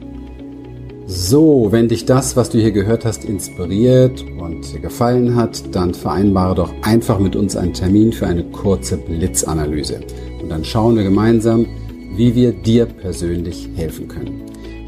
So, 1.05 1.68
wenn 1.72 1.88
dich 1.88 2.07
das, 2.07 2.36
was 2.36 2.48
du 2.48 2.59
hier 2.59 2.72
gehört 2.72 3.05
hast, 3.05 3.26
inspiriert 3.26 4.22
und 4.22 4.80
gefallen 4.80 5.36
hat, 5.36 5.74
dann 5.74 5.92
vereinbare 5.92 6.55
doch 6.55 6.72
einfach 6.80 7.18
mit 7.18 7.36
uns 7.36 7.55
einen 7.55 7.74
Termin 7.74 8.14
für 8.14 8.26
eine 8.26 8.44
kurze 8.44 8.96
Blitzanalyse. 8.96 10.01
Und 10.40 10.48
dann 10.48 10.64
schauen 10.64 10.96
wir 10.96 11.03
gemeinsam, 11.03 11.66
wie 12.16 12.34
wir 12.34 12.53
dir 12.53 12.86
persönlich 12.86 13.68
helfen 13.76 14.09
können. 14.09 14.49